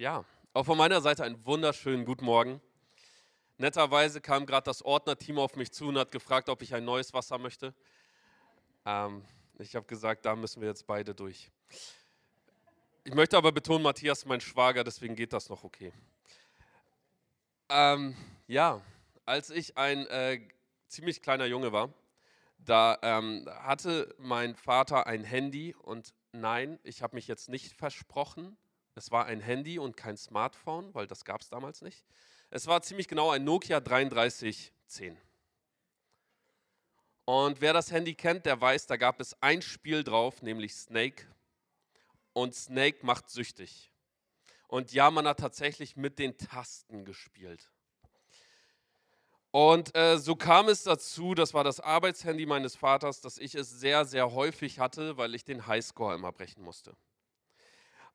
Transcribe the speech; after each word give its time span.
Ja, 0.00 0.24
auch 0.54 0.62
von 0.62 0.78
meiner 0.78 1.00
Seite 1.00 1.24
einen 1.24 1.44
wunderschönen 1.44 2.04
guten 2.04 2.24
Morgen. 2.24 2.60
Netterweise 3.56 4.20
kam 4.20 4.46
gerade 4.46 4.66
das 4.66 4.80
Ordnerteam 4.80 5.40
auf 5.40 5.56
mich 5.56 5.72
zu 5.72 5.88
und 5.88 5.98
hat 5.98 6.12
gefragt, 6.12 6.48
ob 6.48 6.62
ich 6.62 6.72
ein 6.72 6.84
neues 6.84 7.12
Wasser 7.14 7.36
möchte. 7.36 7.74
Ähm, 8.86 9.24
ich 9.58 9.74
habe 9.74 9.86
gesagt, 9.86 10.24
da 10.24 10.36
müssen 10.36 10.60
wir 10.60 10.68
jetzt 10.68 10.86
beide 10.86 11.16
durch. 11.16 11.50
Ich 13.02 13.12
möchte 13.12 13.36
aber 13.36 13.50
betonen, 13.50 13.82
Matthias 13.82 14.24
mein 14.24 14.40
Schwager, 14.40 14.84
deswegen 14.84 15.16
geht 15.16 15.32
das 15.32 15.48
noch 15.48 15.64
okay. 15.64 15.92
Ähm, 17.68 18.16
ja, 18.46 18.80
als 19.26 19.50
ich 19.50 19.76
ein 19.76 20.06
äh, 20.06 20.40
ziemlich 20.86 21.22
kleiner 21.22 21.46
Junge 21.46 21.72
war, 21.72 21.92
da 22.58 23.00
ähm, 23.02 23.48
hatte 23.62 24.14
mein 24.18 24.54
Vater 24.54 25.08
ein 25.08 25.24
Handy 25.24 25.74
und 25.74 26.14
nein, 26.30 26.78
ich 26.84 27.02
habe 27.02 27.16
mich 27.16 27.26
jetzt 27.26 27.48
nicht 27.48 27.72
versprochen, 27.72 28.56
es 28.98 29.12
war 29.12 29.26
ein 29.26 29.40
Handy 29.40 29.78
und 29.78 29.96
kein 29.96 30.16
Smartphone, 30.16 30.92
weil 30.92 31.06
das 31.06 31.24
gab 31.24 31.40
es 31.40 31.48
damals 31.48 31.82
nicht. 31.82 32.04
Es 32.50 32.66
war 32.66 32.82
ziemlich 32.82 33.06
genau 33.06 33.30
ein 33.30 33.44
Nokia 33.44 33.78
3310. 33.80 35.16
Und 37.24 37.60
wer 37.60 37.72
das 37.72 37.92
Handy 37.92 38.14
kennt, 38.14 38.44
der 38.44 38.60
weiß, 38.60 38.86
da 38.86 38.96
gab 38.96 39.20
es 39.20 39.40
ein 39.40 39.62
Spiel 39.62 40.02
drauf, 40.02 40.42
nämlich 40.42 40.74
Snake. 40.74 41.26
Und 42.32 42.54
Snake 42.54 43.06
macht 43.06 43.30
süchtig. 43.30 43.92
Und 44.66 44.92
ja, 44.92 45.10
man 45.10 45.28
hat 45.28 45.38
tatsächlich 45.38 45.96
mit 45.96 46.18
den 46.18 46.36
Tasten 46.36 47.04
gespielt. 47.04 47.70
Und 49.50 49.96
äh, 49.96 50.18
so 50.18 50.36
kam 50.36 50.68
es 50.68 50.82
dazu, 50.82 51.34
das 51.34 51.54
war 51.54 51.64
das 51.64 51.80
Arbeitshandy 51.80 52.46
meines 52.46 52.76
Vaters, 52.76 53.20
dass 53.20 53.38
ich 53.38 53.54
es 53.54 53.70
sehr, 53.70 54.04
sehr 54.04 54.32
häufig 54.32 54.80
hatte, 54.80 55.16
weil 55.16 55.34
ich 55.34 55.44
den 55.44 55.66
Highscore 55.66 56.16
immer 56.16 56.32
brechen 56.32 56.62
musste. 56.62 56.96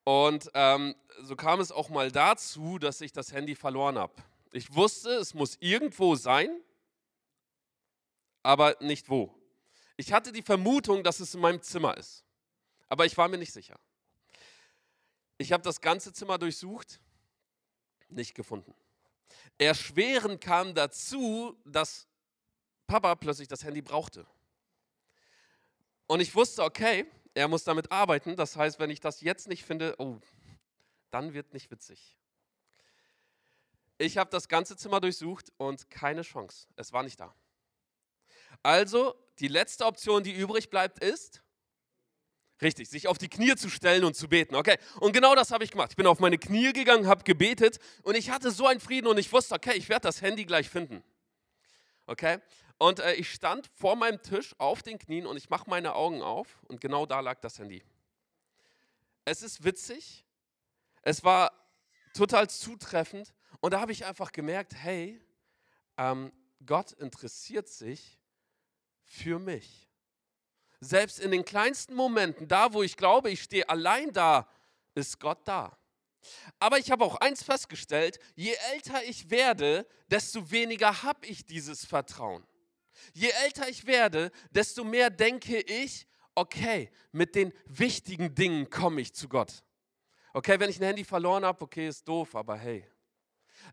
Und 0.04 0.50
ähm, 0.54 0.96
so 1.22 1.36
kam 1.36 1.60
es 1.60 1.72
auch 1.72 1.90
mal 1.90 2.12
dazu, 2.12 2.78
dass 2.78 3.02
ich 3.02 3.12
das 3.14 3.32
Handy 3.32 3.56
verloren 3.56 3.98
habe. 3.98 4.14
Ich 4.52 4.74
wusste, 4.74 5.12
es 5.12 5.34
muss 5.34 5.58
irgendwo 5.60 6.16
sein, 6.16 6.62
aber 8.44 8.76
nicht 8.82 9.10
wo. 9.10 9.34
Ich 9.96 10.12
hatte 10.12 10.32
die 10.32 10.42
Vermutung, 10.42 11.04
dass 11.04 11.20
es 11.20 11.34
in 11.34 11.42
meinem 11.42 11.62
Zimmer 11.62 11.98
ist, 11.98 12.24
aber 12.90 13.06
ich 13.06 13.18
war 13.18 13.28
mir 13.28 13.38
nicht 13.38 13.54
sicher. 13.54 13.80
Ich 15.38 15.52
habe 15.52 15.64
das 15.64 15.82
ganze 15.82 16.14
Zimmer 16.14 16.38
durchsucht, 16.38 17.00
nicht 18.10 18.36
gefunden. 18.36 18.74
Erschwerend 19.58 20.42
kam 20.42 20.74
dazu, 20.74 21.58
dass 21.66 22.08
Papa 22.88 23.16
plötzlich 23.16 23.48
das 23.48 23.64
Handy 23.64 23.82
brauchte. 23.82 24.26
Und 26.08 26.20
ich 26.20 26.36
wusste, 26.36 26.64
okay, 26.64 27.06
er 27.34 27.48
muss 27.48 27.64
damit 27.64 27.92
arbeiten. 27.92 28.36
Das 28.36 28.56
heißt, 28.56 28.80
wenn 28.80 28.90
ich 28.90 29.00
das 29.00 29.22
jetzt 29.22 29.48
nicht 29.48 29.64
finde, 29.64 29.96
oh, 29.98 30.20
dann 31.12 31.34
wird 31.34 31.54
nicht 31.54 31.72
witzig. 31.72 32.18
Ich 33.98 34.18
habe 34.18 34.30
das 34.30 34.48
ganze 34.48 34.76
Zimmer 34.76 35.00
durchsucht 35.00 35.52
und 35.58 35.90
keine 35.90 36.24
Chance. 36.24 36.68
Es 36.76 36.92
war 36.94 37.04
nicht 37.04 37.20
da. 37.20 37.34
Also, 38.62 39.16
die 39.40 39.48
letzte 39.48 39.86
Option, 39.86 40.24
die 40.24 40.34
übrig 40.34 40.70
bleibt, 40.70 41.04
ist, 41.04 41.44
richtig, 42.62 42.90
sich 42.90 43.08
auf 43.08 43.18
die 43.18 43.30
Knie 43.30 43.56
zu 43.56 43.70
stellen 43.70 44.04
und 44.04 44.16
zu 44.16 44.28
beten. 44.28 44.56
Okay, 44.56 44.78
und 45.00 45.14
genau 45.14 45.36
das 45.36 45.52
habe 45.52 45.64
ich 45.64 45.72
gemacht. 45.72 45.92
Ich 45.92 45.96
bin 45.96 46.08
auf 46.08 46.20
meine 46.20 46.38
Knie 46.38 46.74
gegangen, 46.74 47.08
habe 47.08 47.24
gebetet 47.24 47.80
und 48.04 48.16
ich 48.16 48.30
hatte 48.30 48.52
so 48.52 48.68
einen 48.68 48.80
Frieden 48.80 49.08
und 49.08 49.18
ich 49.18 49.32
wusste, 49.32 49.56
okay, 49.56 49.74
ich 49.76 49.90
werde 49.90 50.04
das 50.04 50.22
Handy 50.22 50.46
gleich 50.46 50.70
finden. 50.70 51.04
Okay, 52.06 52.40
und 52.84 53.00
äh, 53.00 53.14
ich 53.14 53.32
stand 53.32 53.70
vor 53.76 53.96
meinem 53.96 54.22
Tisch 54.22 54.54
auf 54.58 54.84
den 54.84 55.00
Knien 55.00 55.26
und 55.26 55.38
ich 55.38 55.50
mache 55.50 55.70
meine 55.70 55.96
Augen 55.96 56.22
auf 56.22 56.62
und 56.68 56.82
genau 56.82 57.06
da 57.06 57.22
lag 57.22 57.40
das 57.40 57.58
Handy. 57.58 57.82
Es 59.24 59.42
ist 59.42 59.64
witzig, 59.64 60.26
es 61.02 61.24
war 61.24 61.54
total 62.14 62.50
zutreffend 62.50 63.34
und 63.62 63.72
da 63.72 63.80
habe 63.80 63.94
ich 63.94 64.04
einfach 64.04 64.34
gemerkt, 64.34 64.76
hey, 64.76 65.22
ähm, 65.98 66.34
Gott 66.66 66.92
interessiert 66.92 67.70
sich 67.70 68.20
für 69.06 69.40
mich. 69.40 69.90
Selbst 70.82 71.22
in 71.22 71.32
den 71.32 71.46
kleinsten 71.46 71.96
Momenten, 71.96 72.50
da 72.50 72.74
wo 72.74 72.84
ich 72.84 72.98
glaube, 72.98 73.30
ich 73.30 73.44
stehe 73.44 73.70
allein 73.70 74.12
da, 74.12 74.46
ist 74.94 75.22
Gott 75.22 75.48
da. 75.48 75.78
Aber 76.60 76.80
ich 76.80 76.92
habe 76.92 77.06
auch 77.06 77.16
eins 77.16 77.44
festgestellt, 77.44 78.20
je 78.36 78.54
älter 78.74 79.02
ich 79.06 79.30
werde, 79.30 79.88
desto 80.08 80.52
weniger 80.52 81.04
habe 81.04 81.26
ich 81.26 81.46
dieses 81.46 81.86
Vertrauen. 81.86 82.46
Je 83.14 83.30
älter 83.44 83.68
ich 83.68 83.86
werde, 83.86 84.32
desto 84.52 84.84
mehr 84.84 85.10
denke 85.10 85.60
ich, 85.60 86.08
okay, 86.36 86.92
mit 87.12 87.36
den 87.36 87.54
wichtigen 87.66 88.34
Dingen 88.36 88.70
komme 88.70 89.02
ich 89.02 89.14
zu 89.14 89.28
Gott. 89.28 89.64
Okay, 90.34 90.60
wenn 90.60 90.70
ich 90.70 90.80
ein 90.80 90.86
Handy 90.86 91.04
verloren 91.04 91.46
habe, 91.46 91.62
okay, 91.62 91.88
ist 91.88 92.08
doof, 92.08 92.36
aber 92.36 92.58
hey. 92.58 92.88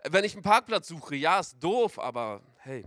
Wenn 0.09 0.25
ich 0.25 0.35
einen 0.35 0.43
Parkplatz 0.43 0.89
suche, 0.89 1.17
ja, 1.17 1.41
ist 1.41 1.57
doof, 1.59 1.99
aber 1.99 2.43
hey. 2.59 2.87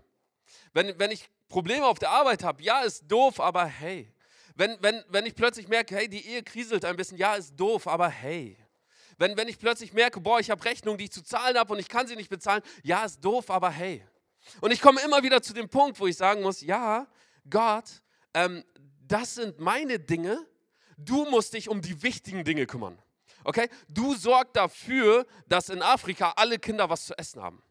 Wenn, 0.73 0.97
wenn 0.99 1.11
ich 1.11 1.29
Probleme 1.47 1.85
auf 1.85 1.99
der 1.99 2.11
Arbeit 2.11 2.43
habe, 2.43 2.61
ja, 2.61 2.81
ist 2.81 3.03
doof, 3.07 3.39
aber 3.39 3.65
hey. 3.65 4.13
Wenn, 4.55 4.77
wenn, 4.81 5.03
wenn 5.09 5.25
ich 5.25 5.35
plötzlich 5.35 5.67
merke, 5.67 5.95
hey, 5.95 6.07
die 6.07 6.25
Ehe 6.25 6.43
kriselt 6.43 6.85
ein 6.85 6.95
bisschen, 6.95 7.17
ja, 7.17 7.35
ist 7.35 7.55
doof, 7.55 7.87
aber 7.87 8.09
hey. 8.09 8.57
Wenn, 9.17 9.35
wenn 9.37 9.47
ich 9.47 9.57
plötzlich 9.57 9.93
merke, 9.93 10.19
boah, 10.21 10.39
ich 10.39 10.51
habe 10.51 10.63
Rechnungen, 10.63 10.97
die 10.97 11.05
ich 11.05 11.11
zu 11.11 11.23
zahlen 11.23 11.57
habe 11.57 11.73
und 11.73 11.79
ich 11.79 11.89
kann 11.89 12.07
sie 12.07 12.15
nicht 12.15 12.29
bezahlen, 12.29 12.61
ja, 12.83 13.03
ist 13.05 13.23
doof, 13.23 13.49
aber 13.49 13.71
hey. 13.71 14.05
Und 14.61 14.71
ich 14.71 14.81
komme 14.81 15.01
immer 15.01 15.23
wieder 15.23 15.41
zu 15.41 15.53
dem 15.53 15.69
Punkt, 15.69 15.99
wo 15.99 16.07
ich 16.07 16.17
sagen 16.17 16.41
muss, 16.41 16.61
ja, 16.61 17.07
Gott, 17.49 17.85
ähm, 18.33 18.63
das 19.07 19.35
sind 19.35 19.59
meine 19.59 19.99
Dinge, 19.99 20.45
du 20.97 21.25
musst 21.25 21.53
dich 21.53 21.69
um 21.69 21.81
die 21.81 22.01
wichtigen 22.03 22.43
Dinge 22.43 22.65
kümmern. 22.65 22.97
Okay? 23.43 23.69
Du 23.87 24.15
sorgst 24.15 24.55
dafür, 24.55 25.25
dass 25.47 25.69
in 25.69 25.81
Afrika 25.81 26.33
alle 26.35 26.59
Kinder 26.59 26.89
was 26.89 27.05
zu 27.05 27.17
essen 27.17 27.41
haben. 27.41 27.61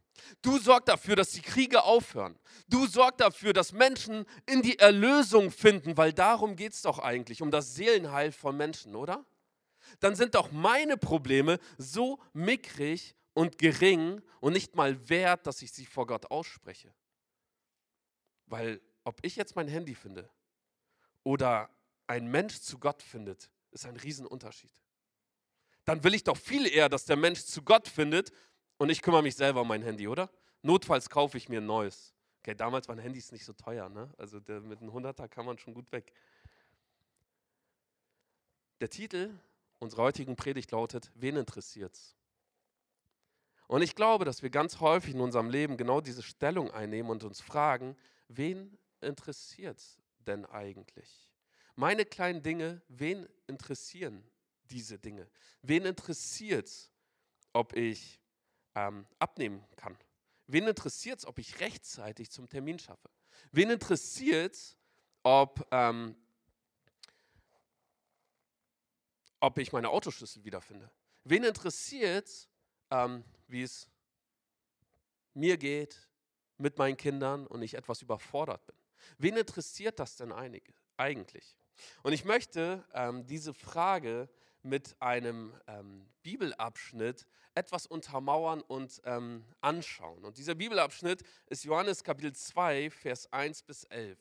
Du 0.41 0.59
sorgst 0.59 0.89
dafür, 0.89 1.17
dass 1.17 1.31
die 1.31 1.43
Kriege 1.43 1.83
aufhören. 1.83 2.39
Du 2.69 2.87
sorgst 2.87 3.21
dafür, 3.21 3.53
dass 3.53 3.73
Menschen 3.73 4.25
in 4.47 4.63
die 4.63 4.79
Erlösung 4.79 5.51
finden, 5.51 5.97
weil 5.97 6.13
darum 6.13 6.57
geht 6.57 6.75
es 6.75 6.83
doch 6.83 6.99
eigentlich, 6.99 7.43
um 7.43 7.51
das 7.51 7.75
Seelenheil 7.75 8.33
von 8.33 8.57
Menschen, 8.57 8.95
oder? 8.95 9.25
Dann 10.01 10.15
sind 10.15 10.35
doch 10.35 10.53
meine 10.53 10.97
Probleme 10.97 11.59
so 11.77 12.21
mickrig 12.33 13.15
und 13.35 13.59
gering 13.59 14.23
und 14.41 14.53
nicht 14.53 14.75
mal 14.77 15.09
wert, 15.09 15.47
dass 15.47 15.63
ich 15.63 15.73
sie 15.73 15.87
vor 15.87 16.07
Gott 16.07 16.31
ausspreche. 16.31 16.93
Weil 18.47 18.81
ob 19.05 19.19
ich 19.25 19.37
jetzt 19.37 19.57
mein 19.57 19.69
Handy 19.69 19.95
finde 19.95 20.29
oder 21.25 21.71
ein 22.07 22.31
Mensch 22.31 22.61
zu 22.61 22.79
Gott 22.79 23.03
findet, 23.03 23.51
ist 23.71 23.87
ein 23.87 23.97
Riesenunterschied. 23.97 24.73
Dann 25.85 26.05
will 26.05 26.15
ich 26.15 26.25
doch 26.25 26.37
viel 26.37 26.67
eher, 26.67 26.89
dass 26.89 27.05
der 27.05 27.17
Mensch 27.17 27.45
zu 27.45 27.63
Gott 27.63 27.89
findet 27.89 28.33
und 28.77 28.91
ich 28.91 29.03
kümmere 29.03 29.23
mich 29.23 29.35
selber 29.35 29.63
um 29.63 29.69
mein 29.69 29.83
Handy, 29.83 30.07
oder? 30.07 30.31
Notfalls 30.63 31.09
kaufe 31.09 31.37
ich 31.39 31.49
mir 31.49 31.61
ein 31.61 31.67
neues. 31.67 32.15
Okay, 32.41 32.55
damals 32.55 32.89
waren 32.89 32.99
Handys 32.99 33.33
nicht 33.33 33.45
so 33.45 33.53
teuer, 33.53 33.89
ne? 33.89 34.13
Also 34.19 34.41
der, 34.41 34.61
mit 34.61 34.81
einem 34.81 34.91
100er 34.91 35.29
kann 35.29 35.47
man 35.47 35.59
schon 35.59 35.75
gut 35.75 35.91
weg. 35.93 36.13
Der 38.81 38.91
Titel 38.91 39.39
unserer 39.79 40.03
heutigen 40.03 40.37
Predigt 40.37 40.71
lautet, 40.73 41.11
wen 41.15 41.37
interessiert's? 41.37 42.17
Und 43.67 43.83
ich 43.83 43.95
glaube, 43.95 44.25
dass 44.25 44.43
wir 44.43 44.51
ganz 44.51 44.81
häufig 44.81 45.15
in 45.15 45.21
unserem 45.21 45.51
Leben 45.51 45.77
genau 45.77 46.01
diese 46.01 46.23
Stellung 46.23 46.71
einnehmen 46.71 47.11
und 47.11 47.25
uns 47.25 47.41
fragen, 47.41 47.97
wen 48.29 48.77
interessiert 49.01 49.79
es 49.79 49.99
denn 50.19 50.45
eigentlich? 50.47 51.29
Meine 51.75 52.05
kleinen 52.05 52.43
Dinge, 52.43 52.83
wen 52.89 53.27
interessieren 53.47 54.23
diese 54.71 54.99
Dinge? 54.99 55.29
Wen 55.63 55.85
interessiert 55.85 56.67
es, 56.67 56.91
ob 57.53 57.75
ich 57.75 58.21
ähm, 58.75 59.07
abnehmen 59.19 59.65
kann? 59.77 59.97
Wen 60.47 60.67
interessiert 60.67 61.21
es, 61.21 61.27
ob 61.27 61.39
ich 61.39 61.61
rechtzeitig 61.61 62.31
zum 62.31 62.49
Termin 62.49 62.79
schaffe? 62.79 63.09
Wen 63.53 63.71
interessiert 63.71 64.55
es, 64.55 64.77
ob, 65.23 65.67
ähm, 65.71 66.17
ob 69.41 69.59
ich 69.59 69.73
meine 69.73 69.89
Autoschlüssel 69.89 70.45
wiederfinde? 70.45 70.91
Wen 71.25 71.45
interessiert 71.45 72.27
es, 72.27 72.49
ähm, 72.91 73.25
wie 73.53 73.63
es 73.63 73.89
mir 75.35 75.57
geht 75.57 76.09
mit 76.59 76.79
meinen 76.79 76.97
Kindern 76.97 77.47
und 77.47 77.63
ich 77.63 77.75
etwas 77.75 78.03
überfordert 78.03 78.67
bin. 78.67 78.77
Wen 79.19 79.37
interessiert 79.37 79.99
das 79.99 80.17
denn 80.17 80.33
eigentlich? 80.33 81.57
Und 82.03 82.13
ich 82.13 82.25
möchte 82.25 82.85
ähm, 82.95 83.27
diese 83.27 83.55
Frage 83.55 84.29
mit 84.63 84.95
einem 85.01 85.53
ähm, 85.67 86.09
Bibelabschnitt 86.23 87.27
etwas 87.55 87.87
untermauern 87.87 88.61
und 88.61 89.01
ähm, 89.05 89.45
anschauen. 89.61 90.25
Und 90.25 90.39
dieser 90.39 90.55
Bibelabschnitt 90.55 91.23
ist 91.47 91.65
Johannes 91.65 92.05
Kapitel 92.05 92.33
2, 92.33 92.91
Vers 92.91 93.33
1 93.33 93.63
bis 93.63 93.85
11. 93.85 94.19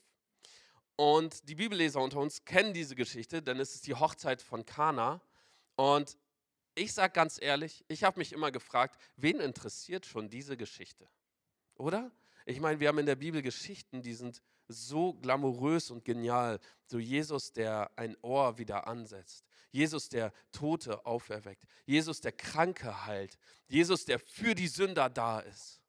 Und 0.96 1.48
die 1.48 1.54
Bibelleser 1.54 2.00
unter 2.00 2.18
uns 2.18 2.44
kennen 2.44 2.74
diese 2.74 2.94
Geschichte, 2.94 3.42
denn 3.42 3.60
es 3.60 3.74
ist 3.74 3.86
die 3.86 3.94
Hochzeit 3.94 4.42
von 4.42 4.66
Kana. 4.66 5.22
Und 5.76 6.18
ich 6.74 6.92
sage 6.92 7.12
ganz 7.12 7.38
ehrlich, 7.40 7.84
ich 7.88 8.04
habe 8.04 8.18
mich 8.18 8.32
immer 8.32 8.50
gefragt, 8.50 8.98
wen 9.16 9.40
interessiert 9.40 10.06
schon 10.06 10.28
diese 10.30 10.56
Geschichte? 10.56 11.08
Oder? 11.76 12.10
Ich 12.46 12.60
meine, 12.60 12.80
wir 12.80 12.88
haben 12.88 12.98
in 12.98 13.06
der 13.06 13.16
Bibel 13.16 13.42
Geschichten, 13.42 14.02
die 14.02 14.14
sind 14.14 14.42
so 14.68 15.14
glamourös 15.14 15.90
und 15.90 16.04
genial. 16.04 16.58
So 16.86 16.98
Jesus, 16.98 17.52
der 17.52 17.90
ein 17.96 18.16
Ohr 18.22 18.58
wieder 18.58 18.86
ansetzt. 18.86 19.44
Jesus, 19.70 20.08
der 20.08 20.32
Tote 20.50 21.06
auferweckt. 21.06 21.64
Jesus, 21.86 22.20
der 22.20 22.32
Kranke 22.32 23.06
heilt. 23.06 23.38
Jesus, 23.68 24.04
der 24.04 24.18
für 24.18 24.54
die 24.54 24.68
Sünder 24.68 25.08
da 25.08 25.40
ist. 25.40 25.80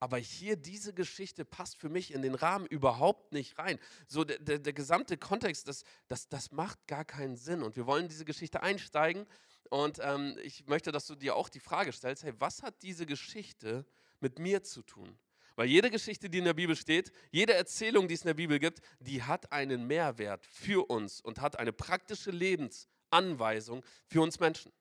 Aber 0.00 0.18
hier 0.18 0.56
diese 0.56 0.92
Geschichte 0.92 1.44
passt 1.44 1.76
für 1.76 1.88
mich 1.88 2.12
in 2.12 2.22
den 2.22 2.34
Rahmen 2.34 2.66
überhaupt 2.66 3.32
nicht 3.32 3.58
rein. 3.58 3.78
So 4.06 4.24
der, 4.24 4.38
der, 4.38 4.58
der 4.58 4.72
gesamte 4.72 5.16
Kontext, 5.16 5.66
das, 5.66 5.82
das, 6.06 6.28
das 6.28 6.52
macht 6.52 6.86
gar 6.86 7.04
keinen 7.04 7.36
Sinn. 7.36 7.62
Und 7.62 7.76
wir 7.76 7.86
wollen 7.86 8.08
diese 8.08 8.24
Geschichte 8.24 8.62
einsteigen. 8.62 9.26
Und 9.70 9.98
ähm, 10.02 10.36
ich 10.42 10.66
möchte, 10.66 10.92
dass 10.92 11.06
du 11.06 11.14
dir 11.14 11.36
auch 11.36 11.48
die 11.48 11.60
Frage 11.60 11.92
stellst, 11.92 12.22
hey, 12.24 12.32
was 12.38 12.62
hat 12.62 12.82
diese 12.82 13.06
Geschichte 13.06 13.84
mit 14.20 14.38
mir 14.38 14.62
zu 14.62 14.82
tun? 14.82 15.18
Weil 15.56 15.66
jede 15.66 15.90
Geschichte, 15.90 16.30
die 16.30 16.38
in 16.38 16.44
der 16.44 16.54
Bibel 16.54 16.76
steht, 16.76 17.10
jede 17.30 17.52
Erzählung, 17.54 18.06
die 18.06 18.14
es 18.14 18.22
in 18.22 18.28
der 18.28 18.34
Bibel 18.34 18.58
gibt, 18.58 18.80
die 19.00 19.22
hat 19.22 19.50
einen 19.50 19.86
Mehrwert 19.86 20.46
für 20.46 20.88
uns 20.88 21.20
und 21.20 21.40
hat 21.40 21.58
eine 21.58 21.72
praktische 21.72 22.30
Lebensanweisung 22.30 23.84
für 24.06 24.22
uns 24.22 24.38
Menschen. 24.38 24.72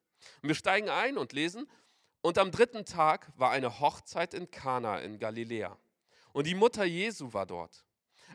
Und 0.42 0.50
wir 0.50 0.56
steigen 0.56 0.90
ein 0.90 1.18
und 1.18 1.34
lesen, 1.34 1.68
und 2.22 2.38
am 2.38 2.52
dritten 2.52 2.86
Tag 2.86 3.32
war 3.38 3.52
eine 3.52 3.80
Hochzeit 3.80 4.34
in 4.34 4.52
Kana 4.52 5.00
in 5.00 5.18
Galiläa. 5.18 5.78
Und 6.34 6.46
die 6.46 6.56
Mutter 6.56 6.84
Jesu 6.84 7.34
war 7.34 7.46
dort. 7.46 7.86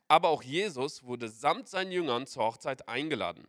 Aber 0.08 0.28
auch 0.28 0.42
Jesus 0.42 1.04
wurde 1.04 1.28
samt 1.28 1.68
seinen 1.68 1.92
Jüngern 1.92 2.26
zur 2.26 2.44
Hochzeit 2.44 2.88
eingeladen. 2.88 3.46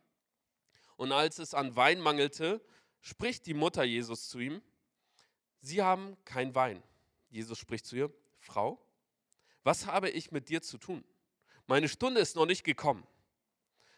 Und 0.97 1.11
als 1.11 1.39
es 1.39 1.53
an 1.53 1.75
Wein 1.75 1.99
mangelte, 1.99 2.61
spricht 3.03 3.45
die 3.45 3.53
Mutter 3.53 3.83
Jesus 3.83 4.29
zu 4.29 4.39
ihm, 4.39 4.61
Sie 5.59 5.81
haben 5.81 6.17
kein 6.25 6.55
Wein. 6.55 6.81
Jesus 7.29 7.59
spricht 7.59 7.85
zu 7.85 7.95
ihr, 7.95 8.13
Frau, 8.39 8.83
was 9.63 9.85
habe 9.85 10.09
ich 10.09 10.31
mit 10.31 10.49
dir 10.49 10.61
zu 10.61 10.77
tun? 10.77 11.03
Meine 11.67 11.87
Stunde 11.87 12.19
ist 12.19 12.35
noch 12.35 12.45
nicht 12.45 12.63
gekommen. 12.63 13.05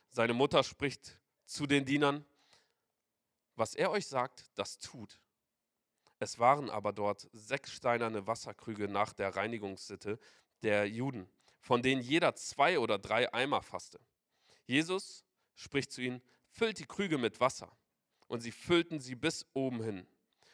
Seine 0.10 0.34
Mutter 0.34 0.64
spricht 0.64 1.18
zu 1.46 1.66
den 1.66 1.86
Dienern, 1.86 2.26
was 3.56 3.74
er 3.74 3.92
euch 3.92 4.08
sagt, 4.08 4.46
das 4.56 4.80
tut. 4.80 5.20
Es 6.20 6.40
waren 6.40 6.70
aber 6.70 6.94
dort 6.94 7.28
sechs 7.34 7.72
steinerne 7.72 8.28
Wasserkrüge 8.28 8.88
nach 8.88 9.14
der 9.14 9.36
Reinigungssitte 9.36 10.20
der 10.64 10.88
Juden, 10.88 11.28
von 11.60 11.82
denen 11.82 12.02
jeder 12.02 12.36
zwei 12.36 12.80
oder 12.80 12.98
drei 12.98 13.32
Eimer 13.34 13.62
fasste. 13.62 14.00
Jesus 14.66 15.26
spricht 15.56 15.92
zu 15.92 16.02
ihnen, 16.02 16.22
füllt 16.50 16.80
die 16.80 16.86
Krüge 16.86 17.18
mit 17.18 17.40
Wasser. 17.40 17.76
Und 18.28 18.42
sie 18.42 18.52
füllten 18.52 19.00
sie 19.00 19.16
bis 19.16 19.46
oben 19.54 19.84
hin. 19.84 20.08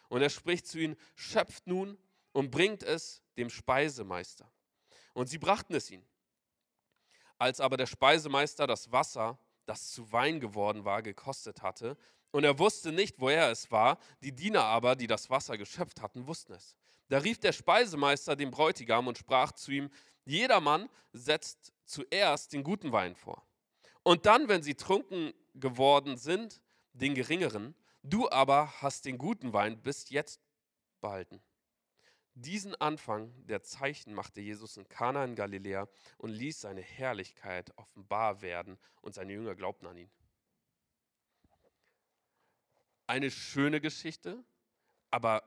Und 0.10 0.22
er 0.22 0.30
spricht 0.30 0.68
zu 0.68 0.80
ihnen, 0.80 0.98
schöpft 1.16 1.68
nun 1.68 1.98
und 2.34 2.52
bringt 2.52 2.84
es 2.84 3.22
dem 3.38 3.50
Speisemeister. 3.50 4.52
Und 5.14 5.28
sie 5.28 5.38
brachten 5.38 5.74
es 5.74 5.90
ihm. 5.90 6.04
Als 7.38 7.60
aber 7.60 7.78
der 7.78 7.88
Speisemeister 7.88 8.68
das 8.68 8.92
Wasser, 8.92 9.40
das 9.66 9.92
zu 9.92 10.12
Wein 10.12 10.40
geworden 10.40 10.86
war, 10.86 11.02
gekostet 11.02 11.62
hatte, 11.62 11.98
und 12.32 12.46
er 12.46 12.58
wusste 12.60 12.92
nicht, 12.92 13.20
woher 13.20 13.52
es 13.52 13.72
war, 13.72 14.00
die 14.22 14.32
Diener 14.32 14.64
aber, 14.64 14.96
die 14.96 15.08
das 15.08 15.30
Wasser 15.30 15.58
geschöpft 15.58 16.02
hatten, 16.02 16.28
wussten 16.28 16.54
es. 16.54 16.76
Da 17.10 17.18
rief 17.18 17.40
der 17.40 17.52
Speisemeister 17.52 18.38
den 18.38 18.52
Bräutigam 18.52 19.08
und 19.08 19.18
sprach 19.18 19.52
zu 19.52 19.72
ihm, 19.72 19.90
jedermann 20.24 20.90
setzt 21.12 21.74
zuerst 21.84 22.54
den 22.54 22.64
guten 22.64 22.94
Wein 22.94 23.16
vor. 23.16 23.46
Und 24.04 24.26
dann, 24.26 24.48
wenn 24.48 24.64
sie 24.64 24.76
trunken 24.76 25.34
geworden 25.54 26.16
sind, 26.18 26.62
den 26.94 27.16
geringeren, 27.16 27.76
du 28.04 28.30
aber 28.30 28.82
hast 28.82 29.06
den 29.06 29.18
guten 29.18 29.54
Wein 29.54 29.82
bis 29.82 30.10
jetzt 30.10 30.42
behalten. 31.00 31.42
Diesen 32.34 32.76
Anfang 32.76 33.34
der 33.48 33.62
Zeichen 33.62 34.14
machte 34.14 34.40
Jesus 34.40 34.78
in 34.78 34.88
Kana 34.88 35.26
in 35.26 35.36
Galiläa 35.36 35.88
und 36.18 36.30
ließ 36.30 36.62
seine 36.62 36.82
Herrlichkeit 36.82 37.72
offenbar 37.78 38.42
werden 38.42 38.78
und 39.02 39.14
seine 39.14 39.34
Jünger 39.34 39.56
glaubten 39.56 39.88
an 39.88 39.98
ihn. 39.98 40.10
Eine 43.06 43.30
schöne 43.30 43.82
Geschichte, 43.82 44.44
aber 45.10 45.44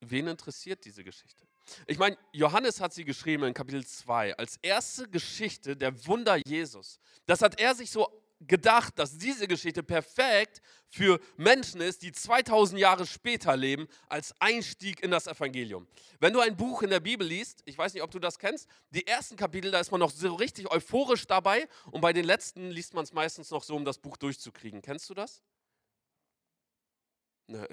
wen 0.00 0.26
interessiert 0.26 0.84
diese 0.86 1.04
Geschichte? 1.04 1.46
Ich 1.86 1.98
meine, 1.98 2.16
Johannes 2.32 2.80
hat 2.80 2.94
sie 2.94 3.04
geschrieben 3.04 3.44
in 3.44 3.54
Kapitel 3.54 3.86
2 3.86 4.36
als 4.36 4.56
erste 4.62 5.08
Geschichte 5.08 5.76
der 5.76 6.06
Wunder 6.06 6.38
Jesus. 6.46 6.98
Das 7.26 7.42
hat 7.42 7.60
er 7.60 7.74
sich 7.74 7.90
so 7.90 8.21
gedacht, 8.46 8.98
dass 8.98 9.18
diese 9.18 9.46
Geschichte 9.48 9.82
perfekt 9.82 10.60
für 10.88 11.20
Menschen 11.36 11.80
ist, 11.80 12.02
die 12.02 12.12
2000 12.12 12.78
Jahre 12.78 13.06
später 13.06 13.56
leben, 13.56 13.88
als 14.08 14.34
Einstieg 14.40 15.02
in 15.02 15.10
das 15.10 15.26
Evangelium. 15.26 15.86
Wenn 16.20 16.32
du 16.32 16.40
ein 16.40 16.56
Buch 16.56 16.82
in 16.82 16.90
der 16.90 17.00
Bibel 17.00 17.26
liest, 17.26 17.62
ich 17.64 17.78
weiß 17.78 17.94
nicht, 17.94 18.02
ob 18.02 18.10
du 18.10 18.18
das 18.18 18.38
kennst, 18.38 18.68
die 18.90 19.06
ersten 19.06 19.36
Kapitel, 19.36 19.70
da 19.70 19.80
ist 19.80 19.90
man 19.90 20.00
noch 20.00 20.10
so 20.10 20.34
richtig 20.34 20.70
euphorisch 20.70 21.26
dabei 21.26 21.68
und 21.90 22.00
bei 22.00 22.12
den 22.12 22.24
letzten 22.24 22.70
liest 22.70 22.94
man 22.94 23.04
es 23.04 23.12
meistens 23.12 23.50
noch 23.50 23.62
so, 23.62 23.74
um 23.74 23.84
das 23.84 23.98
Buch 23.98 24.16
durchzukriegen. 24.16 24.82
Kennst 24.82 25.08
du 25.08 25.14
das? 25.14 25.42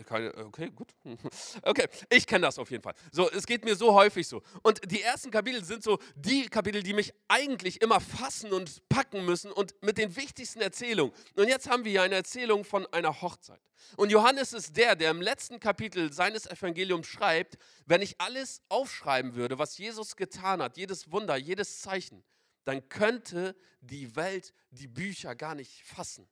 Keine, 0.06 0.36
okay, 0.46 0.72
gut. 0.72 0.94
Okay, 1.62 1.88
ich 2.10 2.26
kenne 2.26 2.46
das 2.46 2.58
auf 2.58 2.72
jeden 2.72 2.84
Fall. 2.84 2.94
So, 3.12 3.30
es 3.30 3.46
geht 3.46 3.66
mir 3.66 3.76
so 3.76 3.94
häufig 3.94 4.28
so. 4.28 4.42
Und 4.64 4.80
die 4.90 5.02
ersten 5.02 5.32
Kapitel 5.32 5.64
sind 5.64 5.84
so 5.84 6.00
die 6.16 6.48
Kapitel, 6.48 6.84
die 6.84 6.94
mich 6.94 7.14
eigentlich 7.28 7.82
immer 7.82 8.00
fassen 8.00 8.54
und 8.54 8.88
packen 8.90 9.26
müssen 9.26 9.52
und 9.52 9.74
mit 9.82 9.98
den 9.98 10.16
wichtigsten 10.16 10.62
Erzählungen. 10.62 11.14
Und 11.36 11.48
jetzt 11.48 11.70
haben 11.70 11.84
wir 11.84 11.92
hier 11.92 12.04
eine 12.04 12.16
Erzählung 12.16 12.64
von 12.64 12.86
einer 12.88 13.22
Hochzeit. 13.22 13.62
Und 13.96 14.12
Johannes 14.12 14.54
ist 14.54 14.78
der, 14.78 14.96
der 14.96 15.12
im 15.12 15.22
letzten 15.22 15.60
Kapitel 15.60 16.12
seines 16.14 16.46
Evangeliums 16.46 17.08
schreibt, 17.08 17.58
wenn 17.86 18.02
ich 18.02 18.20
alles 18.20 18.62
aufschreiben 18.70 19.36
würde, 19.36 19.58
was 19.58 19.78
Jesus 19.78 20.16
getan 20.16 20.62
hat, 20.62 20.78
jedes 20.78 21.12
Wunder, 21.12 21.36
jedes 21.36 21.82
Zeichen, 21.82 22.24
dann 22.66 22.88
könnte 22.90 23.56
die 23.82 24.16
Welt 24.16 24.54
die 24.72 24.88
Bücher 24.88 25.36
gar 25.36 25.56
nicht 25.56 25.84
fassen. 25.84 26.28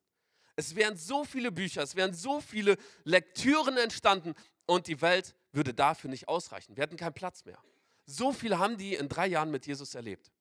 Es 0.58 0.74
wären 0.74 0.96
so 0.96 1.24
viele 1.24 1.52
Bücher, 1.52 1.84
es 1.84 1.94
wären 1.94 2.12
so 2.12 2.40
viele 2.40 2.78
Lektüren 3.04 3.76
entstanden 3.76 4.34
und 4.66 4.88
die 4.88 5.00
Welt 5.00 5.36
würde 5.52 5.72
dafür 5.72 6.10
nicht 6.10 6.26
ausreichen. 6.26 6.74
Wir 6.74 6.82
hätten 6.82 6.96
keinen 6.96 7.14
Platz 7.14 7.44
mehr. 7.44 7.62
So 8.06 8.32
viel 8.32 8.58
haben 8.58 8.76
die 8.76 8.94
in 8.94 9.08
drei 9.08 9.28
Jahren 9.28 9.52
mit 9.52 9.68
Jesus 9.68 9.94
erlebt. 9.94 10.32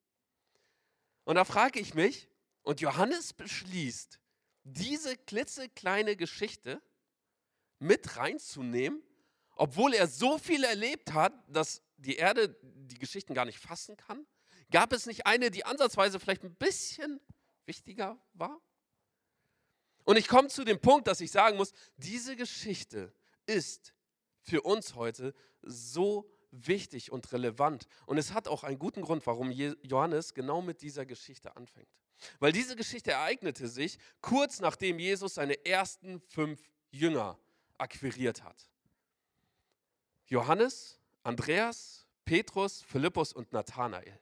Und 1.24 1.36
da 1.36 1.46
frage 1.46 1.80
ich 1.80 1.94
mich, 1.94 2.28
und 2.64 2.82
Johannes 2.82 3.32
beschließt, 3.34 4.20
diese 4.64 5.18
klitzekleine 5.18 6.16
Geschichte 6.16 6.82
mit 7.78 8.18
reinzunehmen, 8.18 9.04
obwohl 9.56 9.94
er 9.94 10.08
so 10.08 10.40
viel 10.40 10.64
erlebt 10.64 11.14
hat, 11.14 11.32
dass 11.48 11.84
die 11.98 12.16
Erde 12.16 12.58
die 12.64 12.98
Geschichten 12.98 13.36
gar 13.36 13.46
nicht 13.46 13.60
fassen 13.60 13.96
kann? 13.98 14.26
Gab 14.72 14.94
es 14.94 15.06
nicht 15.06 15.28
eine, 15.28 15.52
die 15.52 15.64
ansatzweise 15.64 16.20
vielleicht 16.20 16.44
ein 16.44 16.56
bisschen 16.56 17.22
wichtiger 17.68 18.18
war? 18.34 18.60
Und 20.08 20.16
ich 20.16 20.30
komme 20.30 20.48
zu 20.48 20.64
dem 20.64 20.80
Punkt, 20.80 21.06
dass 21.10 21.20
ich 21.20 21.32
sagen 21.32 21.58
muss, 21.58 21.74
diese 21.98 22.38
Geschichte 22.38 23.14
ist 23.46 23.94
für 24.40 24.62
uns 24.62 24.96
heute 24.96 25.34
so 25.62 26.32
wichtig 26.52 27.12
und 27.12 27.30
relevant. 27.34 27.90
Und 28.06 28.18
es 28.18 28.32
hat 28.32 28.48
auch 28.48 28.64
einen 28.64 28.80
guten 28.80 29.02
Grund, 29.02 29.28
warum 29.28 29.52
Johannes 29.52 30.34
genau 30.34 30.62
mit 30.62 30.82
dieser 30.82 31.06
Geschichte 31.06 31.58
anfängt. 31.58 31.90
Weil 32.40 32.54
diese 32.54 32.78
Geschichte 32.78 33.12
ereignete 33.12 33.68
sich 33.68 33.98
kurz 34.22 34.62
nachdem 34.62 34.98
Jesus 34.98 35.34
seine 35.34 35.66
ersten 35.66 36.22
fünf 36.22 36.62
Jünger 36.90 37.38
akquiriert 37.78 38.44
hat. 38.44 38.70
Johannes, 40.28 41.02
Andreas, 41.24 42.08
Petrus, 42.24 42.82
Philippus 42.82 43.34
und 43.34 43.52
Nathanael. 43.52 44.22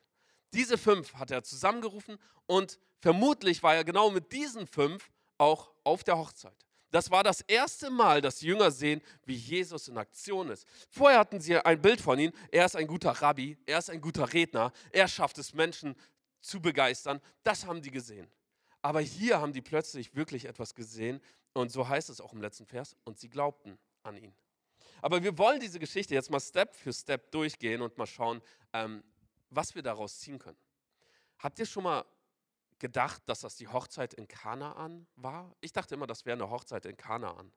Diese 0.52 0.80
fünf 0.80 1.14
hat 1.14 1.30
er 1.30 1.44
zusammengerufen 1.44 2.18
und 2.48 2.80
vermutlich 2.98 3.62
war 3.62 3.76
er 3.76 3.84
genau 3.84 4.10
mit 4.10 4.32
diesen 4.32 4.66
fünf 4.66 5.12
auch 5.38 5.72
auf 5.84 6.04
der 6.04 6.18
Hochzeit. 6.18 6.66
Das 6.92 7.12
war 7.12 7.24
das 7.24 7.42
erste 7.42 7.90
Mal, 7.90 8.22
dass 8.22 8.42
Jünger 8.42 8.72
sehen, 8.72 9.02
wie 9.26 9.36
Jesus 9.36 9.90
in 9.90 9.98
Aktion 9.98 10.50
ist. 10.50 10.66
Vorher 10.90 11.20
hatten 11.20 11.42
sie 11.42 11.58
ein 11.58 11.82
Bild 11.82 12.00
von 12.00 12.18
ihm. 12.18 12.32
Er 12.52 12.66
ist 12.66 12.76
ein 12.76 12.88
guter 12.88 13.12
Rabbi, 13.12 13.58
er 13.66 13.80
ist 13.80 13.90
ein 13.90 14.00
guter 14.00 14.32
Redner, 14.32 14.72
er 14.92 15.08
schafft 15.08 15.38
es, 15.38 15.54
Menschen 15.54 15.96
zu 16.40 16.62
begeistern. 16.62 17.20
Das 17.44 17.66
haben 17.66 17.82
die 17.82 17.92
gesehen. 17.92 18.30
Aber 18.82 19.02
hier 19.02 19.42
haben 19.42 19.52
die 19.52 19.62
plötzlich 19.62 20.16
wirklich 20.16 20.46
etwas 20.46 20.74
gesehen. 20.74 21.20
Und 21.54 21.72
so 21.72 21.88
heißt 21.88 22.10
es 22.10 22.22
auch 22.22 22.34
im 22.34 22.42
letzten 22.42 22.66
Vers. 22.66 22.96
Und 23.04 23.20
sie 23.20 23.30
glaubten 23.30 23.78
an 24.04 24.16
ihn. 24.16 24.34
Aber 25.02 25.22
wir 25.24 25.38
wollen 25.38 25.60
diese 25.60 25.80
Geschichte 25.80 26.14
jetzt 26.14 26.30
mal 26.30 26.40
Step 26.40 26.76
für 26.76 26.94
Step 26.94 27.32
durchgehen 27.32 27.82
und 27.82 27.98
mal 27.98 28.06
schauen, 28.06 28.42
ähm, 28.74 29.04
was 29.50 29.76
wir 29.76 29.82
daraus 29.82 30.20
ziehen 30.20 30.40
können. 30.40 30.58
Habt 31.40 31.60
ihr 31.60 31.66
schon 31.66 31.84
mal 31.84 32.06
gedacht, 32.80 33.22
dass 33.28 33.42
das 33.42 33.56
die 33.56 33.68
Hochzeit 33.68 34.14
in 34.14 34.28
Kanaan 34.28 35.08
war? 35.16 35.56
Ich 35.62 35.74
dachte 35.74 35.96
immer, 35.96 36.08
das 36.08 36.26
wäre 36.26 36.36
eine 36.36 36.50
Hochzeit 36.50 36.86
in 36.86 36.98
Kanaan. 36.98 37.52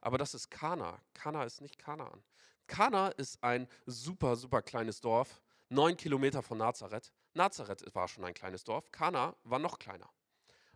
Aber 0.00 0.18
das 0.18 0.34
ist 0.34 0.50
Kana. 0.50 1.00
Kana 1.14 1.44
ist 1.44 1.60
nicht 1.60 1.78
Kanaan. 1.78 2.22
Kana 2.66 3.08
ist 3.08 3.42
ein 3.42 3.68
super, 3.86 4.36
super 4.36 4.62
kleines 4.62 5.00
Dorf, 5.00 5.42
neun 5.68 5.96
Kilometer 5.96 6.42
von 6.42 6.58
Nazareth. 6.58 7.12
Nazareth 7.34 7.84
war 7.94 8.08
schon 8.08 8.24
ein 8.24 8.34
kleines 8.34 8.64
Dorf. 8.64 8.90
Kana 8.92 9.34
war 9.44 9.58
noch 9.58 9.78
kleiner. 9.78 10.08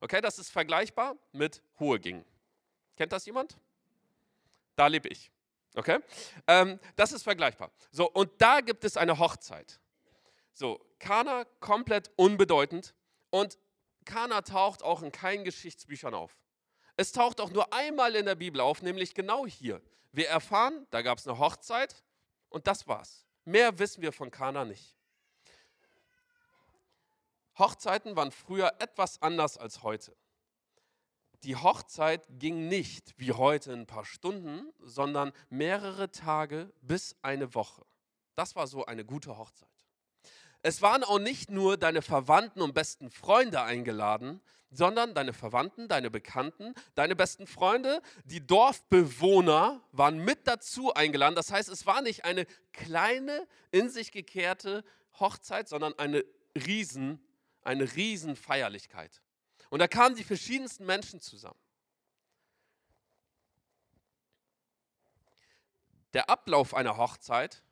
Okay, 0.00 0.20
das 0.20 0.38
ist 0.38 0.50
vergleichbar 0.50 1.16
mit 1.32 1.62
Hoheging. 1.78 2.24
Kennt 2.96 3.12
das 3.12 3.26
jemand? 3.26 3.56
Da 4.76 4.86
lebe 4.88 5.08
ich. 5.08 5.30
Okay? 5.74 5.98
Ähm, 6.46 6.78
das 6.96 7.12
ist 7.12 7.22
vergleichbar. 7.22 7.70
So, 7.90 8.10
und 8.10 8.30
da 8.38 8.60
gibt 8.60 8.84
es 8.84 8.96
eine 8.96 9.18
Hochzeit. 9.18 9.80
So, 10.52 10.84
Kana 10.98 11.44
komplett 11.60 12.10
unbedeutend. 12.16 12.94
Und 13.30 13.58
Kana 14.04 14.42
taucht 14.42 14.82
auch 14.82 15.02
in 15.02 15.12
keinen 15.12 15.44
Geschichtsbüchern 15.44 16.14
auf. 16.14 16.38
Es 16.96 17.12
taucht 17.12 17.40
auch 17.40 17.50
nur 17.50 17.73
einmal 17.73 18.14
in 18.14 18.26
der 18.26 18.37
Bibel 18.37 18.61
auf, 18.61 18.82
nämlich 18.82 19.14
genau 19.14 19.46
hier. 19.46 19.82
Wir 20.12 20.28
erfahren, 20.28 20.87
da 20.90 21.02
gab 21.02 21.18
es 21.18 21.26
eine 21.26 21.38
Hochzeit 21.38 22.04
und 22.49 22.66
das 22.66 22.87
war's. 22.87 23.26
Mehr 23.44 23.78
wissen 23.78 24.00
wir 24.02 24.12
von 24.12 24.30
Kana 24.30 24.64
nicht. 24.64 24.96
Hochzeiten 27.58 28.16
waren 28.16 28.32
früher 28.32 28.75
etwas 28.78 29.20
anders 29.23 29.58
als 29.58 29.82
heute. 29.82 30.16
Die 31.42 31.56
Hochzeit 31.56 32.26
ging 32.30 32.68
nicht 32.68 33.12
wie 33.18 33.32
heute 33.32 33.73
ein 33.73 33.87
paar 33.87 34.04
Stunden, 34.04 34.73
sondern 34.80 35.32
mehrere 35.50 36.11
Tage 36.11 36.73
bis 36.80 37.16
eine 37.23 37.54
Woche. 37.54 37.84
Das 38.34 38.56
war 38.56 38.66
so 38.66 38.87
eine 38.87 39.04
gute 39.04 39.37
Hochzeit. 39.37 39.74
Es 40.66 40.80
waren 40.80 41.04
auch 41.04 41.18
nicht 41.18 41.50
nur 41.50 41.76
deine 41.76 42.00
Verwandten 42.00 42.62
und 42.62 42.73
besten 42.73 43.11
Freunde 43.11 43.61
eingeladen, 43.61 44.40
sondern 44.71 45.14
deine 45.14 45.35
Verwandten, 45.35 45.88
deine 45.88 46.11
Bekannten, 46.11 46.73
deine 46.94 47.14
besten 47.14 47.47
Freunde, 47.47 48.00
die 48.25 48.44
Dorfbewohner 48.47 49.83
waren 49.92 50.25
mit 50.25 50.47
dazu 50.47 50.94
eingeladen. 50.94 51.35
Das 51.35 51.52
heißt, 51.52 51.68
es 51.68 51.85
war 51.85 52.00
nicht 52.00 52.25
eine 52.25 52.47
kleine, 52.73 53.47
in 53.73 53.90
sich 53.90 54.11
gekehrte 54.11 54.85
Hochzeit, 55.21 55.68
sondern 55.68 55.92
eine 55.99 56.25
riesen, 56.56 57.23
eine 57.61 57.94
riesen 57.94 58.35
Feierlichkeit. 58.35 59.21
Und 59.68 59.80
da 59.80 59.87
kamen 59.87 60.16
die 60.16 60.25
verschiedensten 60.25 60.87
Menschen 60.87 61.21
zusammen. 61.21 61.61
Der 66.14 66.30
Ablauf 66.30 66.73
einer 66.73 66.97
Hochzeit, 66.97 67.62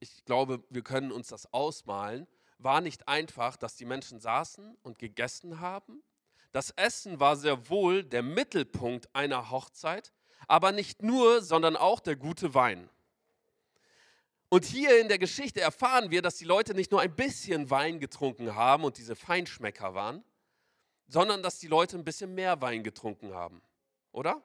ich 0.00 0.24
glaube, 0.24 0.64
wir 0.68 0.82
können 0.82 1.12
uns 1.12 1.28
das 1.28 1.52
ausmalen, 1.52 2.26
war 2.62 2.80
nicht 2.80 3.08
einfach, 3.08 3.56
dass 3.56 3.76
die 3.76 3.84
Menschen 3.84 4.20
saßen 4.20 4.76
und 4.82 4.98
gegessen 4.98 5.60
haben. 5.60 6.02
Das 6.52 6.70
Essen 6.70 7.20
war 7.20 7.36
sehr 7.36 7.68
wohl 7.68 8.04
der 8.04 8.22
Mittelpunkt 8.22 9.14
einer 9.14 9.50
Hochzeit, 9.50 10.12
aber 10.48 10.72
nicht 10.72 11.02
nur, 11.02 11.42
sondern 11.42 11.76
auch 11.76 12.00
der 12.00 12.16
gute 12.16 12.54
Wein. 12.54 12.88
Und 14.48 14.64
hier 14.64 15.00
in 15.00 15.08
der 15.08 15.18
Geschichte 15.18 15.60
erfahren 15.60 16.10
wir, 16.10 16.22
dass 16.22 16.36
die 16.36 16.44
Leute 16.44 16.74
nicht 16.74 16.90
nur 16.90 17.00
ein 17.00 17.14
bisschen 17.14 17.70
Wein 17.70 18.00
getrunken 18.00 18.56
haben 18.56 18.82
und 18.82 18.98
diese 18.98 19.14
Feinschmecker 19.14 19.94
waren, 19.94 20.24
sondern 21.06 21.42
dass 21.42 21.60
die 21.60 21.68
Leute 21.68 21.96
ein 21.96 22.04
bisschen 22.04 22.34
mehr 22.34 22.60
Wein 22.60 22.82
getrunken 22.82 23.32
haben. 23.32 23.62
Oder? 24.10 24.42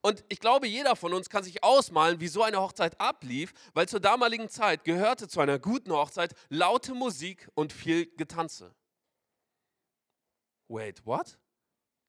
Und 0.00 0.24
ich 0.28 0.40
glaube, 0.40 0.66
jeder 0.66 0.96
von 0.96 1.12
uns 1.12 1.28
kann 1.28 1.44
sich 1.44 1.62
ausmalen, 1.62 2.20
wie 2.20 2.28
so 2.28 2.42
eine 2.42 2.60
Hochzeit 2.60 3.00
ablief, 3.00 3.52
weil 3.72 3.88
zur 3.88 4.00
damaligen 4.00 4.48
Zeit 4.48 4.84
gehörte 4.84 5.28
zu 5.28 5.40
einer 5.40 5.58
guten 5.58 5.92
Hochzeit 5.92 6.34
laute 6.48 6.94
Musik 6.94 7.48
und 7.54 7.72
viel 7.72 8.06
Getanze. 8.16 8.74
Wait, 10.68 11.04
what? 11.06 11.38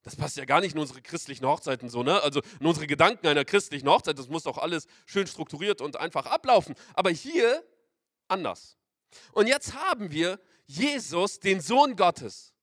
Das 0.04 0.16
passt 0.16 0.38
ja 0.38 0.46
gar 0.46 0.62
nicht 0.62 0.76
in 0.76 0.80
unsere 0.80 1.02
christlichen 1.02 1.46
Hochzeiten 1.46 1.90
so, 1.90 2.04
ne? 2.04 2.22
Also 2.22 2.42
in 2.60 2.68
unsere 2.68 2.86
Gedanken 2.86 3.28
einer 3.28 3.44
christlichen 3.44 3.90
Hochzeit, 3.90 4.20
das 4.20 4.30
muss 4.30 4.44
doch 4.44 4.60
alles 4.60 4.86
schön 5.08 5.26
strukturiert 5.26 5.82
und 5.82 5.98
einfach 5.98 6.28
ablaufen. 6.28 6.76
Aber 6.94 7.10
hier 7.10 7.66
anders. 8.28 8.78
Und 9.32 9.48
jetzt 9.48 9.74
haben 9.74 10.12
wir 10.12 10.40
Jesus, 10.68 11.40
den 11.40 11.60
Sohn 11.60 11.96
Gottes, 11.96 12.54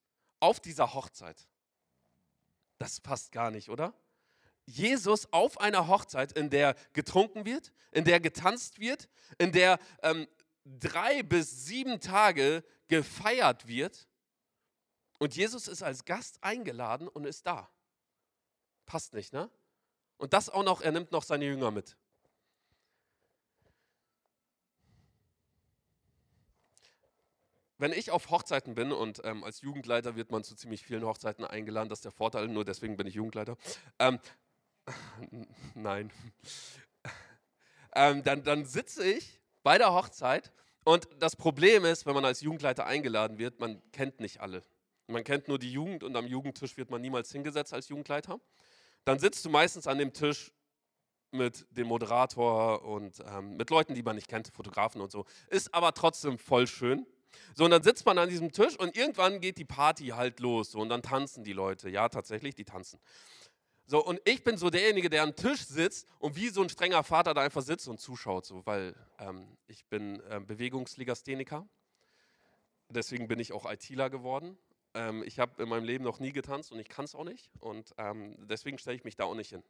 auf 0.41 0.61
dieser 0.61 0.95
Hochzeit. 0.95 1.49
Das 2.79 3.01
passt 3.01 3.33
gar 3.33 3.51
nicht, 3.51 3.69
oder? 3.69 3.95
Jesus 4.67 5.33
auf 5.33 5.61
einer 5.61 5.89
Hochzeit, 5.89 6.33
in 6.33 6.51
der 6.51 6.77
getrunken 6.93 7.45
wird, 7.45 7.73
in 7.91 8.05
der 8.05 8.21
getanzt 8.21 8.79
wird, 8.79 9.09
in 9.39 9.53
der 9.53 9.79
ähm, 10.03 10.27
drei 10.65 11.23
bis 11.23 11.67
sieben 11.67 12.01
Tage 12.01 12.65
gefeiert 12.89 13.67
wird. 13.67 14.09
Und 15.19 15.37
Jesus 15.37 15.69
ist 15.69 15.83
als 15.83 16.05
Gast 16.05 16.43
eingeladen 16.43 17.09
und 17.09 17.27
ist 17.27 17.47
da. 17.47 17.71
Passt 18.87 19.15
nicht, 19.15 19.33
ne? 19.33 19.51
Und 20.17 20.33
das 20.33 20.49
auch 20.49 20.65
noch, 20.65 20.81
er 20.81 20.93
nimmt 20.93 21.13
noch 21.13 21.23
seine 21.23 21.45
Jünger 21.45 21.71
mit. 21.71 21.97
Wenn 27.79 27.93
ich 27.93 28.13
auf 28.13 28.31
Hochzeiten 28.31 28.77
bin 28.77 28.93
und 28.93 29.21
ähm, 29.25 29.43
als 29.43 29.61
Jugendleiter 29.63 30.15
wird 30.15 30.31
man 30.31 30.45
zu 30.45 30.55
ziemlich 30.55 30.85
vielen 30.85 31.05
Hochzeiten 31.05 31.45
eingeladen, 31.45 31.89
das 31.89 31.99
ist 31.99 32.05
der 32.05 32.13
Vorteil, 32.13 32.47
nur 32.47 32.65
deswegen 32.65 32.97
bin 32.97 33.09
ich 33.09 33.15
Jugendleiter. 33.15 33.57
Ähm, 33.99 34.21
Nein. 35.75 36.11
Ähm, 37.95 38.23
dann, 38.23 38.43
dann 38.43 38.65
sitze 38.65 39.05
ich 39.05 39.41
bei 39.63 39.79
der 39.79 39.93
Hochzeit 39.93 40.53
und 40.85 41.09
das 41.19 41.37
Problem 41.37 41.85
ist, 41.85 42.07
wenn 42.07 42.15
man 42.15 42.25
als 42.25 42.41
Jugendleiter 42.41 42.87
eingeladen 42.87 43.39
wird, 43.39 43.61
man 43.61 43.81
kennt 43.93 44.21
nicht 44.21 44.41
alle. 44.41 44.63
Man 45.07 45.25
kennt 45.25 45.49
nur 45.49 45.59
die 45.59 45.73
Jugend 45.73 46.03
und 46.03 46.17
am 46.17 46.27
Jugendtisch 46.27 46.77
wird 46.77 46.91
man 46.91 47.01
niemals 47.01 47.31
hingesetzt 47.31 47.73
als 47.73 47.89
Jugendleiter. 47.89 48.41
Dann 49.05 49.19
sitzt 49.19 49.45
du 49.45 49.51
meistens 49.51 49.87
an 49.87 49.99
dem 49.99 50.13
Tisch 50.13 50.53
mit 51.33 51.67
dem 51.71 51.87
Moderator 51.89 52.83
und 52.85 53.23
ähm, 53.27 53.57
mit 53.57 53.71
Leuten, 53.71 53.95
die 53.95 54.03
man 54.03 54.17
nicht 54.17 54.29
kennt, 54.29 54.49
Fotografen 54.49 55.01
und 55.01 55.11
so. 55.11 55.25
Ist 55.49 55.75
aber 55.75 55.95
trotzdem 55.95 56.39
voll 56.39 56.67
schön. 56.67 57.07
So, 57.55 57.65
und 57.65 57.71
dann 57.71 57.83
sitzt 57.83 58.05
man 58.05 58.19
an 58.19 58.29
diesem 58.29 58.53
Tisch 58.53 58.79
und 58.79 58.97
irgendwann 58.97 59.41
geht 59.41 59.59
die 59.59 59.65
Party 59.65 60.09
halt 60.09 60.41
los. 60.41 60.73
So, 60.73 60.81
und 60.81 60.89
dann 60.89 61.03
tanzen 61.03 61.45
die 61.45 61.53
Leute. 61.53 61.89
Ja, 61.89 62.09
tatsächlich, 62.09 62.55
die 62.55 62.65
tanzen. 62.65 63.01
So, 63.93 64.03
und 64.03 64.23
ich 64.25 64.43
bin 64.43 64.57
so 64.57 64.71
derjenige, 64.71 65.11
der 65.11 65.23
am 65.23 65.37
Tisch 65.37 65.67
sitzt 65.67 66.09
und 66.19 66.35
wie 66.35 66.49
so 66.49 66.63
ein 66.63 66.71
strenger 66.71 67.05
Vater 67.05 67.35
da 67.35 67.43
einfach 67.43 67.61
sitzt 67.61 67.89
und 67.89 68.01
zuschaut, 68.01 68.47
so, 68.47 68.65
weil 68.65 68.97
ähm, 69.19 69.59
ich 69.67 69.85
bin 69.85 70.23
ähm, 70.31 70.47
Bewegungslegastheniker. 70.47 71.69
Deswegen 72.89 73.29
bin 73.29 73.39
ich 73.39 73.53
auch 73.53 73.71
ITler 73.71 74.09
geworden. 74.09 74.57
Ähm, 74.95 75.23
ich 75.27 75.39
habe 75.39 75.63
in 75.63 75.69
meinem 75.69 75.85
Leben 75.85 76.05
noch 76.05 76.21
nie 76.21 76.33
getanzt 76.33 76.73
und 76.73 76.79
ich 76.79 76.89
kann 76.89 77.05
es 77.05 77.15
auch 77.15 77.25
nicht. 77.25 77.51
Und 77.61 77.95
ähm, 77.99 78.35
deswegen 78.39 78.79
stelle 78.79 78.97
ich 78.97 79.05
mich 79.05 79.17
da 79.17 79.25
auch 79.25 79.35
nicht 79.35 79.51
hin. 79.51 79.63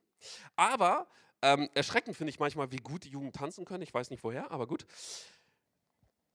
Aber 0.55 1.09
ähm, 1.43 1.69
erschreckend 1.75 2.17
finde 2.17 2.31
ich 2.31 2.39
manchmal, 2.39 2.71
wie 2.71 2.77
gut 2.77 3.03
die 3.03 3.11
Jugend 3.11 3.35
tanzen 3.35 3.65
können. 3.65 3.83
Ich 3.83 3.93
weiß 3.93 4.11
nicht 4.11 4.23
woher, 4.23 4.53
aber 4.53 4.69
gut. 4.69 4.87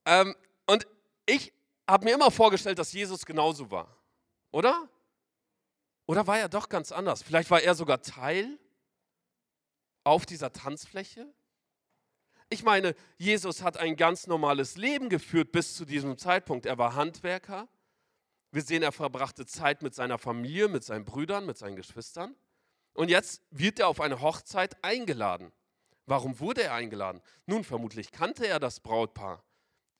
Ähm, 0.03 0.36
und 0.65 0.86
ich 1.25 1.53
habe 1.89 2.03
mir 2.03 2.15
immer 2.15 2.32
vorgestellt, 2.32 2.79
dass 2.79 2.91
Jesus 2.91 3.25
genauso 3.25 3.72
war. 3.72 3.96
Oder? 4.51 4.89
Oder 6.08 6.26
war 6.26 6.40
er 6.40 6.50
doch 6.50 6.70
ganz 6.70 6.92
anders? 6.92 7.22
Vielleicht 7.22 7.52
war 7.52 7.62
er 7.62 7.76
sogar 7.76 8.02
Teil 8.02 8.58
auf 10.04 10.26
dieser 10.26 10.52
Tanzfläche? 10.54 11.32
Ich 12.50 12.64
meine, 12.64 12.96
Jesus 13.18 13.62
hat 13.62 13.78
ein 13.78 13.98
ganz 13.98 14.26
normales 14.26 14.78
Leben 14.78 15.10
geführt 15.10 15.52
bis 15.52 15.76
zu 15.76 15.84
diesem 15.84 16.18
Zeitpunkt. 16.18 16.66
Er 16.66 16.78
war 16.78 16.96
Handwerker. 16.96 17.68
Wir 18.52 18.62
sehen, 18.62 18.84
er 18.84 18.94
verbrachte 18.94 19.46
Zeit 19.46 19.82
mit 19.82 19.94
seiner 19.94 20.18
Familie, 20.18 20.70
mit 20.70 20.86
seinen 20.86 21.04
Brüdern, 21.04 21.46
mit 21.46 21.58
seinen 21.58 21.76
Geschwistern. 21.76 22.36
Und 22.94 23.10
jetzt 23.10 23.42
wird 23.52 23.80
er 23.80 23.90
auf 23.90 24.00
eine 24.00 24.22
Hochzeit 24.22 24.82
eingeladen. 24.84 25.52
Warum 26.06 26.40
wurde 26.40 26.64
er 26.64 26.74
eingeladen? 26.74 27.22
Nun, 27.46 27.66
vermutlich 27.66 28.12
kannte 28.12 28.48
er 28.48 28.62
das 28.62 28.80
Brautpaar. 28.80 29.44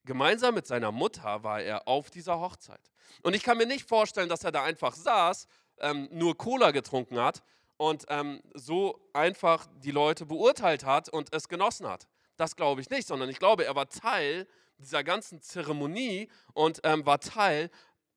Gemeinsam 0.06 0.56
mit 0.56 0.66
seiner 0.66 0.94
Mutter 0.94 1.44
war 1.44 1.62
er 1.62 1.86
auf 1.86 2.10
dieser 2.10 2.40
Hochzeit. 2.40 2.80
Und 3.24 3.36
ich 3.36 3.44
kann 3.44 3.58
mir 3.58 3.66
nicht 3.68 3.86
vorstellen, 3.86 4.30
dass 4.30 4.46
er 4.46 4.54
da 4.54 4.64
einfach 4.64 4.96
saß 4.96 5.48
ähm, 5.80 6.10
nur 6.12 6.38
Cola 6.38 6.72
getrunken 6.72 7.20
hat 7.20 7.44
und 7.78 8.06
ähm, 8.10 8.42
so 8.54 9.00
einfach 9.14 9.68
die 9.84 9.92
Leute 9.92 10.26
beurteilt 10.26 10.84
hat 10.84 11.10
und 11.10 11.34
es 11.34 11.48
genossen 11.48 11.88
hat. 11.88 12.08
Das 12.36 12.56
glaube 12.56 12.82
ich 12.82 12.90
nicht, 12.90 13.08
sondern 13.08 13.30
ich 13.30 13.40
glaube, 13.40 13.66
er 13.66 13.76
war 13.76 13.90
Teil 13.90 14.48
dieser 14.78 15.04
ganzen 15.04 15.42
Zeremonie 15.42 16.30
und 16.54 16.80
ähm, 16.84 17.06
war 17.06 17.20
Teil 17.20 17.72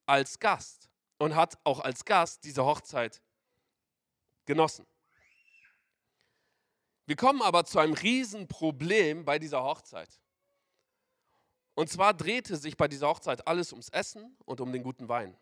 als 0.07 0.39
Gast 0.39 0.91
und 1.19 1.35
hat 1.35 1.59
auch 1.65 1.81
als 1.81 2.05
Gast 2.05 2.45
diese 2.45 2.65
Hochzeit 2.65 3.23
genossen. 4.45 4.87
Wir 7.07 7.17
kommen 7.17 7.43
aber 7.43 7.65
zu 7.65 7.79
einem 7.79 7.95
Riesenproblem 7.95 9.25
bei 9.25 9.39
dieser 9.39 9.63
Hochzeit. 9.65 10.21
Und 11.75 11.89
zwar 11.89 12.15
drehte 12.15 12.57
sich 12.57 12.77
bei 12.77 12.89
dieser 12.89 13.09
Hochzeit 13.09 13.47
alles 13.47 13.73
ums 13.73 13.89
Essen 13.89 14.37
und 14.45 14.61
um 14.61 14.73
den 14.73 14.83
guten 14.83 15.09
Wein. 15.09 15.37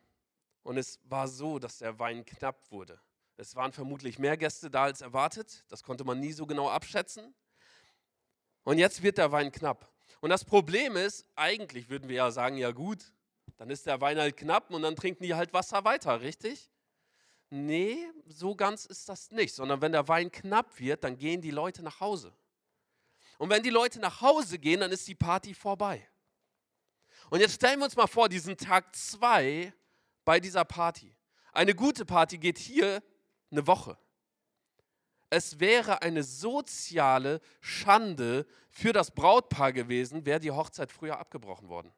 Und 0.69 0.77
es 0.77 1.01
war 1.05 1.29
so, 1.29 1.59
dass 1.59 1.79
der 1.79 1.99
Wein 1.99 2.27
knapp 2.27 2.71
wurde. 2.71 3.01
Es 3.39 3.57
waren 3.57 3.73
vermutlich 3.73 4.19
mehr 4.19 4.37
Gäste 4.37 4.71
da 4.71 4.83
als 4.83 5.01
erwartet. 5.01 5.65
Das 5.69 5.83
konnte 5.83 6.05
man 6.05 6.21
nie 6.21 6.33
so 6.33 6.45
genau 6.45 6.69
abschätzen. 6.69 7.35
Und 8.65 8.77
jetzt 8.77 9.03
wird 9.03 9.17
der 9.17 9.33
Wein 9.33 9.51
knapp. 9.51 9.91
Und 10.21 10.29
das 10.29 10.45
Problem 10.45 10.95
ist, 10.99 11.25
eigentlich 11.37 11.89
würden 11.89 12.11
wir 12.11 12.17
ja 12.17 12.31
sagen, 12.31 12.59
ja 12.59 12.71
gut, 12.71 13.15
dann 13.57 13.71
ist 13.71 13.87
der 13.87 14.03
Wein 14.03 14.19
halt 14.19 14.37
knapp 14.37 14.71
und 14.71 14.83
dann 14.83 14.95
trinken 14.95 15.23
die 15.23 15.35
halt 15.35 15.55
Wasser 15.55 15.85
weiter, 15.85 16.21
richtig? 16.21 16.71
Nee, 17.49 18.07
so 18.27 18.55
ganz 18.55 18.85
ist 18.85 19.09
das 19.09 19.31
nicht, 19.31 19.55
sondern 19.55 19.81
wenn 19.81 19.93
der 19.93 20.07
Wein 20.07 20.31
knapp 20.31 20.79
wird, 20.79 21.03
dann 21.03 21.17
gehen 21.17 21.41
die 21.41 21.51
Leute 21.51 21.83
nach 21.83 22.01
Hause. 22.01 22.37
Und 23.39 23.49
wenn 23.49 23.63
die 23.63 23.71
Leute 23.71 24.01
nach 24.01 24.21
Hause 24.21 24.59
gehen, 24.59 24.81
dann 24.81 24.93
ist 24.93 25.09
die 25.09 25.15
Party 25.15 25.55
vorbei. 25.55 26.07
Und 27.31 27.41
jetzt 27.41 27.55
stellen 27.55 27.81
wir 27.81 27.87
uns 27.87 27.97
mal 27.97 28.07
vor, 28.07 28.29
diesen 28.29 28.55
Tag 28.55 28.95
zwei 28.95 29.73
bei 30.29 30.41
dieser 30.41 30.67
Party. 30.67 31.17
Eine 31.55 31.75
gute 31.75 32.05
Party 32.05 32.37
geht 32.37 32.59
hier 32.59 33.03
eine 33.51 33.67
Woche. 33.67 33.97
Es 35.31 35.59
wäre 35.59 36.03
eine 36.03 36.23
soziale 36.23 37.41
Schande 37.63 38.47
für 38.69 38.93
das 38.93 39.11
Brautpaar 39.11 39.73
gewesen, 39.73 40.27
wäre 40.27 40.39
die 40.39 40.51
Hochzeit 40.51 40.93
früher 40.93 41.19
abgebrochen 41.19 41.71
worden. 41.71 41.95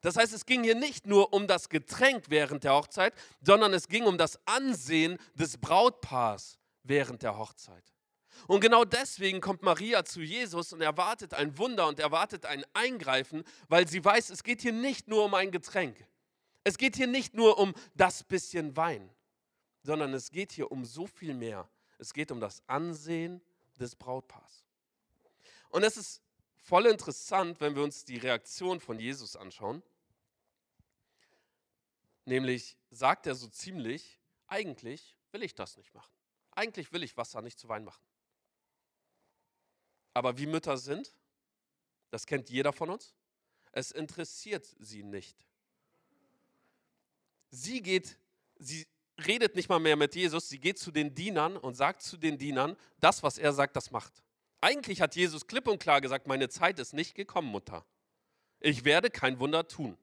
Das 0.00 0.16
heißt, 0.16 0.32
es 0.32 0.46
ging 0.46 0.64
hier 0.64 0.76
nicht 0.76 1.06
nur 1.06 1.34
um 1.34 1.46
das 1.46 1.68
Getränk 1.68 2.24
während 2.30 2.64
der 2.64 2.72
Hochzeit, 2.72 3.12
sondern 3.42 3.74
es 3.74 3.86
ging 3.86 4.04
um 4.04 4.16
das 4.16 4.40
Ansehen 4.46 5.18
des 5.34 5.58
Brautpaars 5.58 6.58
während 6.84 7.22
der 7.22 7.36
Hochzeit. 7.36 7.84
Und 8.46 8.60
genau 8.60 8.86
deswegen 8.86 9.42
kommt 9.42 9.60
Maria 9.60 10.06
zu 10.06 10.22
Jesus 10.22 10.72
und 10.72 10.80
erwartet 10.80 11.34
ein 11.34 11.58
Wunder 11.58 11.86
und 11.86 12.00
erwartet 12.00 12.46
ein 12.46 12.64
Eingreifen, 12.72 13.44
weil 13.68 13.86
sie 13.86 14.02
weiß, 14.02 14.30
es 14.30 14.42
geht 14.42 14.62
hier 14.62 14.72
nicht 14.72 15.06
nur 15.06 15.26
um 15.26 15.34
ein 15.34 15.50
Getränk. 15.50 16.02
Es 16.64 16.78
geht 16.78 16.96
hier 16.96 17.06
nicht 17.06 17.34
nur 17.34 17.58
um 17.58 17.74
das 17.94 18.22
bisschen 18.22 18.76
Wein, 18.76 19.10
sondern 19.82 20.14
es 20.14 20.30
geht 20.30 20.52
hier 20.52 20.70
um 20.70 20.84
so 20.84 21.06
viel 21.06 21.34
mehr. 21.34 21.68
Es 21.98 22.12
geht 22.12 22.30
um 22.30 22.40
das 22.40 22.62
Ansehen 22.68 23.40
des 23.78 23.96
Brautpaars. 23.96 24.64
Und 25.70 25.82
es 25.82 25.96
ist 25.96 26.22
voll 26.56 26.86
interessant, 26.86 27.60
wenn 27.60 27.74
wir 27.74 27.82
uns 27.82 28.04
die 28.04 28.18
Reaktion 28.18 28.80
von 28.80 28.98
Jesus 28.98 29.36
anschauen. 29.36 29.82
Nämlich 32.24 32.76
sagt 32.90 33.26
er 33.26 33.34
so 33.34 33.48
ziemlich, 33.48 34.18
eigentlich 34.46 35.16
will 35.32 35.42
ich 35.42 35.54
das 35.54 35.76
nicht 35.76 35.92
machen. 35.94 36.12
Eigentlich 36.52 36.92
will 36.92 37.02
ich 37.02 37.16
Wasser 37.16 37.42
nicht 37.42 37.58
zu 37.58 37.68
Wein 37.68 37.84
machen. 37.84 38.04
Aber 40.14 40.38
wie 40.38 40.46
Mütter 40.46 40.76
sind, 40.76 41.12
das 42.10 42.26
kennt 42.26 42.50
jeder 42.50 42.72
von 42.72 42.90
uns, 42.90 43.14
es 43.72 43.90
interessiert 43.90 44.76
sie 44.78 45.02
nicht. 45.02 45.36
Sie 47.52 47.82
geht, 47.82 48.18
sie 48.58 48.86
redet 49.24 49.54
nicht 49.54 49.68
mal 49.68 49.78
mehr 49.78 49.94
mit 49.94 50.14
Jesus, 50.14 50.48
sie 50.48 50.58
geht 50.58 50.78
zu 50.78 50.90
den 50.90 51.14
Dienern 51.14 51.56
und 51.56 51.74
sagt 51.74 52.02
zu 52.02 52.16
den 52.16 52.38
Dienern, 52.38 52.76
das, 52.98 53.22
was 53.22 53.38
er 53.38 53.52
sagt, 53.52 53.76
das 53.76 53.90
macht. 53.90 54.22
Eigentlich 54.60 55.00
hat 55.02 55.14
Jesus 55.14 55.46
klipp 55.46 55.68
und 55.68 55.78
klar 55.78 56.00
gesagt, 56.00 56.26
meine 56.26 56.48
Zeit 56.48 56.78
ist 56.78 56.94
nicht 56.94 57.14
gekommen, 57.14 57.48
Mutter. 57.48 57.84
Ich 58.58 58.84
werde 58.84 59.10
kein 59.10 59.38
Wunder 59.38 59.68
tun. 59.68 59.98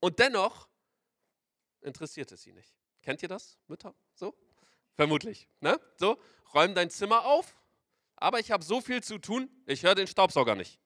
Und 0.00 0.18
dennoch 0.18 0.68
interessiert 1.80 2.30
es 2.30 2.42
sie 2.42 2.52
nicht. 2.52 2.74
Kennt 3.02 3.22
ihr 3.22 3.28
das, 3.28 3.58
Mütter? 3.66 3.94
So? 4.14 4.34
Vermutlich. 4.94 5.48
Ne? 5.60 5.80
So, 5.96 6.18
räum 6.52 6.74
dein 6.74 6.90
Zimmer 6.90 7.24
auf, 7.24 7.56
aber 8.16 8.38
ich 8.38 8.50
habe 8.50 8.62
so 8.62 8.80
viel 8.80 9.02
zu 9.02 9.18
tun, 9.18 9.48
ich 9.64 9.82
höre 9.82 9.94
den 9.94 10.06
Staubsauger 10.06 10.54
nicht. 10.54 10.78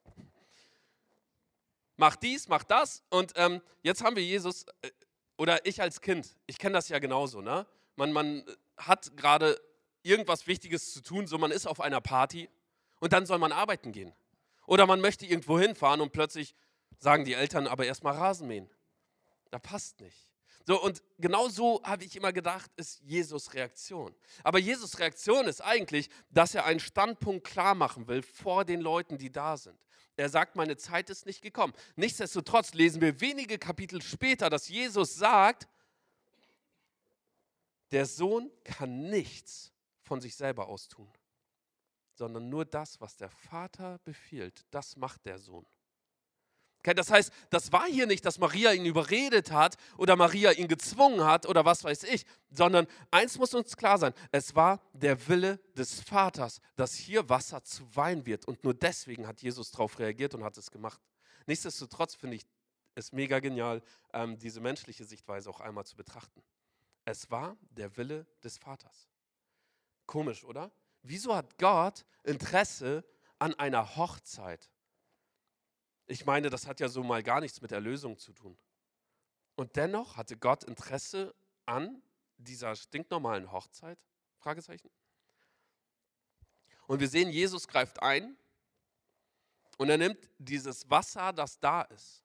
Mach 1.96 2.16
dies, 2.16 2.48
mach 2.48 2.64
das. 2.64 3.02
Und 3.10 3.32
ähm, 3.36 3.60
jetzt 3.82 4.02
haben 4.02 4.16
wir 4.16 4.24
Jesus, 4.24 4.64
äh, 4.82 4.90
oder 5.36 5.64
ich 5.66 5.80
als 5.80 6.00
Kind, 6.00 6.36
ich 6.46 6.58
kenne 6.58 6.74
das 6.74 6.88
ja 6.88 6.98
genauso. 6.98 7.40
Ne? 7.40 7.66
Man, 7.96 8.12
man 8.12 8.44
hat 8.76 9.16
gerade 9.16 9.60
irgendwas 10.02 10.46
Wichtiges 10.46 10.92
zu 10.92 11.02
tun, 11.02 11.26
so 11.26 11.38
man 11.38 11.50
ist 11.50 11.66
auf 11.66 11.80
einer 11.80 12.00
Party 12.00 12.48
und 13.00 13.12
dann 13.12 13.26
soll 13.26 13.38
man 13.38 13.52
arbeiten 13.52 13.92
gehen. 13.92 14.12
Oder 14.66 14.86
man 14.86 15.00
möchte 15.00 15.26
irgendwo 15.26 15.58
hinfahren 15.58 16.00
und 16.00 16.12
plötzlich 16.12 16.54
sagen 16.98 17.24
die 17.24 17.34
Eltern 17.34 17.66
aber 17.66 17.84
erstmal 17.84 18.14
Rasen 18.14 18.46
mähen. 18.46 18.70
Da 19.50 19.58
passt 19.58 20.00
nicht. 20.00 20.32
So, 20.64 20.80
und 20.80 21.02
genau 21.18 21.48
so 21.48 21.82
habe 21.82 22.04
ich 22.04 22.14
immer 22.16 22.32
gedacht, 22.32 22.70
ist 22.76 23.00
Jesus 23.02 23.52
Reaktion. 23.52 24.14
Aber 24.44 24.58
Jesus 24.60 24.98
Reaktion 24.98 25.46
ist 25.46 25.60
eigentlich, 25.60 26.08
dass 26.30 26.54
er 26.54 26.64
einen 26.64 26.78
Standpunkt 26.80 27.44
klar 27.44 27.74
machen 27.74 28.06
will 28.06 28.22
vor 28.22 28.64
den 28.64 28.80
Leuten, 28.80 29.18
die 29.18 29.32
da 29.32 29.56
sind. 29.56 29.78
Er 30.16 30.28
sagt, 30.28 30.56
meine 30.56 30.76
Zeit 30.76 31.10
ist 31.10 31.26
nicht 31.26 31.42
gekommen. 31.42 31.72
Nichtsdestotrotz 31.96 32.74
lesen 32.74 33.00
wir 33.00 33.20
wenige 33.20 33.58
Kapitel 33.58 34.02
später, 34.02 34.50
dass 34.50 34.68
Jesus 34.68 35.16
sagt, 35.16 35.68
der 37.90 38.06
Sohn 38.06 38.50
kann 38.64 39.10
nichts 39.10 39.72
von 40.00 40.20
sich 40.20 40.34
selber 40.34 40.68
aus 40.68 40.88
tun, 40.88 41.10
sondern 42.14 42.48
nur 42.48 42.64
das, 42.64 43.00
was 43.00 43.16
der 43.16 43.30
Vater 43.30 43.98
befiehlt, 44.04 44.64
das 44.70 44.96
macht 44.96 45.24
der 45.26 45.38
Sohn. 45.38 45.66
Das 46.82 47.10
heißt, 47.10 47.32
das 47.50 47.72
war 47.72 47.86
hier 47.86 48.06
nicht, 48.06 48.24
dass 48.24 48.38
Maria 48.38 48.72
ihn 48.72 48.86
überredet 48.86 49.52
hat 49.52 49.76
oder 49.96 50.16
Maria 50.16 50.50
ihn 50.50 50.68
gezwungen 50.68 51.24
hat 51.24 51.46
oder 51.46 51.64
was 51.64 51.84
weiß 51.84 52.02
ich, 52.04 52.26
sondern 52.50 52.86
eins 53.10 53.38
muss 53.38 53.54
uns 53.54 53.76
klar 53.76 53.98
sein, 53.98 54.12
es 54.32 54.56
war 54.56 54.80
der 54.92 55.28
Wille 55.28 55.60
des 55.76 56.00
Vaters, 56.00 56.60
dass 56.74 56.94
hier 56.94 57.28
Wasser 57.28 57.62
zu 57.62 57.84
Wein 57.94 58.26
wird 58.26 58.46
und 58.46 58.64
nur 58.64 58.74
deswegen 58.74 59.26
hat 59.26 59.42
Jesus 59.42 59.70
darauf 59.70 59.98
reagiert 59.98 60.34
und 60.34 60.42
hat 60.42 60.56
es 60.58 60.70
gemacht. 60.70 61.00
Nichtsdestotrotz 61.46 62.14
finde 62.14 62.36
ich 62.36 62.46
es 62.94 63.12
mega 63.12 63.38
genial, 63.38 63.82
ähm, 64.12 64.38
diese 64.38 64.60
menschliche 64.60 65.04
Sichtweise 65.04 65.48
auch 65.50 65.60
einmal 65.60 65.84
zu 65.84 65.96
betrachten. 65.96 66.42
Es 67.04 67.30
war 67.30 67.56
der 67.70 67.96
Wille 67.96 68.26
des 68.42 68.58
Vaters. 68.58 69.08
Komisch, 70.06 70.44
oder? 70.44 70.70
Wieso 71.02 71.34
hat 71.34 71.58
Gott 71.58 72.04
Interesse 72.22 73.04
an 73.38 73.54
einer 73.54 73.96
Hochzeit? 73.96 74.71
Ich 76.12 76.26
meine, 76.26 76.50
das 76.50 76.66
hat 76.66 76.78
ja 76.78 76.90
so 76.90 77.02
mal 77.02 77.22
gar 77.22 77.40
nichts 77.40 77.62
mit 77.62 77.72
Erlösung 77.72 78.18
zu 78.18 78.34
tun. 78.34 78.54
Und 79.54 79.76
dennoch 79.76 80.18
hatte 80.18 80.36
Gott 80.36 80.62
Interesse 80.62 81.34
an 81.64 82.02
dieser 82.36 82.76
stinknormalen 82.76 83.50
Hochzeit? 83.50 83.98
Fragezeichen. 84.36 84.90
Und 86.86 87.00
wir 87.00 87.08
sehen, 87.08 87.30
Jesus 87.30 87.66
greift 87.66 88.02
ein 88.02 88.36
und 89.78 89.88
er 89.88 89.96
nimmt 89.96 90.18
dieses 90.36 90.90
Wasser, 90.90 91.32
das 91.32 91.58
da 91.60 91.80
ist. 91.80 92.22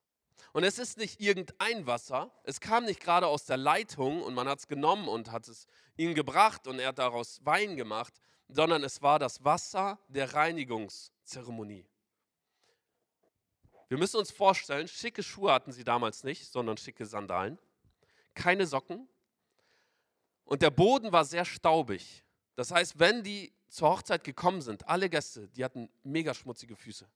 Und 0.52 0.66
es 0.66 0.80
ist 0.80 0.98
nicht 0.98 1.22
irgendein 1.22 1.88
Wasser, 1.88 2.30
es 2.44 2.60
kam 2.60 2.84
nicht 2.84 3.00
gerade 3.00 3.28
aus 3.28 3.46
der 3.46 3.56
Leitung 3.56 4.22
und 4.22 4.34
man 4.34 4.50
hat 4.50 4.60
es 4.60 4.68
genommen 4.68 5.08
und 5.08 5.32
hat 5.32 5.48
es 5.48 5.66
ihm 5.96 6.14
gebracht 6.14 6.68
und 6.68 6.80
er 6.80 6.90
hat 6.90 7.00
daraus 7.00 7.40
Wein 7.46 7.78
gemacht, 7.78 8.20
sondern 8.50 8.84
es 8.84 9.02
war 9.02 9.18
das 9.18 9.46
Wasser 9.46 9.98
der 10.10 10.34
Reinigungszeremonie. 10.34 11.88
Wir 13.90 13.98
müssen 13.98 14.18
uns 14.18 14.32
vorstellen, 14.32 14.88
schicke 14.88 15.24
Schuhe 15.24 15.52
hatten 15.52 15.72
sie 15.72 15.84
damals 15.84 16.24
nicht, 16.24 16.52
sondern 16.52 16.78
schicke 16.78 17.06
Sandalen, 17.06 17.58
keine 18.34 18.66
Socken 18.66 19.08
und 20.44 20.62
der 20.62 20.72
Boden 20.72 21.12
war 21.12 21.26
sehr 21.26 21.46
staubig. 21.46 22.24
Das 22.56 22.72
heißt, 22.72 23.00
wenn 23.00 23.24
die 23.24 23.54
zur 23.70 23.90
Hochzeit 23.90 24.24
gekommen 24.24 24.62
sind, 24.62 24.88
alle 24.88 25.10
Gäste, 25.10 25.48
die 25.50 25.64
hatten 25.64 25.90
mega 26.04 26.34
schmutzige 26.34 26.76
Füße. 26.76 27.08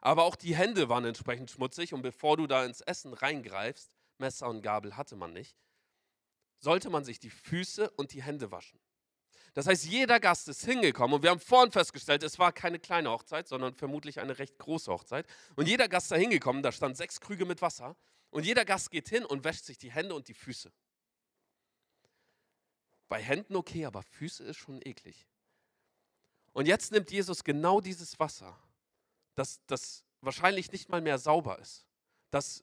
Aber 0.00 0.24
auch 0.24 0.36
die 0.36 0.54
Hände 0.54 0.88
waren 0.88 1.04
entsprechend 1.04 1.50
schmutzig 1.50 1.92
und 1.92 2.02
bevor 2.02 2.36
du 2.36 2.46
da 2.46 2.64
ins 2.64 2.80
Essen 2.80 3.12
reingreifst, 3.12 3.90
Messer 4.18 4.48
und 4.48 4.62
Gabel 4.62 4.96
hatte 4.96 5.16
man 5.16 5.32
nicht, 5.32 5.56
sollte 6.58 6.90
man 6.90 7.04
sich 7.04 7.18
die 7.18 7.30
Füße 7.30 7.90
und 7.90 8.12
die 8.12 8.22
Hände 8.22 8.50
waschen. 8.50 8.78
Das 9.54 9.66
heißt, 9.66 9.84
jeder 9.86 10.20
Gast 10.20 10.48
ist 10.48 10.64
hingekommen 10.64 11.16
und 11.16 11.22
wir 11.22 11.30
haben 11.30 11.40
vorhin 11.40 11.72
festgestellt, 11.72 12.22
es 12.22 12.38
war 12.38 12.52
keine 12.52 12.78
kleine 12.78 13.10
Hochzeit, 13.10 13.48
sondern 13.48 13.74
vermutlich 13.74 14.20
eine 14.20 14.38
recht 14.38 14.58
große 14.58 14.92
Hochzeit. 14.92 15.26
Und 15.56 15.66
jeder 15.66 15.88
Gast 15.88 16.10
da 16.10 16.16
hingekommen, 16.16 16.62
da 16.62 16.72
stand 16.72 16.96
sechs 16.96 17.20
Krüge 17.20 17.44
mit 17.44 17.62
Wasser 17.62 17.96
und 18.30 18.44
jeder 18.44 18.64
Gast 18.64 18.90
geht 18.90 19.08
hin 19.08 19.24
und 19.24 19.44
wäscht 19.44 19.64
sich 19.64 19.78
die 19.78 19.90
Hände 19.90 20.14
und 20.14 20.28
die 20.28 20.34
Füße. 20.34 20.72
Bei 23.08 23.22
Händen 23.22 23.56
okay, 23.56 23.86
aber 23.86 24.02
Füße 24.02 24.44
ist 24.44 24.58
schon 24.58 24.82
eklig. 24.82 25.26
Und 26.52 26.66
jetzt 26.66 26.92
nimmt 26.92 27.10
Jesus 27.10 27.44
genau 27.44 27.80
dieses 27.80 28.18
Wasser, 28.18 28.58
das, 29.34 29.60
das 29.66 30.04
wahrscheinlich 30.20 30.72
nicht 30.72 30.88
mal 30.88 31.00
mehr 31.00 31.18
sauber 31.18 31.58
ist, 31.58 31.86
das 32.30 32.62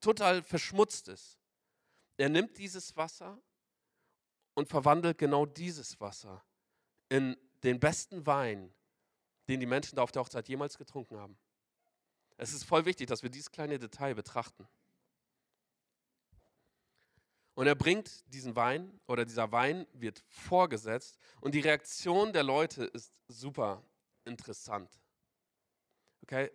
total 0.00 0.42
verschmutzt 0.42 1.08
ist, 1.08 1.38
er 2.16 2.28
nimmt 2.28 2.58
dieses 2.58 2.96
Wasser 2.96 3.40
und 4.54 4.68
verwandelt 4.68 5.18
genau 5.18 5.46
dieses 5.46 6.00
Wasser 6.00 6.44
in 7.08 7.36
den 7.62 7.80
besten 7.80 8.26
Wein, 8.26 8.72
den 9.48 9.60
die 9.60 9.66
Menschen 9.66 9.96
da 9.96 10.02
auf 10.02 10.12
der 10.12 10.22
Hochzeit 10.22 10.48
jemals 10.48 10.78
getrunken 10.78 11.18
haben. 11.18 11.38
Es 12.36 12.52
ist 12.52 12.64
voll 12.64 12.84
wichtig, 12.84 13.06
dass 13.06 13.22
wir 13.22 13.30
dieses 13.30 13.50
kleine 13.50 13.78
Detail 13.78 14.14
betrachten. 14.14 14.66
Und 17.54 17.66
er 17.66 17.74
bringt 17.74 18.24
diesen 18.32 18.56
Wein 18.56 18.98
oder 19.06 19.26
dieser 19.26 19.52
Wein 19.52 19.86
wird 19.92 20.24
vorgesetzt 20.28 21.18
und 21.42 21.54
die 21.54 21.60
Reaktion 21.60 22.32
der 22.32 22.42
Leute 22.42 22.84
ist 22.84 23.12
super 23.28 23.84
interessant. 24.24 24.90
Okay? 26.22 26.50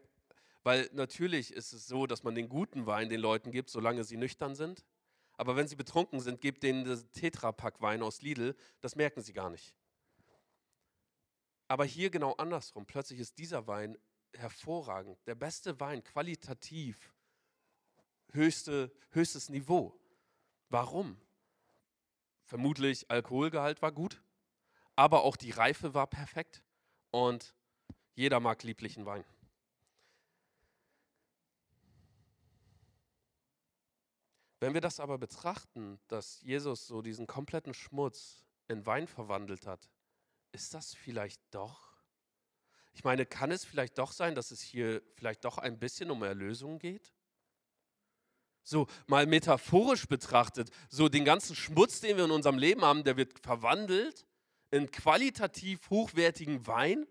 Weil 0.63 0.89
natürlich 0.93 1.53
ist 1.53 1.73
es 1.73 1.86
so, 1.86 2.08
dass 2.08 2.23
man 2.23 2.34
den 2.34 2.49
guten 2.49 2.88
Wein 2.88 3.10
den 3.10 3.19
Leuten 3.19 3.51
gibt, 3.51 3.69
solange 3.69 4.03
sie 4.03 4.17
nüchtern 4.17 4.55
sind. 4.55 4.84
Aber 5.38 5.56
wenn 5.56 5.67
sie 5.67 5.76
betrunken 5.76 6.19
sind, 6.19 6.41
gebt 6.41 6.63
denen 6.63 6.86
das 6.86 7.10
Tetrapack 7.12 7.82
Wein 7.82 8.02
aus 8.02 8.21
Lidl, 8.21 8.56
das 8.82 8.95
merken 8.95 9.21
sie 9.21 9.34
gar 9.34 9.50
nicht. 9.50 9.76
Aber 11.67 11.86
hier 11.86 12.10
genau 12.10 12.34
andersrum. 12.34 12.86
Plötzlich 12.86 13.19
ist 13.19 13.38
dieser 13.38 13.67
Wein 13.67 13.98
hervorragend, 14.34 15.17
der 15.26 15.36
beste 15.36 15.80
Wein, 15.80 16.04
qualitativ, 16.04 17.13
höchste, 18.32 18.91
höchstes 19.12 19.50
Niveau. 19.50 19.98
Warum? 20.69 21.17
Vermutlich 22.43 23.10
Alkoholgehalt 23.10 23.82
war 23.82 23.91
gut, 23.91 24.21
aber 24.95 25.24
auch 25.24 25.36
die 25.36 25.52
Reife 25.52 25.93
war 25.93 26.08
perfekt 26.08 26.63
und 27.12 27.56
jeder 28.13 28.39
mag 28.39 28.63
lieblichen 28.63 29.06
Wein. 29.06 29.26
Wenn 34.65 34.73
wir 34.73 34.82
das 34.82 34.99
aber 34.99 35.19
betrachten, 35.19 35.99
dass 36.08 36.41
Jesus 36.41 36.88
so 36.88 37.04
diesen 37.04 37.28
kompletten 37.28 37.75
Schmutz 37.75 38.47
in 38.67 38.84
Wein 38.88 39.06
verwandelt 39.06 39.67
hat, 39.67 39.91
ist 40.54 40.73
das 40.73 40.95
vielleicht 40.95 41.39
doch? 41.51 42.01
Ich 42.91 43.04
meine, 43.04 43.28
kann 43.28 43.51
es 43.51 43.63
vielleicht 43.63 43.99
doch 43.99 44.12
sein, 44.12 44.34
dass 44.34 44.49
es 44.49 44.63
hier 44.63 45.04
vielleicht 45.13 45.45
doch 45.45 45.60
ein 45.60 45.78
bisschen 45.78 46.10
um 46.10 46.23
Erlösung 46.23 46.80
geht? 46.80 47.13
So 48.63 48.88
mal 49.06 49.28
metaphorisch 49.28 50.08
betrachtet, 50.08 50.71
so 50.89 51.10
den 51.10 51.25
ganzen 51.25 51.56
Schmutz, 51.56 52.01
den 52.01 52.17
wir 52.17 52.25
in 52.25 52.32
unserem 52.32 52.58
Leben 52.58 52.82
haben, 52.82 53.04
der 53.04 53.17
wird 53.17 53.38
verwandelt 53.43 54.25
in 54.71 54.89
qualitativ 54.89 55.91
hochwertigen 55.91 56.65
Wein. 56.65 57.06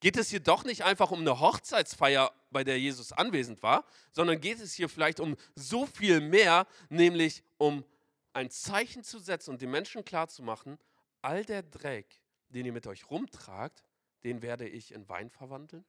Geht 0.00 0.16
es 0.16 0.28
hier 0.30 0.40
doch 0.40 0.64
nicht 0.64 0.84
einfach 0.84 1.10
um 1.10 1.20
eine 1.20 1.40
Hochzeitsfeier, 1.40 2.32
bei 2.50 2.64
der 2.64 2.78
Jesus 2.78 3.12
anwesend 3.12 3.62
war, 3.62 3.84
sondern 4.12 4.40
geht 4.40 4.60
es 4.60 4.72
hier 4.72 4.88
vielleicht 4.88 5.20
um 5.20 5.36
so 5.54 5.84
viel 5.84 6.20
mehr, 6.20 6.66
nämlich 6.88 7.42
um 7.58 7.84
ein 8.32 8.50
Zeichen 8.50 9.02
zu 9.02 9.18
setzen 9.18 9.50
und 9.50 9.62
den 9.62 9.70
Menschen 9.70 10.04
klarzumachen, 10.04 10.78
all 11.22 11.44
der 11.44 11.62
Dreck, 11.62 12.20
den 12.48 12.66
ihr 12.66 12.72
mit 12.72 12.86
euch 12.86 13.10
rumtragt, 13.10 13.82
den 14.24 14.42
werde 14.42 14.68
ich 14.68 14.92
in 14.92 15.08
Wein 15.08 15.30
verwandeln? 15.30 15.84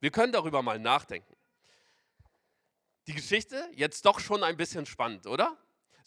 Wir 0.00 0.10
können 0.10 0.32
darüber 0.32 0.62
mal 0.62 0.78
nachdenken. 0.78 1.36
Die 3.06 3.14
Geschichte 3.14 3.68
jetzt 3.74 4.04
doch 4.04 4.20
schon 4.20 4.42
ein 4.42 4.56
bisschen 4.56 4.86
spannend, 4.86 5.26
oder? 5.26 5.56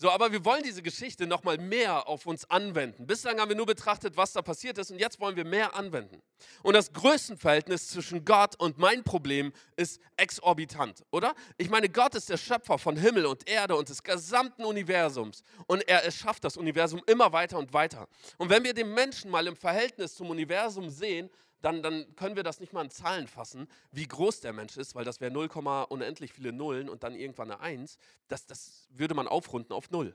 So, 0.03 0.11
aber 0.11 0.33
wir 0.33 0.43
wollen 0.43 0.63
diese 0.63 0.81
Geschichte 0.81 1.25
noch 1.25 1.45
mal 1.45 1.57
mehr 1.57 2.09
auf 2.09 2.25
uns 2.25 2.43
anwenden. 2.51 3.07
Bislang 3.07 3.39
haben 3.39 3.47
wir 3.47 3.55
nur 3.55 3.65
betrachtet, 3.65 4.17
was 4.17 4.33
da 4.33 4.41
passiert 4.41 4.77
ist 4.77 4.91
und 4.91 4.99
jetzt 4.99 5.21
wollen 5.21 5.37
wir 5.37 5.45
mehr 5.45 5.77
anwenden. 5.77 6.21
Und 6.61 6.73
das 6.73 6.91
Größenverhältnis 6.91 7.87
zwischen 7.87 8.25
Gott 8.25 8.59
und 8.59 8.77
mein 8.77 9.05
Problem 9.05 9.53
ist 9.77 10.01
exorbitant, 10.17 11.05
oder? 11.11 11.33
Ich 11.57 11.69
meine, 11.69 11.87
Gott 11.87 12.15
ist 12.15 12.27
der 12.27 12.35
Schöpfer 12.35 12.77
von 12.77 12.97
Himmel 12.97 13.25
und 13.25 13.47
Erde 13.49 13.77
und 13.77 13.87
des 13.87 14.03
gesamten 14.03 14.65
Universums 14.65 15.41
und 15.67 15.87
er 15.87 16.03
erschafft 16.03 16.43
das 16.43 16.57
Universum 16.57 17.01
immer 17.07 17.31
weiter 17.31 17.57
und 17.57 17.71
weiter. 17.71 18.09
Und 18.37 18.49
wenn 18.49 18.65
wir 18.65 18.73
den 18.73 18.93
Menschen 18.93 19.31
mal 19.31 19.47
im 19.47 19.55
Verhältnis 19.55 20.15
zum 20.15 20.29
Universum 20.29 20.89
sehen, 20.89 21.29
dann, 21.63 21.81
dann 21.81 22.13
können 22.17 22.35
wir 22.35 22.43
das 22.43 22.59
nicht 22.59 22.73
mal 22.73 22.83
in 22.83 22.91
Zahlen 22.91 23.25
fassen, 23.25 23.69
wie 23.91 24.05
groß 24.05 24.41
der 24.41 24.51
Mensch 24.51 24.75
ist, 24.75 24.95
weil 24.95 25.05
das 25.05 25.21
wäre 25.21 25.31
0, 25.31 25.47
unendlich 25.89 26.33
viele 26.33 26.51
Nullen 26.51 26.89
und 26.89 27.03
dann 27.03 27.15
irgendwann 27.15 27.51
eine 27.51 27.61
1. 27.61 27.97
Das, 28.27 28.45
das 28.45 28.87
würde 28.89 29.13
man 29.15 29.29
aufrunden 29.29 29.71
auf 29.71 29.89
0. 29.89 30.13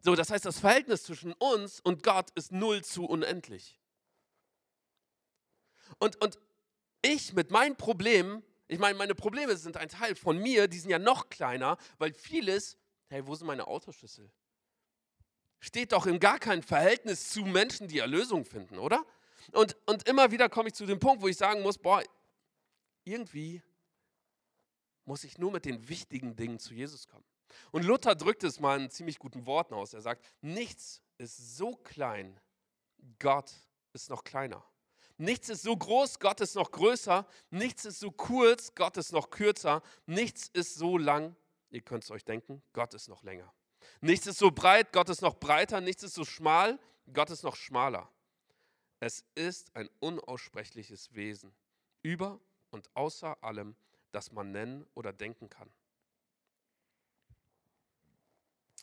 So, 0.00 0.14
das 0.14 0.28
heißt, 0.28 0.44
das 0.44 0.60
Verhältnis 0.60 1.04
zwischen 1.04 1.32
uns 1.32 1.80
und 1.80 2.02
Gott 2.02 2.30
ist 2.34 2.52
0 2.52 2.84
zu 2.84 3.06
unendlich. 3.06 3.80
Und, 5.98 6.20
und 6.22 6.38
ich 7.00 7.32
mit 7.32 7.50
meinen 7.50 7.76
Problemen, 7.76 8.42
ich 8.68 8.78
meine, 8.78 8.98
meine 8.98 9.14
Probleme 9.14 9.56
sind 9.56 9.78
ein 9.78 9.88
Teil 9.88 10.14
von 10.14 10.36
mir, 10.36 10.68
die 10.68 10.78
sind 10.78 10.90
ja 10.90 10.98
noch 10.98 11.30
kleiner, 11.30 11.78
weil 11.96 12.12
vieles, 12.12 12.76
hey, 13.08 13.26
wo 13.26 13.34
sind 13.34 13.46
meine 13.46 13.66
Autoschlüssel? 13.66 14.30
Steht 15.60 15.92
doch 15.92 16.04
in 16.04 16.20
gar 16.20 16.38
keinem 16.38 16.62
Verhältnis 16.62 17.30
zu 17.30 17.40
Menschen, 17.40 17.88
die 17.88 18.00
Erlösung 18.00 18.44
finden, 18.44 18.78
oder? 18.78 19.02
Und, 19.52 19.76
und 19.86 20.08
immer 20.08 20.30
wieder 20.30 20.48
komme 20.48 20.68
ich 20.68 20.74
zu 20.74 20.86
dem 20.86 20.98
Punkt, 20.98 21.22
wo 21.22 21.28
ich 21.28 21.36
sagen 21.36 21.62
muss, 21.62 21.78
boah, 21.78 22.02
irgendwie 23.04 23.62
muss 25.04 25.24
ich 25.24 25.38
nur 25.38 25.52
mit 25.52 25.64
den 25.64 25.88
wichtigen 25.88 26.36
Dingen 26.36 26.58
zu 26.58 26.74
Jesus 26.74 27.06
kommen. 27.06 27.24
Und 27.70 27.84
Luther 27.84 28.14
drückt 28.14 28.42
es 28.44 28.58
mal 28.60 28.80
in 28.80 28.90
ziemlich 28.90 29.18
guten 29.18 29.46
Worten 29.46 29.74
aus. 29.74 29.94
Er 29.94 30.00
sagt, 30.00 30.24
nichts 30.40 31.02
ist 31.18 31.56
so 31.56 31.76
klein, 31.76 32.40
Gott 33.18 33.52
ist 33.92 34.10
noch 34.10 34.24
kleiner. 34.24 34.64
Nichts 35.16 35.48
ist 35.48 35.62
so 35.62 35.76
groß, 35.76 36.18
Gott 36.18 36.40
ist 36.40 36.56
noch 36.56 36.72
größer. 36.72 37.26
Nichts 37.50 37.84
ist 37.84 38.00
so 38.00 38.10
kurz, 38.10 38.74
Gott 38.74 38.96
ist 38.96 39.12
noch 39.12 39.30
kürzer. 39.30 39.82
Nichts 40.06 40.48
ist 40.48 40.74
so 40.74 40.98
lang, 40.98 41.36
ihr 41.70 41.82
könnt 41.82 42.02
es 42.02 42.10
euch 42.10 42.24
denken, 42.24 42.62
Gott 42.72 42.94
ist 42.94 43.08
noch 43.08 43.22
länger. 43.22 43.52
Nichts 44.00 44.26
ist 44.26 44.38
so 44.38 44.50
breit, 44.50 44.92
Gott 44.92 45.08
ist 45.08 45.22
noch 45.22 45.34
breiter. 45.34 45.80
Nichts 45.80 46.02
ist 46.02 46.14
so 46.14 46.24
schmal, 46.24 46.80
Gott 47.12 47.30
ist 47.30 47.44
noch 47.44 47.54
schmaler. 47.54 48.10
Es 49.04 49.22
ist 49.34 49.76
ein 49.76 49.90
unaussprechliches 50.00 51.12
Wesen, 51.12 51.54
über 52.00 52.40
und 52.70 52.88
außer 52.96 53.36
allem, 53.44 53.76
das 54.12 54.32
man 54.32 54.50
nennen 54.50 54.86
oder 54.94 55.12
denken 55.12 55.50
kann. 55.50 55.70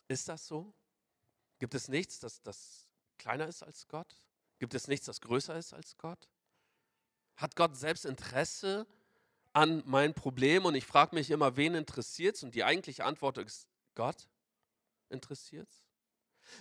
Ist 0.08 0.30
das 0.30 0.46
so? 0.46 0.76
Gibt 1.58 1.74
es 1.74 1.88
nichts, 1.88 2.20
das, 2.20 2.40
das 2.44 2.88
kleiner 3.18 3.48
ist 3.48 3.64
als 3.64 3.88
Gott? 3.88 4.16
Gibt 4.60 4.76
es 4.76 4.88
nichts, 4.88 5.08
das 5.08 5.22
größer 5.22 5.58
ist 5.58 5.74
als 5.74 5.98
Gott? 5.98 6.30
Hat 7.36 7.56
Gott 7.56 7.76
selbst 7.76 8.06
Interesse 8.06 8.86
an 9.54 9.82
mein 9.88 10.14
Problem? 10.14 10.66
Und 10.66 10.76
ich 10.76 10.86
frage 10.86 11.16
mich 11.16 11.32
immer, 11.32 11.58
wen 11.58 11.74
interessiert 11.74 12.36
es? 12.36 12.44
Und 12.44 12.54
die 12.54 12.64
eigentliche 12.64 13.06
Antwort 13.06 13.40
ist, 13.40 13.68
Gott 13.96 14.30
interessiert 15.10 15.68
es. 15.68 15.91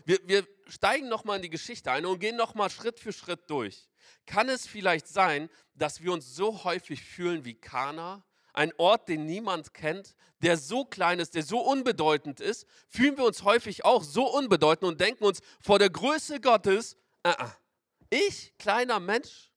Wir, 0.05 0.19
wir 0.25 0.47
steigen 0.69 1.09
nochmal 1.09 1.37
in 1.37 1.43
die 1.43 1.51
Geschichte 1.51 1.91
ein 1.91 2.07
und 2.07 2.19
gehen 2.19 2.37
nochmal 2.37 2.71
Schritt 2.71 2.99
für 2.99 3.13
Schritt 3.13 3.49
durch. 3.49 3.89
Kann 4.27 4.49
es 4.49 4.67
vielleicht 4.67 5.09
sein, 5.09 5.49
dass 5.75 6.03
wir 6.03 6.13
uns 6.13 6.35
so 6.35 6.65
häufig 6.65 7.03
fühlen 7.03 7.45
wie 7.45 7.55
Kana, 7.55 8.25
ein 8.53 8.73
Ort, 8.79 9.09
den 9.09 9.27
niemand 9.27 9.75
kennt, 9.75 10.15
der 10.43 10.57
so 10.57 10.85
klein 10.85 11.21
ist, 11.21 11.35
der 11.35 11.43
so 11.43 11.61
unbedeutend 11.61 12.41
ist, 12.41 12.67
fühlen 12.89 13.17
wir 13.17 13.25
uns 13.25 13.43
häufig 13.45 13.85
auch 13.85 14.03
so 14.03 14.27
unbedeutend 14.27 14.91
und 14.91 15.01
denken 15.01 15.25
uns 15.25 15.41
vor 15.61 15.79
der 15.79 15.91
Größe 15.91 16.41
Gottes, 16.41 16.97
uh 17.27 17.33
ich, 18.11 18.57
kleiner 18.59 18.99
Mensch, 18.99 19.53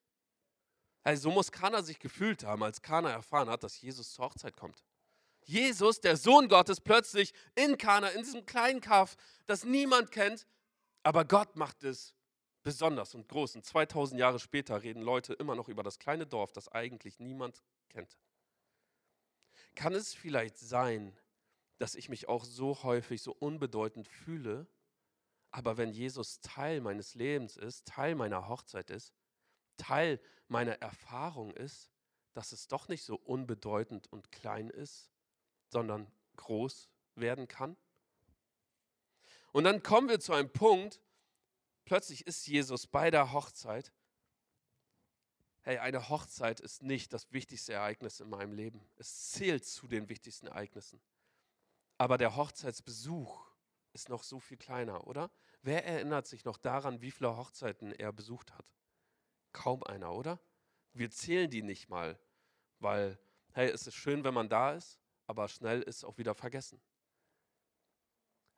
hey, 1.03 1.17
so 1.17 1.31
muss 1.31 1.51
Kana 1.51 1.81
sich 1.81 1.99
gefühlt 1.99 2.43
haben, 2.43 2.61
als 2.63 2.81
Kana 2.81 3.09
erfahren 3.09 3.49
hat, 3.49 3.63
dass 3.63 3.81
Jesus 3.81 4.13
zur 4.13 4.25
Hochzeit 4.25 4.55
kommt. 4.55 4.83
Jesus, 5.45 6.01
der 6.01 6.17
Sohn 6.17 6.47
Gottes, 6.47 6.81
plötzlich 6.81 7.33
in 7.55 7.77
Kana, 7.77 8.09
in 8.09 8.23
diesem 8.23 8.45
kleinen 8.45 8.81
Kaff, 8.81 9.15
das 9.45 9.63
niemand 9.63 10.11
kennt, 10.11 10.47
aber 11.03 11.25
Gott 11.25 11.55
macht 11.55 11.83
es 11.83 12.13
besonders 12.63 13.13
und 13.13 13.27
groß. 13.27 13.55
Und 13.55 13.65
2000 13.65 14.19
Jahre 14.19 14.39
später 14.39 14.81
reden 14.81 15.01
Leute 15.01 15.33
immer 15.33 15.55
noch 15.55 15.67
über 15.67 15.83
das 15.83 15.99
kleine 15.99 16.25
Dorf, 16.25 16.51
das 16.51 16.69
eigentlich 16.69 17.19
niemand 17.19 17.61
kennt. 17.89 18.17
Kann 19.75 19.93
es 19.93 20.13
vielleicht 20.13 20.57
sein, 20.57 21.17
dass 21.77 21.95
ich 21.95 22.09
mich 22.09 22.27
auch 22.29 22.45
so 22.45 22.83
häufig 22.83 23.21
so 23.21 23.33
unbedeutend 23.33 24.07
fühle, 24.07 24.67
aber 25.51 25.77
wenn 25.77 25.91
Jesus 25.91 26.39
Teil 26.39 26.81
meines 26.81 27.13
Lebens 27.15 27.57
ist, 27.57 27.85
Teil 27.85 28.15
meiner 28.15 28.47
Hochzeit 28.47 28.89
ist, 28.89 29.13
Teil 29.77 30.19
meiner 30.47 30.81
Erfahrung 30.81 31.51
ist, 31.51 31.91
dass 32.33 32.51
es 32.51 32.67
doch 32.67 32.87
nicht 32.87 33.03
so 33.03 33.15
unbedeutend 33.15 34.11
und 34.11 34.31
klein 34.31 34.69
ist, 34.69 35.12
sondern 35.73 36.09
groß 36.37 36.89
werden 37.15 37.47
kann. 37.49 37.75
Und 39.51 39.65
dann 39.65 39.83
kommen 39.83 40.07
wir 40.07 40.19
zu 40.19 40.33
einem 40.33 40.51
Punkt, 40.51 41.01
plötzlich 41.85 42.25
ist 42.25 42.47
Jesus 42.47 42.87
bei 42.87 43.11
der 43.11 43.33
Hochzeit. 43.33 43.91
Hey, 45.61 45.77
eine 45.77 46.09
Hochzeit 46.09 46.59
ist 46.59 46.81
nicht 46.81 47.13
das 47.13 47.31
wichtigste 47.31 47.73
Ereignis 47.73 48.19
in 48.19 48.29
meinem 48.29 48.53
Leben. 48.53 48.85
Es 48.95 49.31
zählt 49.31 49.65
zu 49.65 49.87
den 49.87 50.09
wichtigsten 50.09 50.47
Ereignissen. 50.47 51.01
Aber 51.97 52.17
der 52.17 52.35
Hochzeitsbesuch 52.35 53.45
ist 53.93 54.09
noch 54.09 54.23
so 54.23 54.39
viel 54.39 54.57
kleiner, 54.57 55.07
oder? 55.07 55.31
Wer 55.61 55.85
erinnert 55.85 56.27
sich 56.27 56.43
noch 56.45 56.57
daran, 56.57 57.01
wie 57.01 57.11
viele 57.11 57.37
Hochzeiten 57.37 57.93
er 57.93 58.11
besucht 58.11 58.53
hat? 58.53 58.65
Kaum 59.53 59.83
einer, 59.83 60.13
oder? 60.13 60.39
Wir 60.93 61.11
zählen 61.11 61.49
die 61.49 61.61
nicht 61.61 61.89
mal, 61.89 62.19
weil, 62.79 63.17
hey, 63.53 63.69
es 63.69 63.87
ist 63.87 63.95
schön, 63.95 64.23
wenn 64.23 64.33
man 64.33 64.49
da 64.49 64.73
ist, 64.73 64.99
aber 65.27 65.47
schnell 65.47 65.81
ist 65.81 66.03
auch 66.03 66.17
wieder 66.17 66.35
vergessen. 66.35 66.81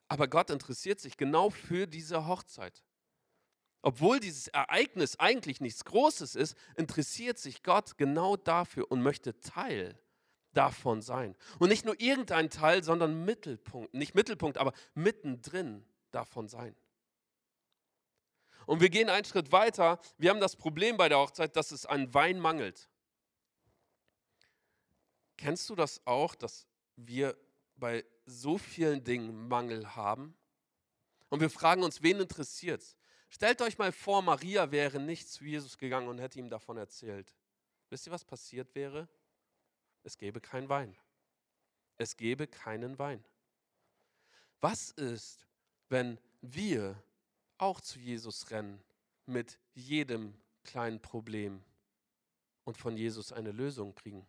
Aber 0.07 0.27
Gott 0.27 0.49
interessiert 0.49 0.99
sich 0.99 1.17
genau 1.17 1.49
für 1.49 1.87
diese 1.87 2.27
Hochzeit. 2.27 2.83
Obwohl 3.81 4.19
dieses 4.19 4.47
Ereignis 4.47 5.19
eigentlich 5.19 5.61
nichts 5.61 5.85
Großes 5.85 6.35
ist, 6.35 6.57
interessiert 6.75 7.37
sich 7.37 7.61
Gott 7.61 7.97
genau 7.97 8.35
dafür 8.35 8.91
und 8.91 9.03
möchte 9.03 9.39
Teil 9.41 9.99
davon 10.53 11.01
sein. 11.01 11.35
Und 11.59 11.69
nicht 11.69 11.85
nur 11.85 11.99
irgendein 11.99 12.49
Teil, 12.49 12.83
sondern 12.83 13.25
Mittelpunkt, 13.25 13.93
nicht 13.93 14.15
Mittelpunkt, 14.15 14.57
aber 14.57 14.73
mittendrin 14.95 15.85
davon 16.11 16.47
sein. 16.47 16.75
Und 18.65 18.81
wir 18.81 18.89
gehen 18.89 19.09
einen 19.09 19.25
Schritt 19.25 19.51
weiter. 19.51 19.99
Wir 20.17 20.31
haben 20.31 20.39
das 20.39 20.55
Problem 20.55 20.97
bei 20.97 21.09
der 21.09 21.19
Hochzeit, 21.19 21.55
dass 21.55 21.71
es 21.71 21.85
an 21.85 22.13
Wein 22.13 22.39
mangelt. 22.39 22.89
Kennst 25.37 25.69
du 25.69 25.75
das 25.75 26.05
auch, 26.05 26.35
dass 26.35 26.67
wir 26.95 27.37
bei 27.75 28.05
so 28.25 28.57
vielen 28.57 29.03
Dingen 29.03 29.47
Mangel 29.47 29.95
haben? 29.95 30.35
Und 31.29 31.41
wir 31.41 31.49
fragen 31.49 31.83
uns, 31.83 32.01
wen 32.01 32.19
interessiert 32.19 32.81
es? 32.81 32.95
Stellt 33.29 33.61
euch 33.61 33.77
mal 33.77 33.91
vor, 33.91 34.21
Maria 34.21 34.71
wäre 34.71 34.99
nicht 34.99 35.27
zu 35.27 35.43
Jesus 35.43 35.77
gegangen 35.77 36.07
und 36.07 36.19
hätte 36.19 36.39
ihm 36.39 36.49
davon 36.49 36.77
erzählt. 36.77 37.35
Wisst 37.89 38.07
ihr, 38.07 38.13
was 38.13 38.23
passiert 38.23 38.73
wäre? 38.75 39.09
Es 40.03 40.17
gäbe 40.17 40.39
keinen 40.39 40.69
Wein. 40.69 40.95
Es 41.97 42.15
gäbe 42.15 42.47
keinen 42.47 42.97
Wein. 42.99 43.23
Was 44.61 44.91
ist, 44.91 45.45
wenn 45.89 46.19
wir 46.41 47.01
auch 47.57 47.81
zu 47.81 47.99
Jesus 47.99 48.49
rennen 48.51 48.81
mit 49.25 49.59
jedem 49.73 50.33
kleinen 50.63 51.01
Problem 51.01 51.63
und 52.63 52.77
von 52.77 52.97
Jesus 52.97 53.31
eine 53.31 53.51
Lösung 53.51 53.95
kriegen? 53.95 54.25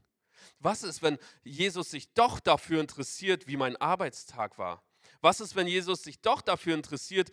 Was 0.59 0.83
ist, 0.83 1.03
wenn 1.03 1.19
Jesus 1.45 1.91
sich 1.91 2.13
doch 2.15 2.41
dafür 2.41 2.81
interessiert, 2.81 3.47
wie 3.47 3.57
mein 3.57 3.77
Arbeitstag 3.77 4.59
war? 4.59 4.83
Was 5.21 5.41
ist, 5.41 5.57
wenn 5.57 5.67
Jesus 5.67 6.03
sich 6.03 6.21
doch 6.21 6.41
dafür 6.41 6.75
interessiert, 6.75 7.31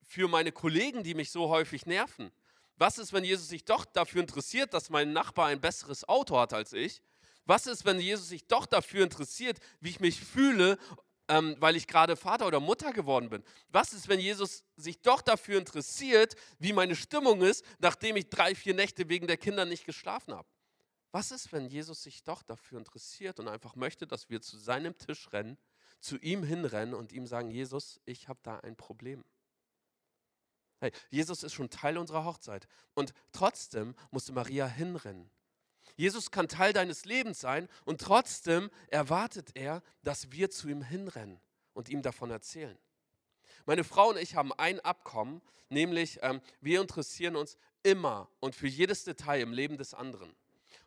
für 0.00 0.28
meine 0.28 0.52
Kollegen, 0.52 1.02
die 1.02 1.14
mich 1.14 1.30
so 1.30 1.48
häufig 1.48 1.86
nerven? 1.86 2.30
Was 2.76 2.98
ist, 2.98 3.12
wenn 3.12 3.24
Jesus 3.24 3.48
sich 3.48 3.64
doch 3.64 3.84
dafür 3.84 4.20
interessiert, 4.20 4.74
dass 4.74 4.90
mein 4.90 5.12
Nachbar 5.12 5.46
ein 5.46 5.60
besseres 5.60 6.08
Auto 6.08 6.38
hat 6.38 6.52
als 6.52 6.72
ich? 6.72 7.02
Was 7.44 7.66
ist, 7.66 7.84
wenn 7.84 8.00
Jesus 8.00 8.28
sich 8.28 8.46
doch 8.46 8.66
dafür 8.66 9.02
interessiert, 9.02 9.58
wie 9.80 9.90
ich 9.90 10.00
mich 10.00 10.20
fühle, 10.20 10.78
ähm, 11.28 11.56
weil 11.58 11.76
ich 11.76 11.86
gerade 11.86 12.16
Vater 12.16 12.46
oder 12.46 12.60
Mutter 12.60 12.92
geworden 12.92 13.30
bin? 13.30 13.42
Was 13.68 13.92
ist, 13.92 14.08
wenn 14.08 14.20
Jesus 14.20 14.64
sich 14.76 15.00
doch 15.00 15.22
dafür 15.22 15.58
interessiert, 15.58 16.36
wie 16.58 16.72
meine 16.72 16.96
Stimmung 16.96 17.42
ist, 17.42 17.64
nachdem 17.78 18.16
ich 18.16 18.28
drei, 18.28 18.54
vier 18.54 18.74
Nächte 18.74 19.08
wegen 19.08 19.26
der 19.26 19.36
Kinder 19.36 19.64
nicht 19.64 19.84
geschlafen 19.84 20.34
habe? 20.34 20.48
Was 21.12 21.30
ist, 21.30 21.52
wenn 21.52 21.66
Jesus 21.66 22.02
sich 22.02 22.24
doch 22.24 22.42
dafür 22.42 22.78
interessiert 22.78 23.38
und 23.38 23.46
einfach 23.46 23.76
möchte, 23.76 24.06
dass 24.06 24.30
wir 24.30 24.40
zu 24.40 24.56
seinem 24.56 24.96
Tisch 24.96 25.30
rennen, 25.32 25.58
zu 26.00 26.16
ihm 26.18 26.42
hinrennen 26.42 26.94
und 26.94 27.12
ihm 27.12 27.26
sagen, 27.26 27.50
Jesus, 27.50 28.00
ich 28.06 28.28
habe 28.28 28.40
da 28.42 28.58
ein 28.60 28.76
Problem. 28.76 29.22
Hey, 30.80 30.90
Jesus 31.10 31.42
ist 31.42 31.52
schon 31.52 31.70
Teil 31.70 31.98
unserer 31.98 32.24
Hochzeit 32.24 32.66
und 32.94 33.12
trotzdem 33.30 33.94
musste 34.10 34.32
Maria 34.32 34.66
hinrennen. 34.66 35.30
Jesus 35.96 36.30
kann 36.30 36.48
Teil 36.48 36.72
deines 36.72 37.04
Lebens 37.04 37.40
sein 37.40 37.68
und 37.84 38.00
trotzdem 38.00 38.70
erwartet 38.88 39.50
er, 39.54 39.82
dass 40.02 40.32
wir 40.32 40.50
zu 40.50 40.68
ihm 40.68 40.82
hinrennen 40.82 41.40
und 41.74 41.88
ihm 41.88 42.02
davon 42.02 42.30
erzählen. 42.30 42.78
Meine 43.66 43.84
Frau 43.84 44.08
und 44.08 44.16
ich 44.16 44.34
haben 44.34 44.52
ein 44.54 44.80
Abkommen, 44.80 45.42
nämlich 45.68 46.18
ähm, 46.22 46.40
wir 46.60 46.80
interessieren 46.80 47.36
uns 47.36 47.58
immer 47.82 48.28
und 48.40 48.54
für 48.56 48.66
jedes 48.66 49.04
Detail 49.04 49.40
im 49.40 49.52
Leben 49.52 49.76
des 49.76 49.94
anderen. 49.94 50.34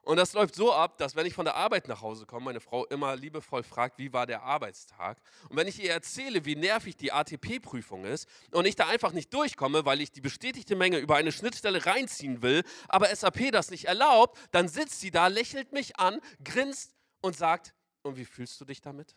Und 0.06 0.18
das 0.18 0.34
läuft 0.34 0.54
so 0.54 0.72
ab, 0.72 1.00
dass 1.00 1.16
wenn 1.16 1.26
ich 1.26 1.34
von 1.34 1.46
der 1.46 1.56
Arbeit 1.56 1.88
nach 1.88 2.02
Hause 2.02 2.28
komme, 2.28 2.46
meine 2.46 2.60
Frau 2.60 2.86
immer 2.86 3.16
liebevoll 3.16 3.64
fragt, 3.64 3.98
wie 3.98 4.14
war 4.14 4.28
der 4.28 4.44
Arbeitstag? 4.44 5.18
Und 5.50 5.58
wenn 5.58 5.68
ich 5.68 5.84
ihr 5.84 5.92
erzähle, 5.92 6.46
wie 6.46 6.56
nervig 6.56 6.96
die 6.96 7.12
ATP-Prüfung 7.12 8.06
ist 8.06 8.30
und 8.52 8.66
ich 8.68 8.76
da 8.76 8.88
einfach 8.88 9.14
nicht 9.14 9.34
durchkomme, 9.34 9.84
weil 9.84 10.02
ich 10.02 10.12
die 10.12 10.22
bestätigte 10.22 10.76
Menge 10.76 11.00
über 11.00 11.16
eine 11.16 11.32
Schnittstelle 11.32 11.88
reinziehen 11.88 12.44
will, 12.44 12.64
aber 12.88 13.14
SAP 13.14 13.52
das 13.52 13.72
nicht 13.72 13.86
erlaubt, 13.86 14.38
dann 14.52 14.68
sitzt 14.68 15.00
sie 15.00 15.10
da, 15.10 15.26
lächelt 15.26 15.74
mich 15.74 15.98
an, 15.98 16.22
grinst 16.44 16.94
und 17.22 17.36
sagt, 17.36 17.74
und 18.04 18.16
wie 18.16 18.26
fühlst 18.26 18.62
du 18.62 18.66
dich 18.66 18.82
damit? 18.82 19.16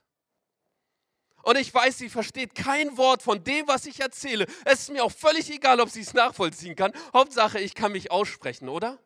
Und 1.42 1.59
ich 1.59 1.72
weiß, 1.72 1.98
sie 1.98 2.09
versteht 2.09 2.55
kein 2.55 2.96
Wort 2.96 3.22
von 3.22 3.44
dem, 3.44 3.68
was 3.68 3.85
ich 3.85 4.01
erzähle. 4.01 4.46
Es 4.64 4.81
ist 4.81 4.90
mir 4.90 5.05
auch 5.05 5.12
völlig 5.12 5.51
egal, 5.51 5.81
ob 5.81 5.90
sie 5.90 6.01
es 6.01 6.14
nachvollziehen 6.14 6.77
kann. 6.77 6.92
Hauptsache, 7.12 7.61
ich 7.61 7.74
kann 7.74 7.92
mich 7.92 8.11
aussprechen, 8.11 8.70
oder? 8.70 8.98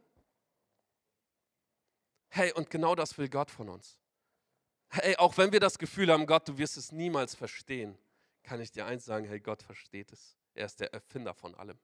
Hey, 2.35 2.51
und 2.55 2.71
genau 2.71 2.95
das 2.95 3.19
will 3.19 3.29
Gott 3.29 3.51
von 3.51 3.69
uns. 3.69 3.99
Hey, 4.89 5.19
auch 5.19 5.37
wenn 5.37 5.53
wir 5.53 5.61
das 5.61 5.77
Gefühl 5.77 6.11
haben, 6.11 6.25
Gott, 6.25 6.49
du 6.49 6.57
wirst 6.57 6.79
es 6.79 6.91
niemals 6.91 7.35
verstehen, 7.35 7.99
kann 8.43 8.59
ich 8.59 8.73
dir 8.73 8.87
eins 8.87 9.05
sagen, 9.05 9.27
hey, 9.27 9.39
Gott 9.39 9.63
versteht 9.63 10.11
es. 10.13 10.39
Er 10.55 10.65
ist 10.65 10.81
der 10.81 10.95
Erfinder 10.95 11.35
von 11.35 11.55
allem. 11.55 11.79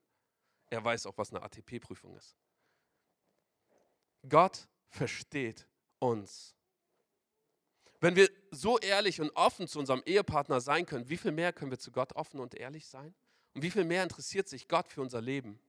Er 0.71 0.83
weiß 0.83 1.05
auch, 1.05 1.15
was 1.19 1.29
eine 1.29 1.43
ATP-Prüfung 1.43 2.17
ist. 2.17 2.35
Gott 4.27 4.67
versteht 4.87 5.67
uns. 5.99 6.55
Wenn 7.99 8.15
wir 8.15 8.27
so 8.49 8.79
ehrlich 8.79 9.21
und 9.21 9.29
offen 9.35 9.67
zu 9.67 9.77
unserem 9.77 10.01
Ehepartner 10.03 10.61
sein 10.61 10.87
können, 10.87 11.09
wie 11.09 11.17
viel 11.17 11.31
mehr 11.31 11.53
können 11.53 11.69
wir 11.69 11.77
zu 11.77 11.91
Gott 11.91 12.13
offen 12.13 12.39
und 12.39 12.55
ehrlich 12.55 12.87
sein? 12.87 13.13
Und 13.53 13.61
wie 13.61 13.69
viel 13.69 13.85
mehr 13.85 14.01
interessiert 14.01 14.49
sich 14.49 14.67
Gott 14.67 14.87
für 14.87 15.01
unser 15.01 15.21
Leben? 15.21 15.59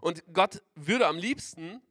Und 0.00 0.22
Gott 0.32 0.62
würde 0.76 1.08
am 1.08 1.18
liebsten 1.18 1.82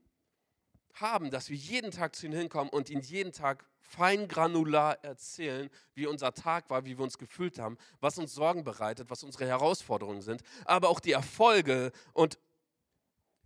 haben, 0.95 1.31
dass 1.31 1.49
wir 1.49 1.57
jeden 1.57 1.91
Tag 1.91 2.15
zu 2.15 2.25
ihm 2.25 2.33
hinkommen 2.33 2.69
und 2.69 2.89
ihn 2.89 3.01
jeden 3.01 3.31
Tag 3.31 3.65
fein 3.79 4.27
granular 4.27 5.03
erzählen, 5.03 5.69
wie 5.93 6.07
unser 6.07 6.33
Tag 6.33 6.69
war, 6.69 6.85
wie 6.85 6.97
wir 6.97 7.03
uns 7.03 7.17
gefühlt 7.17 7.59
haben, 7.59 7.77
was 7.99 8.17
uns 8.17 8.33
Sorgen 8.33 8.63
bereitet, 8.63 9.09
was 9.09 9.23
unsere 9.23 9.45
Herausforderungen 9.45 10.21
sind, 10.21 10.41
aber 10.65 10.89
auch 10.89 10.99
die 10.99 11.11
Erfolge 11.11 11.91
und 12.13 12.39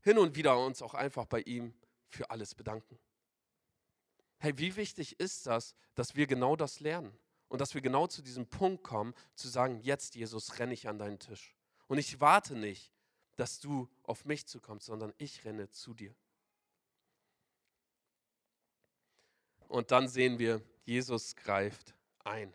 hin 0.01 0.17
und 0.17 0.35
wieder 0.35 0.57
uns 0.57 0.81
auch 0.81 0.93
einfach 0.93 1.25
bei 1.25 1.41
ihm 1.41 1.73
für 2.07 2.29
alles 2.29 2.55
bedanken. 2.55 2.97
Hey, 4.37 4.57
wie 4.57 4.75
wichtig 4.75 5.19
ist 5.19 5.45
das, 5.47 5.75
dass 5.95 6.15
wir 6.15 6.25
genau 6.25 6.55
das 6.55 6.79
lernen 6.79 7.17
und 7.49 7.59
dass 7.59 7.73
wir 7.73 7.81
genau 7.81 8.07
zu 8.07 8.21
diesem 8.21 8.47
Punkt 8.47 8.83
kommen, 8.83 9.13
zu 9.35 9.49
sagen, 9.49 9.81
jetzt 9.81 10.15
Jesus, 10.15 10.59
renne 10.59 10.73
ich 10.73 10.87
an 10.87 10.97
deinen 10.97 11.19
Tisch. 11.19 11.55
Und 11.87 11.97
ich 11.97 12.21
warte 12.21 12.55
nicht, 12.55 12.93
dass 13.35 13.59
du 13.59 13.89
auf 14.03 14.25
mich 14.25 14.47
zukommst, 14.47 14.85
sondern 14.85 15.13
ich 15.17 15.43
renne 15.43 15.69
zu 15.69 15.93
dir. 15.93 16.15
Und 19.69 19.91
dann 19.91 20.07
sehen 20.07 20.39
wir, 20.39 20.61
Jesus 20.83 21.35
greift 21.35 21.93
ein. 22.23 22.53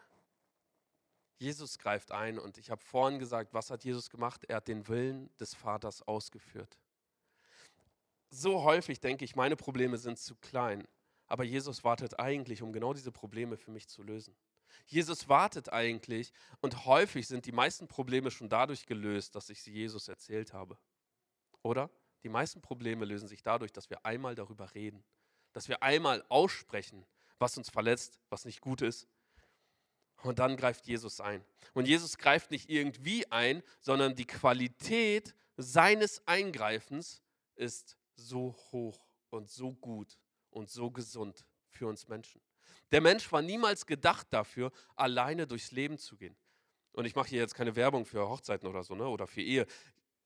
Jesus 1.38 1.78
greift 1.78 2.10
ein 2.10 2.38
und 2.38 2.58
ich 2.58 2.70
habe 2.70 2.82
vorhin 2.82 3.18
gesagt, 3.18 3.54
was 3.54 3.70
hat 3.70 3.84
Jesus 3.84 4.10
gemacht? 4.10 4.44
Er 4.44 4.56
hat 4.56 4.68
den 4.68 4.88
Willen 4.88 5.30
des 5.38 5.54
Vaters 5.54 6.02
ausgeführt. 6.02 6.76
So 8.30 8.64
häufig 8.64 9.00
denke 9.00 9.24
ich, 9.24 9.36
meine 9.36 9.54
Probleme 9.54 9.96
sind 9.96 10.18
zu 10.18 10.34
klein, 10.34 10.88
aber 11.26 11.44
Jesus 11.44 11.84
wartet 11.84 12.18
eigentlich, 12.18 12.62
um 12.62 12.72
genau 12.72 12.92
diese 12.92 13.12
Probleme 13.12 13.56
für 13.56 13.70
mich 13.70 13.86
zu 13.86 14.02
lösen. 14.02 14.34
Jesus 14.86 15.28
wartet 15.28 15.72
eigentlich 15.72 16.32
und 16.60 16.84
häufig 16.84 17.28
sind 17.28 17.46
die 17.46 17.52
meisten 17.52 17.86
Probleme 17.86 18.32
schon 18.32 18.48
dadurch 18.48 18.86
gelöst, 18.86 19.36
dass 19.36 19.50
ich 19.50 19.62
sie 19.62 19.72
Jesus 19.72 20.08
erzählt 20.08 20.52
habe. 20.52 20.76
Oder? 21.62 21.90
Die 22.24 22.28
meisten 22.28 22.60
Probleme 22.60 23.04
lösen 23.04 23.28
sich 23.28 23.42
dadurch, 23.42 23.72
dass 23.72 23.88
wir 23.88 24.04
einmal 24.04 24.34
darüber 24.34 24.74
reden, 24.74 25.04
dass 25.54 25.68
wir 25.68 25.82
einmal 25.82 26.22
aussprechen, 26.28 27.06
was 27.38 27.56
uns 27.56 27.70
verletzt, 27.70 28.20
was 28.28 28.44
nicht 28.44 28.60
gut 28.60 28.82
ist. 28.82 29.08
Und 30.22 30.38
dann 30.38 30.56
greift 30.56 30.86
Jesus 30.86 31.20
ein. 31.20 31.44
Und 31.72 31.86
Jesus 31.86 32.18
greift 32.18 32.50
nicht 32.50 32.68
irgendwie 32.68 33.30
ein, 33.30 33.62
sondern 33.80 34.14
die 34.14 34.26
Qualität 34.26 35.34
seines 35.56 36.26
Eingreifens 36.26 37.22
ist 37.56 37.96
so 38.16 38.54
hoch 38.72 39.06
und 39.30 39.50
so 39.50 39.72
gut 39.72 40.18
und 40.50 40.70
so 40.70 40.90
gesund 40.90 41.44
für 41.68 41.86
uns 41.86 42.08
Menschen. 42.08 42.40
Der 42.92 43.00
Mensch 43.00 43.30
war 43.32 43.42
niemals 43.42 43.86
gedacht 43.86 44.26
dafür, 44.30 44.70
alleine 44.96 45.46
durchs 45.46 45.72
Leben 45.72 45.98
zu 45.98 46.16
gehen. 46.16 46.36
Und 46.92 47.06
ich 47.06 47.14
mache 47.14 47.28
hier 47.28 47.40
jetzt 47.40 47.54
keine 47.54 47.74
Werbung 47.74 48.04
für 48.04 48.28
Hochzeiten 48.28 48.68
oder 48.68 48.82
so, 48.82 48.94
ne? 48.94 49.06
oder 49.06 49.26
für 49.26 49.42
Ehe. 49.42 49.66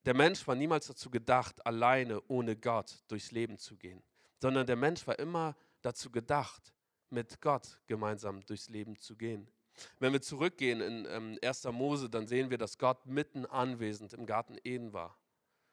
Der 0.05 0.15
Mensch 0.15 0.47
war 0.47 0.55
niemals 0.55 0.87
dazu 0.87 1.11
gedacht, 1.11 1.65
alleine 1.67 2.23
ohne 2.29 2.57
Gott 2.57 3.03
durchs 3.09 3.31
Leben 3.31 3.59
zu 3.59 3.77
gehen, 3.77 4.03
sondern 4.41 4.67
der 4.67 4.77
Mensch 4.77 5.07
war 5.07 5.19
immer 5.19 5.57
dazu 5.83 6.11
gedacht, 6.11 6.73
mit 7.11 7.41
Gott 7.41 7.81
gemeinsam 7.87 8.45
durchs 8.47 8.69
Leben 8.69 8.97
zu 8.99 9.17
gehen. 9.17 9.51
Wenn 9.99 10.13
wir 10.13 10.21
zurückgehen 10.21 10.81
in 10.81 11.07
ähm, 11.09 11.39
1. 11.43 11.65
Mose, 11.65 12.11
dann 12.11 12.27
sehen 12.27 12.51
wir, 12.51 12.59
dass 12.59 12.79
Gott 12.79 13.07
mitten 13.07 13.47
anwesend 13.47 14.13
im 14.13 14.27
Garten 14.27 14.57
Eden 14.65 14.93
war 14.93 15.17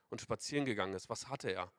und 0.09 0.21
spazieren 0.21 0.65
gegangen 0.65 0.93
ist. 0.93 1.09
Was 1.09 1.27
hatte 1.27 1.51
er? 1.51 1.71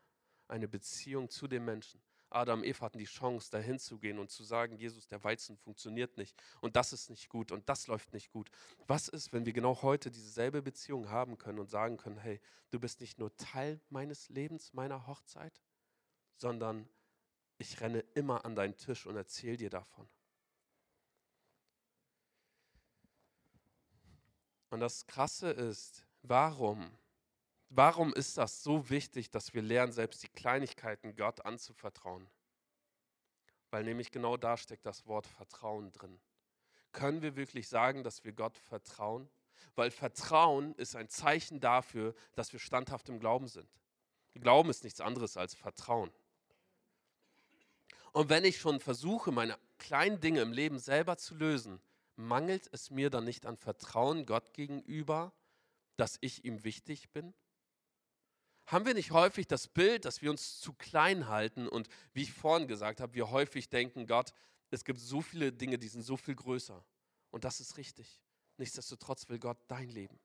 Eine 0.48 0.68
Beziehung 0.68 1.30
zu 1.30 1.48
dem 1.48 1.64
Menschen. 1.64 2.02
Adam 2.28 2.60
und 2.60 2.66
Eva 2.66 2.86
hatten 2.86 2.98
die 2.98 3.04
Chance, 3.04 3.50
dahin 3.50 3.78
zu 3.78 3.98
gehen 3.98 4.18
und 4.18 4.30
zu 4.30 4.42
sagen, 4.42 4.76
Jesus, 4.76 5.06
der 5.06 5.22
Weizen 5.22 5.56
funktioniert 5.56 6.16
nicht 6.18 6.36
und 6.60 6.76
das 6.76 6.92
ist 6.92 7.08
nicht 7.08 7.28
gut 7.28 7.52
und 7.52 7.68
das 7.68 7.86
läuft 7.86 8.12
nicht 8.12 8.30
gut. 8.30 8.50
Was 8.86 9.08
ist, 9.08 9.32
wenn 9.32 9.46
wir 9.46 9.52
genau 9.52 9.80
heute 9.82 10.10
dieselbe 10.10 10.60
Beziehung 10.60 11.08
haben 11.08 11.38
können 11.38 11.60
und 11.60 11.70
sagen 11.70 11.96
können, 11.96 12.18
hey, 12.18 12.40
du 12.70 12.80
bist 12.80 13.00
nicht 13.00 13.18
nur 13.18 13.34
Teil 13.36 13.80
meines 13.90 14.28
Lebens, 14.28 14.72
meiner 14.72 15.06
Hochzeit, 15.06 15.60
sondern 16.36 16.88
ich 17.58 17.80
renne 17.80 18.00
immer 18.14 18.44
an 18.44 18.54
deinen 18.54 18.76
Tisch 18.76 19.06
und 19.06 19.16
erzähle 19.16 19.56
dir 19.56 19.70
davon. 19.70 20.08
Und 24.70 24.80
das 24.80 25.06
Krasse 25.06 25.50
ist, 25.50 26.04
warum? 26.22 26.90
Warum 27.68 28.12
ist 28.12 28.36
das 28.36 28.62
so 28.62 28.90
wichtig, 28.90 29.30
dass 29.30 29.54
wir 29.54 29.62
lernen, 29.62 29.92
selbst 29.92 30.22
die 30.22 30.28
Kleinigkeiten 30.28 31.16
Gott 31.16 31.44
anzuvertrauen? 31.44 32.28
Weil 33.70 33.84
nämlich 33.84 34.10
genau 34.10 34.36
da 34.36 34.56
steckt 34.56 34.86
das 34.86 35.06
Wort 35.06 35.26
Vertrauen 35.26 35.90
drin. 35.92 36.20
Können 36.92 37.22
wir 37.22 37.36
wirklich 37.36 37.68
sagen, 37.68 38.04
dass 38.04 38.24
wir 38.24 38.32
Gott 38.32 38.58
vertrauen? 38.58 39.28
Weil 39.74 39.90
Vertrauen 39.90 40.74
ist 40.74 40.94
ein 40.94 41.08
Zeichen 41.08 41.60
dafür, 41.60 42.14
dass 42.34 42.52
wir 42.52 42.60
standhaft 42.60 43.08
im 43.08 43.18
Glauben 43.18 43.48
sind. 43.48 43.68
Glauben 44.34 44.70
ist 44.70 44.84
nichts 44.84 45.00
anderes 45.00 45.36
als 45.36 45.54
Vertrauen. 45.54 46.12
Und 48.16 48.30
wenn 48.30 48.46
ich 48.46 48.58
schon 48.58 48.80
versuche, 48.80 49.30
meine 49.30 49.58
kleinen 49.76 50.20
Dinge 50.20 50.40
im 50.40 50.50
Leben 50.50 50.78
selber 50.78 51.18
zu 51.18 51.34
lösen, 51.34 51.82
mangelt 52.14 52.66
es 52.72 52.88
mir 52.88 53.10
dann 53.10 53.24
nicht 53.24 53.44
an 53.44 53.58
Vertrauen 53.58 54.24
Gott 54.24 54.54
gegenüber, 54.54 55.34
dass 55.98 56.16
ich 56.22 56.42
ihm 56.46 56.64
wichtig 56.64 57.10
bin? 57.10 57.34
Haben 58.64 58.86
wir 58.86 58.94
nicht 58.94 59.10
häufig 59.10 59.46
das 59.48 59.68
Bild, 59.68 60.06
dass 60.06 60.22
wir 60.22 60.30
uns 60.30 60.60
zu 60.60 60.72
klein 60.72 61.28
halten 61.28 61.68
und 61.68 61.90
wie 62.14 62.22
ich 62.22 62.32
vorhin 62.32 62.68
gesagt 62.68 63.02
habe, 63.02 63.12
wir 63.12 63.30
häufig 63.30 63.68
denken, 63.68 64.06
Gott, 64.06 64.32
es 64.70 64.86
gibt 64.86 64.98
so 64.98 65.20
viele 65.20 65.52
Dinge, 65.52 65.78
die 65.78 65.88
sind 65.88 66.00
so 66.00 66.16
viel 66.16 66.36
größer. 66.36 66.82
Und 67.32 67.44
das 67.44 67.60
ist 67.60 67.76
richtig. 67.76 68.22
Nichtsdestotrotz 68.56 69.28
will 69.28 69.38
Gott 69.38 69.58
dein 69.68 69.90
Leben 69.90 70.18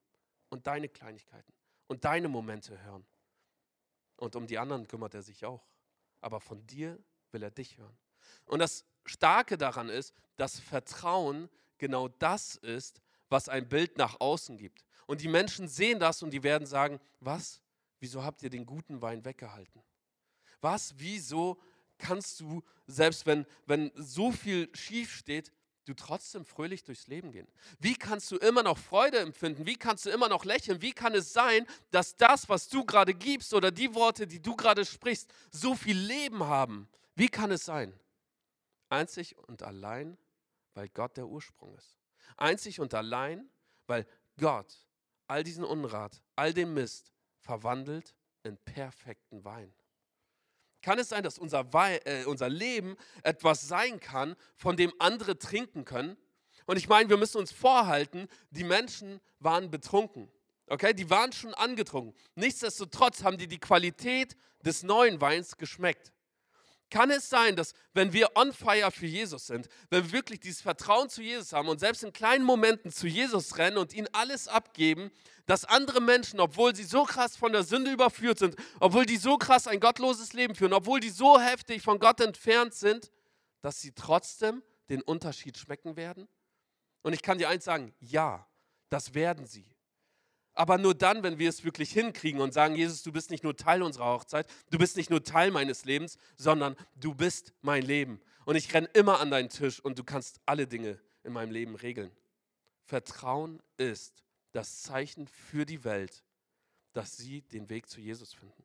und 0.47 0.65
deine 0.65 0.87
Kleinigkeiten 0.87 1.51
und 1.87 2.05
deine 2.05 2.29
Momente 2.29 2.81
hören. 2.85 3.05
Und 4.15 4.37
um 4.37 4.47
die 4.47 4.59
anderen 4.59 4.87
kümmert 4.87 5.13
er 5.13 5.23
sich 5.23 5.43
auch. 5.43 5.67
Aber 6.21 6.39
von 6.39 6.65
dir 6.67 6.97
will 7.33 7.43
er 7.43 7.51
dich 7.51 7.77
hören. 7.77 7.97
Und 8.45 8.59
das 8.59 8.85
Starke 9.05 9.57
daran 9.57 9.89
ist, 9.89 10.13
dass 10.37 10.59
Vertrauen 10.59 11.49
genau 11.77 12.07
das 12.07 12.55
ist, 12.55 13.01
was 13.29 13.49
ein 13.49 13.67
Bild 13.67 13.97
nach 13.97 14.19
außen 14.19 14.57
gibt. 14.57 14.85
Und 15.07 15.21
die 15.21 15.27
Menschen 15.27 15.67
sehen 15.67 15.99
das 15.99 16.21
und 16.21 16.31
die 16.31 16.43
werden 16.43 16.67
sagen, 16.67 16.99
was? 17.19 17.61
Wieso 17.99 18.23
habt 18.23 18.43
ihr 18.43 18.49
den 18.49 18.65
guten 18.65 19.01
Wein 19.01 19.25
weggehalten? 19.25 19.81
Was? 20.61 20.93
Wieso 20.97 21.59
kannst 21.97 22.39
du, 22.39 22.63
selbst 22.87 23.25
wenn, 23.25 23.45
wenn 23.65 23.91
so 23.95 24.31
viel 24.31 24.69
schief 24.75 25.15
steht, 25.15 25.51
du 25.85 25.93
trotzdem 25.93 26.45
fröhlich 26.45 26.83
durchs 26.83 27.07
Leben 27.07 27.31
gehen? 27.31 27.47
Wie 27.79 27.95
kannst 27.95 28.31
du 28.31 28.37
immer 28.37 28.63
noch 28.63 28.77
Freude 28.77 29.19
empfinden? 29.19 29.65
Wie 29.65 29.75
kannst 29.75 30.05
du 30.05 30.09
immer 30.09 30.29
noch 30.29 30.45
lächeln? 30.45 30.81
Wie 30.81 30.93
kann 30.93 31.13
es 31.13 31.33
sein, 31.33 31.65
dass 31.91 32.15
das, 32.15 32.49
was 32.49 32.69
du 32.69 32.85
gerade 32.85 33.13
gibst 33.13 33.53
oder 33.53 33.71
die 33.71 33.93
Worte, 33.93 34.27
die 34.27 34.41
du 34.41 34.55
gerade 34.55 34.85
sprichst, 34.85 35.31
so 35.51 35.75
viel 35.75 35.97
Leben 35.97 36.43
haben? 36.43 36.87
Wie 37.15 37.29
kann 37.29 37.51
es 37.51 37.65
sein? 37.65 37.97
Einzig 38.89 39.37
und 39.37 39.63
allein, 39.63 40.17
weil 40.73 40.89
Gott 40.89 41.17
der 41.17 41.27
Ursprung 41.27 41.75
ist. 41.75 41.97
Einzig 42.37 42.79
und 42.79 42.93
allein, 42.93 43.49
weil 43.87 44.05
Gott 44.37 44.87
all 45.27 45.43
diesen 45.43 45.63
Unrat, 45.63 46.21
all 46.35 46.53
den 46.53 46.73
Mist 46.73 47.13
verwandelt 47.39 48.15
in 48.43 48.57
perfekten 48.57 49.43
Wein. 49.43 49.73
Kann 50.81 50.99
es 50.99 51.09
sein, 51.09 51.23
dass 51.23 51.37
unser, 51.37 51.71
Wein, 51.73 51.99
äh, 52.05 52.25
unser 52.25 52.49
Leben 52.49 52.97
etwas 53.23 53.67
sein 53.67 53.99
kann, 53.99 54.35
von 54.55 54.75
dem 54.75 54.91
andere 54.99 55.37
trinken 55.37 55.85
können? 55.85 56.17
Und 56.65 56.77
ich 56.77 56.87
meine, 56.89 57.09
wir 57.09 57.17
müssen 57.17 57.37
uns 57.37 57.51
vorhalten, 57.51 58.27
die 58.49 58.63
Menschen 58.63 59.21
waren 59.39 59.69
betrunken. 59.69 60.31
Okay, 60.67 60.93
die 60.93 61.09
waren 61.09 61.31
schon 61.33 61.53
angetrunken. 61.53 62.15
Nichtsdestotrotz 62.35 63.23
haben 63.23 63.37
die 63.37 63.47
die 63.47 63.59
Qualität 63.59 64.35
des 64.63 64.83
neuen 64.83 65.19
Weins 65.21 65.57
geschmeckt. 65.57 66.11
Kann 66.91 67.09
es 67.09 67.29
sein, 67.29 67.55
dass 67.55 67.73
wenn 67.93 68.11
wir 68.11 68.35
on 68.35 68.51
fire 68.51 68.91
für 68.91 69.05
Jesus 69.05 69.47
sind, 69.47 69.69
wenn 69.89 70.03
wir 70.03 70.11
wirklich 70.11 70.41
dieses 70.41 70.61
Vertrauen 70.61 71.09
zu 71.09 71.21
Jesus 71.21 71.53
haben 71.53 71.69
und 71.69 71.79
selbst 71.79 72.03
in 72.03 72.11
kleinen 72.11 72.43
Momenten 72.43 72.91
zu 72.91 73.07
Jesus 73.07 73.57
rennen 73.57 73.77
und 73.77 73.93
ihn 73.93 74.09
alles 74.11 74.49
abgeben, 74.49 75.09
dass 75.45 75.63
andere 75.63 76.01
Menschen, 76.01 76.41
obwohl 76.41 76.75
sie 76.75 76.83
so 76.83 77.05
krass 77.05 77.37
von 77.37 77.53
der 77.53 77.63
Sünde 77.63 77.91
überführt 77.91 78.39
sind, 78.39 78.57
obwohl 78.81 79.05
die 79.05 79.15
so 79.15 79.37
krass 79.37 79.67
ein 79.67 79.79
gottloses 79.79 80.33
Leben 80.33 80.53
führen, 80.53 80.73
obwohl 80.73 80.99
die 80.99 81.09
so 81.09 81.39
heftig 81.39 81.81
von 81.81 81.97
Gott 81.97 82.19
entfernt 82.19 82.73
sind, 82.73 83.09
dass 83.61 83.79
sie 83.79 83.93
trotzdem 83.93 84.61
den 84.89 85.01
Unterschied 85.01 85.57
schmecken 85.57 85.95
werden? 85.95 86.27
Und 87.03 87.13
ich 87.13 87.21
kann 87.21 87.37
dir 87.37 87.47
eins 87.47 87.63
sagen, 87.63 87.95
ja, 88.01 88.45
das 88.89 89.13
werden 89.13 89.45
sie. 89.45 89.65
Aber 90.61 90.77
nur 90.77 90.93
dann, 90.93 91.23
wenn 91.23 91.39
wir 91.39 91.49
es 91.49 91.63
wirklich 91.63 91.91
hinkriegen 91.91 92.39
und 92.39 92.53
sagen, 92.53 92.75
Jesus, 92.75 93.01
du 93.01 93.11
bist 93.11 93.31
nicht 93.31 93.43
nur 93.43 93.57
Teil 93.57 93.81
unserer 93.81 94.13
Hochzeit, 94.13 94.45
du 94.69 94.77
bist 94.77 94.95
nicht 94.95 95.09
nur 95.09 95.23
Teil 95.23 95.49
meines 95.49 95.85
Lebens, 95.85 96.19
sondern 96.37 96.75
du 96.93 97.15
bist 97.15 97.51
mein 97.63 97.81
Leben. 97.81 98.21
Und 98.45 98.55
ich 98.55 98.71
renne 98.71 98.87
immer 98.93 99.19
an 99.19 99.31
deinen 99.31 99.49
Tisch 99.49 99.79
und 99.79 99.97
du 99.97 100.03
kannst 100.03 100.39
alle 100.45 100.67
Dinge 100.67 100.99
in 101.23 101.33
meinem 101.33 101.49
Leben 101.49 101.73
regeln. 101.73 102.11
Vertrauen 102.83 103.59
ist 103.77 104.23
das 104.51 104.83
Zeichen 104.83 105.27
für 105.27 105.65
die 105.65 105.83
Welt, 105.83 106.23
dass 106.93 107.17
sie 107.17 107.41
den 107.41 107.67
Weg 107.71 107.89
zu 107.89 107.99
Jesus 107.99 108.35
finden. 108.35 108.63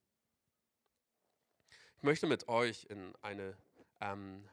Ich 1.96 2.02
möchte 2.02 2.26
mit 2.26 2.46
euch 2.46 2.84
in 2.90 3.14
eine 3.22 3.56
ähm, 4.02 4.44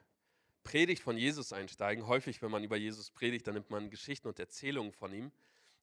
Predigt 0.63 1.03
von 1.03 1.17
Jesus 1.17 1.51
einsteigen. 1.51 2.07
Häufig, 2.07 2.41
wenn 2.41 2.51
man 2.51 2.63
über 2.63 2.77
Jesus 2.77 3.11
predigt, 3.11 3.47
dann 3.47 3.55
nimmt 3.55 3.69
man 3.69 3.89
Geschichten 3.89 4.29
und 4.29 4.39
Erzählungen 4.39 4.93
von 4.93 5.11
ihm. 5.11 5.33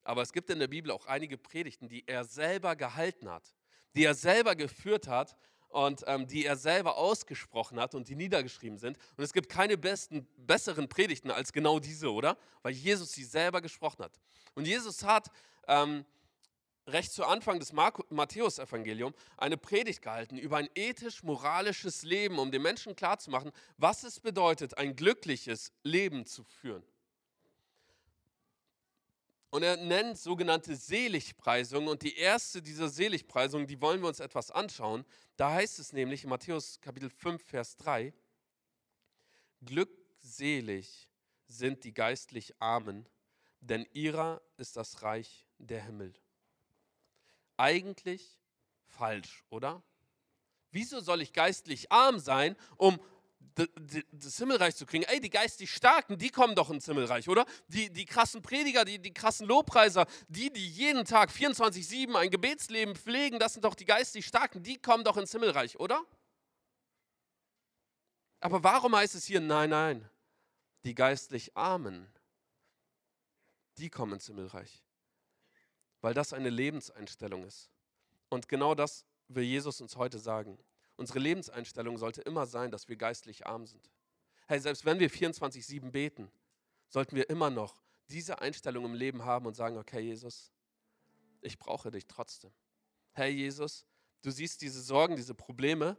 Aber 0.03 0.21
es 0.21 0.33
gibt 0.33 0.49
in 0.49 0.59
der 0.59 0.67
Bibel 0.67 0.91
auch 0.91 1.05
einige 1.05 1.37
Predigten, 1.37 1.87
die 1.87 2.07
er 2.07 2.23
selber 2.25 2.75
gehalten 2.75 3.29
hat, 3.29 3.53
die 3.95 4.03
er 4.03 4.15
selber 4.15 4.55
geführt 4.55 5.07
hat 5.07 5.35
und 5.69 6.03
ähm, 6.07 6.27
die 6.27 6.45
er 6.45 6.57
selber 6.57 6.97
ausgesprochen 6.97 7.79
hat 7.79 7.95
und 7.95 8.07
die 8.09 8.15
niedergeschrieben 8.15 8.77
sind. 8.77 8.97
Und 9.17 9.23
es 9.23 9.33
gibt 9.33 9.49
keine 9.49 9.77
besten, 9.77 10.27
besseren 10.37 10.89
Predigten 10.89 11.31
als 11.31 11.53
genau 11.53 11.79
diese, 11.79 12.11
oder? 12.11 12.37
Weil 12.61 12.73
Jesus 12.73 13.11
sie 13.11 13.23
selber 13.23 13.61
gesprochen 13.61 14.03
hat. 14.03 14.19
Und 14.53 14.67
Jesus 14.67 15.03
hat 15.03 15.31
ähm, 15.67 16.05
recht 16.87 17.11
zu 17.11 17.23
Anfang 17.25 17.59
des 17.59 17.73
Matthäus-Evangeliums 17.73 19.15
eine 19.37 19.57
Predigt 19.57 20.01
gehalten 20.01 20.37
über 20.37 20.57
ein 20.57 20.69
ethisch-moralisches 20.75 22.03
Leben, 22.03 22.39
um 22.39 22.51
den 22.51 22.61
Menschen 22.61 22.95
klarzumachen, 22.95 23.51
was 23.77 24.03
es 24.03 24.19
bedeutet, 24.19 24.77
ein 24.77 24.95
glückliches 24.95 25.71
Leben 25.83 26.25
zu 26.25 26.43
führen. 26.43 26.83
Und 29.51 29.63
er 29.63 29.75
nennt 29.75 30.17
sogenannte 30.17 30.75
Seligpreisungen. 30.77 31.89
Und 31.89 32.01
die 32.01 32.15
erste 32.15 32.61
dieser 32.61 32.87
Seligpreisungen, 32.87 33.67
die 33.67 33.81
wollen 33.81 34.01
wir 34.01 34.07
uns 34.07 34.21
etwas 34.21 34.49
anschauen. 34.49 35.05
Da 35.35 35.51
heißt 35.51 35.77
es 35.77 35.91
nämlich 35.91 36.23
in 36.23 36.29
Matthäus 36.29 36.79
Kapitel 36.79 37.09
5, 37.09 37.43
Vers 37.43 37.75
3, 37.75 38.13
Glückselig 39.63 41.09
sind 41.47 41.83
die 41.83 41.93
geistlich 41.93 42.55
Armen, 42.59 43.05
denn 43.59 43.85
ihrer 43.91 44.41
ist 44.57 44.77
das 44.77 45.03
Reich 45.03 45.45
der 45.59 45.83
Himmel. 45.83 46.13
Eigentlich 47.57 48.39
falsch, 48.87 49.43
oder? 49.49 49.83
Wieso 50.71 51.01
soll 51.01 51.21
ich 51.21 51.33
geistlich 51.33 51.91
arm 51.91 52.19
sein, 52.19 52.55
um 52.77 52.99
das 53.55 54.37
Himmelreich 54.37 54.75
zu 54.75 54.85
kriegen. 54.85 55.03
Ey, 55.03 55.19
die 55.19 55.29
geistig 55.29 55.73
Starken, 55.73 56.17
die 56.17 56.29
kommen 56.29 56.55
doch 56.55 56.69
ins 56.69 56.85
Himmelreich, 56.85 57.27
oder? 57.27 57.45
Die, 57.67 57.89
die 57.89 58.05
krassen 58.05 58.41
Prediger, 58.41 58.85
die, 58.85 58.99
die 58.99 59.13
krassen 59.13 59.47
Lobpreiser, 59.47 60.05
die, 60.29 60.51
die 60.51 60.67
jeden 60.67 61.05
Tag 61.05 61.29
24-7 61.31 62.15
ein 62.15 62.29
Gebetsleben 62.29 62.95
pflegen, 62.95 63.39
das 63.39 63.53
sind 63.53 63.65
doch 63.65 63.75
die 63.75 63.85
geistig 63.85 64.25
Starken, 64.25 64.63
die 64.63 64.77
kommen 64.77 65.03
doch 65.03 65.17
ins 65.17 65.31
Himmelreich, 65.31 65.79
oder? 65.79 66.03
Aber 68.39 68.63
warum 68.63 68.95
heißt 68.95 69.15
es 69.15 69.25
hier, 69.25 69.41
nein, 69.41 69.69
nein, 69.69 70.09
die 70.83 70.95
geistlich 70.95 71.55
Armen, 71.55 72.07
die 73.77 73.89
kommen 73.89 74.13
ins 74.13 74.27
Himmelreich? 74.27 74.83
Weil 76.01 76.13
das 76.15 76.33
eine 76.33 76.49
Lebenseinstellung 76.49 77.43
ist. 77.43 77.69
Und 78.29 78.47
genau 78.47 78.73
das 78.73 79.05
will 79.27 79.43
Jesus 79.43 79.81
uns 79.81 79.95
heute 79.95 80.17
sagen. 80.17 80.57
Unsere 81.01 81.17
Lebenseinstellung 81.17 81.97
sollte 81.97 82.21
immer 82.21 82.45
sein, 82.45 82.69
dass 82.69 82.87
wir 82.87 82.95
geistlich 82.95 83.47
arm 83.47 83.65
sind. 83.65 83.89
Hey, 84.45 84.59
selbst 84.59 84.85
wenn 84.85 84.99
wir 84.99 85.09
24-7 85.09 85.89
beten, 85.89 86.31
sollten 86.89 87.15
wir 87.15 87.27
immer 87.27 87.49
noch 87.49 87.81
diese 88.09 88.39
Einstellung 88.39 88.85
im 88.85 88.93
Leben 88.93 89.25
haben 89.25 89.47
und 89.47 89.55
sagen, 89.55 89.79
okay, 89.79 89.99
Jesus, 89.99 90.51
ich 91.41 91.57
brauche 91.57 91.89
dich 91.89 92.05
trotzdem. 92.05 92.51
Hey, 93.13 93.31
Jesus, 93.31 93.83
du 94.21 94.29
siehst 94.29 94.61
diese 94.61 94.79
Sorgen, 94.79 95.15
diese 95.15 95.33
Probleme, 95.33 95.97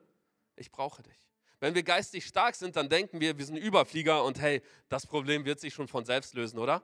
ich 0.55 0.71
brauche 0.71 1.03
dich. 1.03 1.29
Wenn 1.59 1.75
wir 1.75 1.83
geistig 1.83 2.25
stark 2.25 2.55
sind, 2.55 2.77
dann 2.77 2.89
denken 2.89 3.19
wir, 3.19 3.37
wir 3.37 3.45
sind 3.45 3.57
Überflieger 3.57 4.23
und 4.23 4.41
hey, 4.41 4.63
das 4.89 5.05
Problem 5.05 5.45
wird 5.45 5.59
sich 5.59 5.75
schon 5.75 5.89
von 5.89 6.05
selbst 6.05 6.35
lösen, 6.35 6.61
oder? 6.61 6.81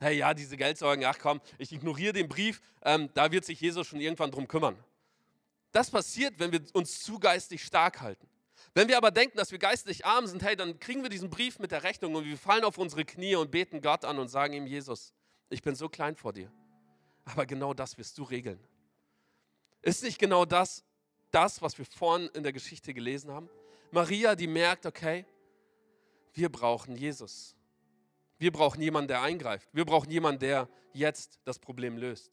Hey, 0.00 0.18
ja, 0.18 0.34
diese 0.34 0.56
Geldsorgen, 0.56 1.04
ach 1.04 1.20
komm, 1.20 1.40
ich 1.58 1.70
ignoriere 1.70 2.12
den 2.12 2.28
Brief, 2.28 2.60
ähm, 2.82 3.08
da 3.14 3.30
wird 3.30 3.44
sich 3.44 3.60
Jesus 3.60 3.86
schon 3.86 4.00
irgendwann 4.00 4.32
drum 4.32 4.48
kümmern. 4.48 4.82
Das 5.72 5.90
passiert, 5.90 6.38
wenn 6.38 6.52
wir 6.52 6.62
uns 6.74 7.02
zu 7.02 7.18
geistig 7.18 7.64
stark 7.64 8.00
halten. 8.00 8.28
Wenn 8.74 8.88
wir 8.88 8.96
aber 8.96 9.10
denken, 9.10 9.36
dass 9.36 9.50
wir 9.50 9.58
geistlich 9.58 10.06
arm 10.06 10.26
sind, 10.26 10.42
hey, 10.42 10.54
dann 10.54 10.78
kriegen 10.78 11.02
wir 11.02 11.10
diesen 11.10 11.30
Brief 11.30 11.58
mit 11.58 11.72
der 11.72 11.82
Rechnung 11.82 12.14
und 12.14 12.24
wir 12.24 12.38
fallen 12.38 12.64
auf 12.64 12.78
unsere 12.78 13.04
Knie 13.04 13.34
und 13.34 13.50
beten 13.50 13.80
Gott 13.80 14.04
an 14.04 14.18
und 14.18 14.28
sagen 14.28 14.54
ihm, 14.54 14.66
Jesus, 14.66 15.12
ich 15.50 15.62
bin 15.62 15.74
so 15.74 15.88
klein 15.88 16.14
vor 16.14 16.32
dir. 16.32 16.50
Aber 17.24 17.46
genau 17.46 17.74
das 17.74 17.98
wirst 17.98 18.16
du 18.18 18.22
regeln. 18.22 18.60
Ist 19.80 20.02
nicht 20.02 20.18
genau 20.18 20.44
das, 20.44 20.84
das, 21.30 21.60
was 21.60 21.76
wir 21.76 21.84
vorhin 21.84 22.28
in 22.34 22.42
der 22.42 22.52
Geschichte 22.52 22.94
gelesen 22.94 23.30
haben? 23.30 23.48
Maria, 23.90 24.34
die 24.34 24.46
merkt, 24.46 24.86
okay, 24.86 25.26
wir 26.34 26.50
brauchen 26.50 26.96
Jesus. 26.96 27.56
Wir 28.38 28.52
brauchen 28.52 28.80
jemanden, 28.80 29.08
der 29.08 29.22
eingreift. 29.22 29.68
Wir 29.72 29.84
brauchen 29.84 30.10
jemanden, 30.10 30.40
der 30.40 30.68
jetzt 30.92 31.40
das 31.44 31.58
Problem 31.58 31.96
löst 31.96 32.32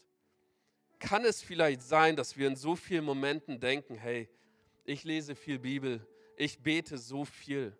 kann 1.00 1.26
es 1.26 1.42
vielleicht 1.42 1.82
sein, 1.82 2.16
dass 2.16 2.38
wir 2.38 2.48
in 2.48 2.56
so 2.56 2.76
vielen 2.76 3.06
Momenten 3.06 3.60
denken, 3.60 3.96
hey, 3.96 4.30
ich 4.84 5.04
lese 5.04 5.36
viel 5.36 5.60
Bibel, 5.60 6.06
ich 6.36 6.60
bete 6.60 6.98
so 6.98 7.26
viel. 7.26 7.76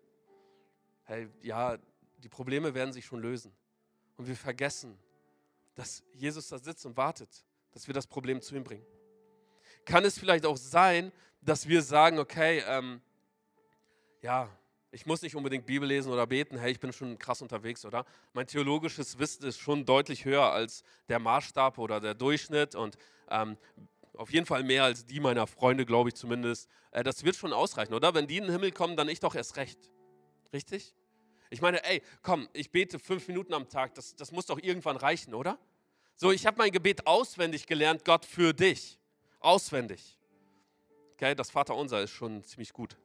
Hey, 1.04 1.28
ja, 1.42 1.78
die 2.18 2.28
Probleme 2.28 2.74
werden 2.74 2.92
sich 2.92 3.04
schon 3.04 3.20
lösen. 3.20 3.52
Und 4.16 4.26
wir 4.26 4.36
vergessen, 4.36 4.98
dass 5.74 6.02
Jesus 6.12 6.48
da 6.48 6.58
sitzt 6.58 6.84
und 6.86 6.96
wartet, 6.96 7.44
dass 7.72 7.86
wir 7.86 7.94
das 7.94 8.06
Problem 8.06 8.40
zu 8.40 8.54
ihm 8.54 8.64
bringen. 8.64 8.84
Kann 9.84 10.04
es 10.04 10.18
vielleicht 10.18 10.44
auch 10.44 10.56
sein, 10.56 11.12
dass 11.40 11.66
wir 11.66 11.82
sagen, 11.82 12.18
okay, 12.18 12.62
ähm, 12.66 13.00
ja, 14.20 14.50
ich 14.92 15.06
muss 15.06 15.22
nicht 15.22 15.36
unbedingt 15.36 15.66
Bibel 15.66 15.86
lesen 15.86 16.12
oder 16.12 16.26
beten, 16.26 16.58
hey, 16.58 16.72
ich 16.72 16.80
bin 16.80 16.92
schon 16.92 17.18
krass 17.18 17.42
unterwegs, 17.42 17.84
oder? 17.84 18.04
Mein 18.32 18.46
theologisches 18.46 19.18
Wissen 19.18 19.44
ist 19.46 19.58
schon 19.58 19.84
deutlich 19.84 20.24
höher 20.24 20.50
als 20.50 20.82
der 21.08 21.18
Maßstab 21.18 21.78
oder 21.78 22.00
der 22.00 22.14
Durchschnitt 22.14 22.74
und 22.74 22.96
ähm, 23.30 23.56
auf 24.14 24.32
jeden 24.32 24.46
Fall 24.46 24.64
mehr 24.64 24.84
als 24.84 25.06
die 25.06 25.20
meiner 25.20 25.46
Freunde, 25.46 25.86
glaube 25.86 26.08
ich 26.08 26.14
zumindest. 26.14 26.68
Äh, 26.90 27.04
das 27.04 27.24
wird 27.24 27.36
schon 27.36 27.52
ausreichen, 27.52 27.94
oder? 27.94 28.14
Wenn 28.14 28.26
die 28.26 28.38
in 28.38 28.44
den 28.44 28.52
Himmel 28.52 28.72
kommen, 28.72 28.96
dann 28.96 29.08
ich 29.08 29.20
doch 29.20 29.34
erst 29.34 29.56
recht. 29.56 29.78
Richtig? 30.52 30.94
Ich 31.50 31.60
meine, 31.60 31.84
ey, 31.84 32.02
komm, 32.22 32.48
ich 32.52 32.70
bete 32.70 32.98
fünf 32.98 33.26
Minuten 33.28 33.54
am 33.54 33.68
Tag, 33.68 33.94
das, 33.94 34.14
das 34.16 34.32
muss 34.32 34.46
doch 34.46 34.58
irgendwann 34.60 34.96
reichen, 34.96 35.34
oder? 35.34 35.58
So, 36.16 36.32
ich 36.32 36.46
habe 36.46 36.58
mein 36.58 36.70
Gebet 36.70 37.06
auswendig 37.06 37.66
gelernt, 37.66 38.04
Gott 38.04 38.24
für 38.24 38.52
dich. 38.52 38.98
Auswendig. 39.38 40.18
Okay, 41.14 41.34
das 41.34 41.50
Vaterunser 41.50 42.02
ist 42.02 42.10
schon 42.10 42.44
ziemlich 42.44 42.72
gut. 42.72 42.96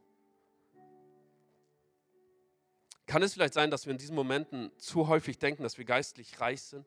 Kann 3.06 3.22
es 3.22 3.34
vielleicht 3.34 3.53
sein, 3.53 3.70
dass 3.70 3.86
wir 3.86 3.91
in 3.91 3.97
diesen 3.97 4.16
Momenten 4.16 4.72
zu 4.78 5.08
häufig 5.08 5.38
denken, 5.38 5.64
dass 5.64 5.78
wir 5.78 5.86
geistlich 5.86 6.39
reich 6.39 6.62
sind? 6.62 6.86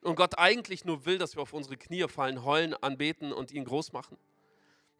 Und 0.00 0.16
Gott 0.16 0.38
eigentlich 0.38 0.84
nur 0.84 1.04
will, 1.04 1.18
dass 1.18 1.36
wir 1.36 1.42
auf 1.42 1.52
unsere 1.52 1.76
Knie 1.76 2.08
fallen, 2.08 2.44
heulen, 2.44 2.74
anbeten 2.74 3.32
und 3.32 3.52
ihn 3.52 3.64
groß 3.64 3.92
machen? 3.92 4.16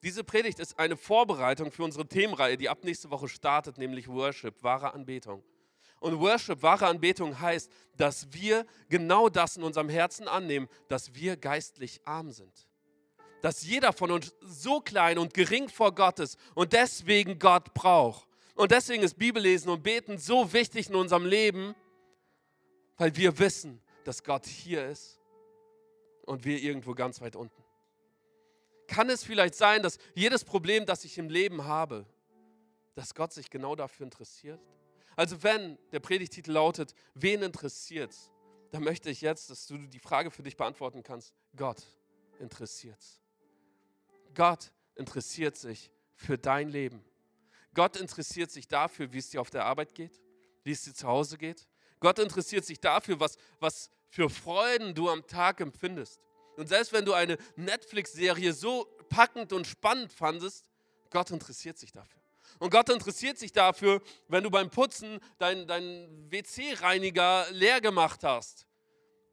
Diese 0.02 0.24
Predigt 0.24 0.58
ist 0.58 0.78
eine 0.78 0.96
Vorbereitung 0.96 1.70
für 1.70 1.84
unsere 1.84 2.06
Themenreihe, 2.06 2.56
die 2.56 2.68
ab 2.68 2.84
nächste 2.84 3.10
Woche 3.10 3.28
startet, 3.28 3.78
nämlich 3.78 4.08
Worship, 4.08 4.62
wahre 4.62 4.94
Anbetung. 4.94 5.42
Und 6.00 6.18
Worship, 6.18 6.62
wahre 6.62 6.86
Anbetung 6.86 7.38
heißt, 7.38 7.70
dass 7.96 8.32
wir 8.32 8.66
genau 8.88 9.28
das 9.28 9.58
in 9.58 9.62
unserem 9.62 9.90
Herzen 9.90 10.28
annehmen, 10.28 10.68
dass 10.88 11.14
wir 11.14 11.36
geistlich 11.36 12.00
arm 12.06 12.30
sind. 12.30 12.66
Dass 13.42 13.62
jeder 13.62 13.92
von 13.92 14.10
uns 14.10 14.34
so 14.40 14.80
klein 14.80 15.18
und 15.18 15.34
gering 15.34 15.68
vor 15.68 15.94
Gott 15.94 16.18
ist 16.18 16.38
und 16.54 16.72
deswegen 16.72 17.38
Gott 17.38 17.74
braucht. 17.74 18.29
Und 18.60 18.72
deswegen 18.72 19.02
ist 19.02 19.16
Bibellesen 19.16 19.70
und 19.70 19.82
Beten 19.82 20.18
so 20.18 20.52
wichtig 20.52 20.90
in 20.90 20.94
unserem 20.94 21.24
Leben, 21.24 21.74
weil 22.98 23.16
wir 23.16 23.38
wissen, 23.38 23.80
dass 24.04 24.22
Gott 24.22 24.44
hier 24.44 24.86
ist 24.86 25.18
und 26.26 26.44
wir 26.44 26.58
irgendwo 26.62 26.92
ganz 26.92 27.22
weit 27.22 27.36
unten. 27.36 27.64
Kann 28.86 29.08
es 29.08 29.24
vielleicht 29.24 29.54
sein, 29.54 29.82
dass 29.82 29.96
jedes 30.14 30.44
Problem, 30.44 30.84
das 30.84 31.06
ich 31.06 31.16
im 31.16 31.30
Leben 31.30 31.64
habe, 31.64 32.04
dass 32.94 33.14
Gott 33.14 33.32
sich 33.32 33.48
genau 33.48 33.76
dafür 33.76 34.04
interessiert? 34.04 34.60
Also 35.16 35.42
wenn 35.42 35.78
der 35.90 36.00
Predigtitel 36.00 36.52
lautet, 36.52 36.94
wen 37.14 37.40
interessiert 37.40 38.10
es, 38.10 38.30
dann 38.72 38.84
möchte 38.84 39.08
ich 39.08 39.22
jetzt, 39.22 39.48
dass 39.48 39.68
du 39.68 39.78
die 39.78 40.00
Frage 40.00 40.30
für 40.30 40.42
dich 40.42 40.58
beantworten 40.58 41.02
kannst, 41.02 41.32
Gott 41.56 41.82
interessiert 42.38 42.98
es. 42.98 43.22
Gott 44.34 44.70
interessiert 44.96 45.56
sich 45.56 45.90
für 46.14 46.36
dein 46.36 46.68
Leben. 46.68 47.02
Gott 47.74 47.96
interessiert 47.96 48.50
sich 48.50 48.68
dafür, 48.68 49.12
wie 49.12 49.18
es 49.18 49.30
dir 49.30 49.40
auf 49.40 49.50
der 49.50 49.64
Arbeit 49.64 49.94
geht, 49.94 50.20
wie 50.64 50.72
es 50.72 50.82
dir 50.82 50.94
zu 50.94 51.06
Hause 51.06 51.38
geht. 51.38 51.66
Gott 52.00 52.18
interessiert 52.18 52.64
sich 52.64 52.80
dafür, 52.80 53.20
was, 53.20 53.36
was 53.60 53.90
für 54.08 54.28
Freuden 54.28 54.94
du 54.94 55.08
am 55.08 55.26
Tag 55.26 55.60
empfindest. 55.60 56.20
Und 56.56 56.68
selbst 56.68 56.92
wenn 56.92 57.04
du 57.04 57.12
eine 57.12 57.38
Netflix-Serie 57.56 58.52
so 58.52 58.86
packend 59.08 59.52
und 59.52 59.66
spannend 59.66 60.12
fandest, 60.12 60.68
Gott 61.10 61.30
interessiert 61.30 61.78
sich 61.78 61.92
dafür. 61.92 62.20
Und 62.58 62.70
Gott 62.70 62.88
interessiert 62.90 63.38
sich 63.38 63.52
dafür, 63.52 64.02
wenn 64.28 64.42
du 64.42 64.50
beim 64.50 64.70
Putzen 64.70 65.20
deinen 65.38 65.66
dein 65.66 66.30
WC-Reiniger 66.30 67.46
leer 67.52 67.80
gemacht 67.80 68.24
hast. 68.24 68.66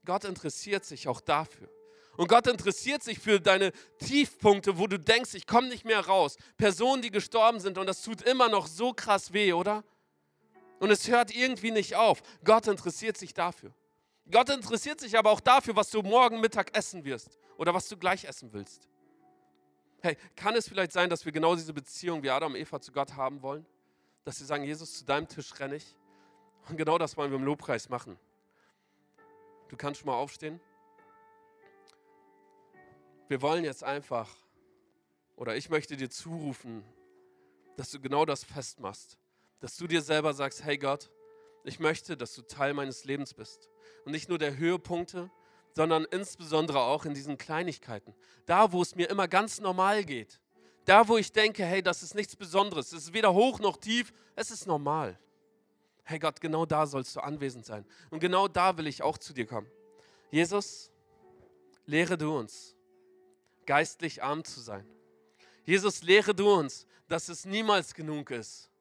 Gott 0.05 0.23
interessiert 0.23 0.85
sich 0.85 1.07
auch 1.07 1.19
dafür. 1.19 1.69
Und 2.17 2.27
Gott 2.27 2.47
interessiert 2.47 3.03
sich 3.03 3.19
für 3.19 3.39
deine 3.39 3.71
Tiefpunkte, 3.99 4.77
wo 4.77 4.87
du 4.87 4.99
denkst, 4.99 5.35
ich 5.35 5.45
komme 5.45 5.69
nicht 5.69 5.85
mehr 5.85 6.01
raus. 6.01 6.35
Personen, 6.57 7.01
die 7.01 7.11
gestorben 7.11 7.59
sind 7.59 7.77
und 7.77 7.87
das 7.87 8.01
tut 8.01 8.23
immer 8.23 8.49
noch 8.49 8.65
so 8.67 8.91
krass 8.91 9.33
weh, 9.33 9.53
oder? 9.53 9.83
Und 10.79 10.91
es 10.91 11.07
hört 11.07 11.33
irgendwie 11.33 11.71
nicht 11.71 11.95
auf. 11.95 12.21
Gott 12.43 12.67
interessiert 12.67 13.17
sich 13.17 13.33
dafür. 13.33 13.71
Gott 14.29 14.49
interessiert 14.49 14.99
sich 14.99 15.17
aber 15.17 15.31
auch 15.31 15.39
dafür, 15.39 15.75
was 15.75 15.89
du 15.91 16.01
morgen 16.01 16.41
Mittag 16.41 16.75
essen 16.75 17.05
wirst 17.05 17.37
oder 17.57 17.73
was 17.73 17.87
du 17.87 17.95
gleich 17.95 18.25
essen 18.25 18.51
willst. 18.51 18.87
Hey, 20.01 20.17
kann 20.35 20.55
es 20.55 20.67
vielleicht 20.67 20.91
sein, 20.91 21.09
dass 21.09 21.23
wir 21.23 21.31
genau 21.31 21.55
diese 21.55 21.73
Beziehung 21.73 22.21
wie 22.23 22.29
Adam 22.29 22.53
und 22.53 22.59
Eva 22.59 22.79
zu 22.81 22.91
Gott 22.91 23.15
haben 23.15 23.41
wollen? 23.41 23.65
Dass 24.25 24.37
sie 24.37 24.45
sagen, 24.45 24.63
Jesus, 24.63 24.99
zu 24.99 25.05
deinem 25.05 25.27
Tisch 25.27 25.57
renne 25.59 25.75
ich. 25.75 25.95
Und 26.67 26.77
genau 26.77 26.97
das 26.97 27.15
wollen 27.15 27.31
wir 27.31 27.37
im 27.37 27.45
Lobpreis 27.45 27.89
machen. 27.89 28.17
Du 29.69 29.77
kannst 29.77 30.01
schon 30.01 30.07
mal 30.07 30.15
aufstehen. 30.15 30.59
Wir 33.27 33.41
wollen 33.41 33.63
jetzt 33.65 33.83
einfach, 33.83 34.29
oder 35.35 35.55
ich 35.55 35.69
möchte 35.69 35.97
dir 35.97 36.09
zurufen, 36.09 36.83
dass 37.75 37.91
du 37.91 37.99
genau 37.99 38.25
das 38.25 38.43
festmachst. 38.43 39.17
Dass 39.59 39.75
du 39.75 39.87
dir 39.87 40.01
selber 40.01 40.33
sagst, 40.33 40.63
hey 40.63 40.77
Gott, 40.77 41.09
ich 41.63 41.79
möchte, 41.79 42.15
dass 42.15 42.33
du 42.35 42.41
Teil 42.41 42.73
meines 42.73 43.03
Lebens 43.03 43.33
bist. 43.33 43.69
Und 44.05 44.13
nicht 44.13 44.29
nur 44.29 44.37
der 44.37 44.57
Höhepunkte, 44.57 45.29
sondern 45.73 46.05
insbesondere 46.05 46.79
auch 46.79 47.05
in 47.05 47.13
diesen 47.13 47.37
Kleinigkeiten. 47.37 48.15
Da, 48.45 48.71
wo 48.71 48.81
es 48.81 48.95
mir 48.95 49.09
immer 49.09 49.27
ganz 49.27 49.59
normal 49.59 50.05
geht. 50.05 50.39
Da, 50.85 51.07
wo 51.07 51.17
ich 51.17 51.33
denke, 51.33 51.65
hey, 51.65 51.83
das 51.83 52.03
ist 52.03 52.15
nichts 52.15 52.35
Besonderes. 52.35 52.93
Es 52.93 53.03
ist 53.03 53.13
weder 53.13 53.33
hoch 53.33 53.59
noch 53.59 53.75
tief. 53.75 54.13
Es 54.35 54.51
ist 54.51 54.67
normal. 54.67 55.19
Hey 56.05 56.19
Gott, 56.19 56.39
genau 56.39 56.65
da 56.65 56.87
sollst 56.87 57.13
du 57.17 57.19
anwesend 57.19 57.65
sein. 57.65 57.85
Und 58.09 58.21
genau 58.21 58.47
da 58.47 58.77
will 58.77 58.87
ich 58.87 59.03
auch 59.03 59.17
zu 59.17 59.33
dir 59.33 59.45
kommen. 59.45 59.67
Jesus, 60.31 60.89
lehre 61.85 62.17
du 62.17 62.37
uns, 62.37 62.76
geistlich 63.67 64.23
arm 64.23 64.43
zu 64.43 64.59
sein. 64.59 64.87
Jesus, 65.63 66.01
lehre 66.01 66.33
du 66.33 66.51
uns, 66.51 66.87
dass 67.07 67.29
es 67.29 67.45
niemals 67.45 67.93
genug 67.93 68.31
ist, 68.31 68.71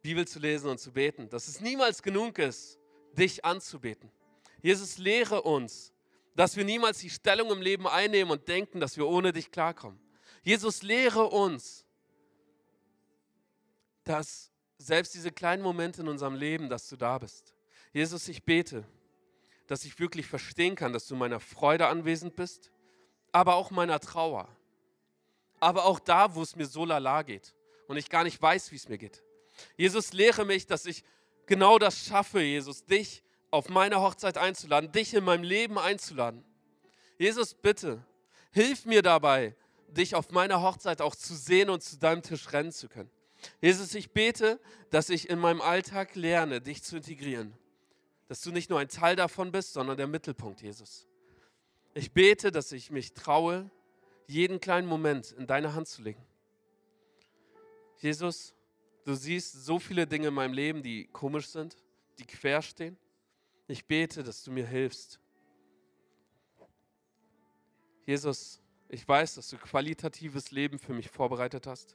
Bibel 0.00 0.26
zu 0.26 0.38
lesen 0.38 0.70
und 0.70 0.78
zu 0.78 0.92
beten, 0.92 1.28
dass 1.28 1.48
es 1.48 1.60
niemals 1.60 2.02
genug 2.02 2.38
ist, 2.38 2.78
dich 3.12 3.44
anzubeten. 3.44 4.10
Jesus, 4.62 4.98
lehre 4.98 5.42
uns, 5.42 5.92
dass 6.34 6.56
wir 6.56 6.64
niemals 6.64 6.98
die 6.98 7.10
Stellung 7.10 7.50
im 7.50 7.60
Leben 7.60 7.86
einnehmen 7.86 8.30
und 8.30 8.46
denken, 8.46 8.78
dass 8.78 8.96
wir 8.96 9.06
ohne 9.06 9.32
dich 9.32 9.50
klarkommen. 9.50 9.98
Jesus, 10.42 10.82
lehre 10.82 11.24
uns, 11.24 11.84
dass 14.04 14.52
selbst 14.78 15.14
diese 15.14 15.32
kleinen 15.32 15.62
Momente 15.62 16.02
in 16.02 16.08
unserem 16.08 16.36
Leben, 16.36 16.68
dass 16.68 16.88
du 16.88 16.96
da 16.96 17.18
bist. 17.18 17.54
Jesus, 17.92 18.28
ich 18.28 18.44
bete, 18.44 18.84
dass 19.66 19.84
ich 19.84 19.98
wirklich 19.98 20.26
verstehen 20.26 20.74
kann, 20.74 20.92
dass 20.92 21.06
du 21.06 21.16
meiner 21.16 21.40
Freude 21.40 21.86
anwesend 21.86 22.36
bist, 22.36 22.70
aber 23.32 23.56
auch 23.56 23.70
meiner 23.70 24.00
Trauer. 24.00 24.48
Aber 25.60 25.84
auch 25.84 25.98
da, 25.98 26.34
wo 26.34 26.42
es 26.42 26.56
mir 26.56 26.66
so 26.66 26.84
lala 26.84 27.22
geht 27.22 27.54
und 27.88 27.96
ich 27.96 28.08
gar 28.08 28.24
nicht 28.24 28.40
weiß, 28.40 28.72
wie 28.72 28.76
es 28.76 28.88
mir 28.88 28.98
geht. 28.98 29.22
Jesus, 29.76 30.12
lehre 30.12 30.44
mich, 30.44 30.66
dass 30.66 30.86
ich 30.86 31.02
genau 31.46 31.78
das 31.78 32.04
schaffe, 32.04 32.40
Jesus, 32.40 32.84
dich 32.84 33.22
auf 33.50 33.68
meine 33.68 34.00
Hochzeit 34.00 34.38
einzuladen, 34.38 34.92
dich 34.92 35.14
in 35.14 35.24
meinem 35.24 35.44
Leben 35.44 35.78
einzuladen. 35.78 36.44
Jesus, 37.18 37.54
bitte, 37.54 38.04
hilf 38.52 38.84
mir 38.84 39.02
dabei, 39.02 39.56
dich 39.88 40.14
auf 40.14 40.30
meiner 40.30 40.60
Hochzeit 40.62 41.00
auch 41.00 41.14
zu 41.14 41.34
sehen 41.34 41.70
und 41.70 41.82
zu 41.82 41.98
deinem 41.98 42.22
Tisch 42.22 42.52
rennen 42.52 42.72
zu 42.72 42.88
können. 42.88 43.10
Jesus, 43.60 43.94
ich 43.94 44.10
bete, 44.10 44.60
dass 44.90 45.08
ich 45.08 45.30
in 45.30 45.38
meinem 45.38 45.60
Alltag 45.60 46.14
lerne, 46.14 46.60
dich 46.60 46.82
zu 46.82 46.96
integrieren. 46.96 47.54
Dass 48.28 48.40
du 48.40 48.50
nicht 48.50 48.70
nur 48.70 48.78
ein 48.78 48.88
Teil 48.88 49.16
davon 49.16 49.52
bist, 49.52 49.72
sondern 49.72 49.96
der 49.96 50.06
Mittelpunkt, 50.06 50.62
Jesus. 50.62 51.06
Ich 51.94 52.12
bete, 52.12 52.50
dass 52.50 52.72
ich 52.72 52.90
mich 52.90 53.14
traue, 53.14 53.70
jeden 54.26 54.60
kleinen 54.60 54.88
Moment 54.88 55.32
in 55.32 55.46
deine 55.46 55.74
Hand 55.74 55.88
zu 55.88 56.02
legen. 56.02 56.22
Jesus, 57.98 58.56
Du 59.06 59.14
siehst 59.14 59.64
so 59.64 59.78
viele 59.78 60.04
Dinge 60.04 60.28
in 60.28 60.34
meinem 60.34 60.52
Leben, 60.52 60.82
die 60.82 61.06
komisch 61.06 61.46
sind, 61.46 61.76
die 62.18 62.26
quer 62.26 62.60
stehen. 62.60 62.98
Ich 63.68 63.84
bete, 63.84 64.24
dass 64.24 64.42
du 64.42 64.50
mir 64.50 64.66
hilfst. 64.66 65.20
Jesus, 68.04 68.60
ich 68.88 69.06
weiß, 69.06 69.36
dass 69.36 69.48
du 69.48 69.58
qualitatives 69.58 70.50
Leben 70.50 70.80
für 70.80 70.92
mich 70.92 71.08
vorbereitet 71.08 71.68
hast 71.68 71.94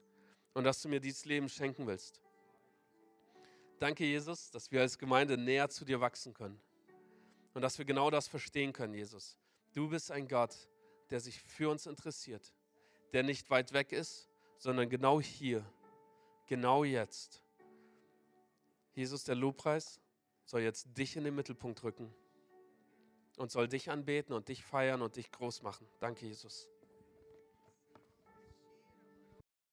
und 0.54 0.64
dass 0.64 0.82
du 0.82 0.88
mir 0.88 1.02
dieses 1.02 1.26
Leben 1.26 1.50
schenken 1.50 1.86
willst. 1.86 2.22
Danke, 3.82 4.06
Jesus, 4.06 4.52
dass 4.52 4.72
wir 4.72 4.82
als 4.82 5.00
Gemeinde 5.00 5.38
näher 5.38 5.68
zu 5.68 5.86
dir 5.86 6.00
wachsen 6.00 6.36
können 6.36 6.62
und 7.56 7.64
dass 7.64 7.80
wir 7.80 7.86
genau 7.86 8.12
das 8.12 8.28
verstehen 8.28 8.74
können, 8.74 8.94
Jesus. 8.94 9.40
Du 9.74 9.90
bist 9.90 10.12
ein 10.12 10.28
Gott, 10.28 10.56
der 11.10 11.20
sich 11.20 11.42
für 11.42 11.68
uns 11.68 11.88
interessiert, 11.88 12.54
der 13.12 13.24
nicht 13.24 13.50
weit 13.50 13.74
weg 13.74 13.92
ist, 13.92 14.30
sondern 14.60 14.88
genau 14.88 15.20
hier 15.20 15.66
genau 16.46 16.84
jetzt. 16.84 17.42
Jesus, 18.94 19.24
der 19.24 19.36
Lobpreis 19.36 20.00
soll 20.46 20.62
jetzt 20.62 20.96
dich 20.96 21.16
in 21.16 21.24
den 21.24 21.34
Mittelpunkt 21.34 21.82
rücken 21.82 22.14
und 23.38 23.50
soll 23.50 23.68
dich 23.68 23.90
anbeten 23.90 24.36
und 24.36 24.48
dich 24.48 24.64
feiern 24.64 25.02
und 25.02 25.16
dich 25.16 25.32
groß 25.32 25.64
machen. 25.64 25.88
Danke, 26.00 26.28
Jesus. 26.28 26.68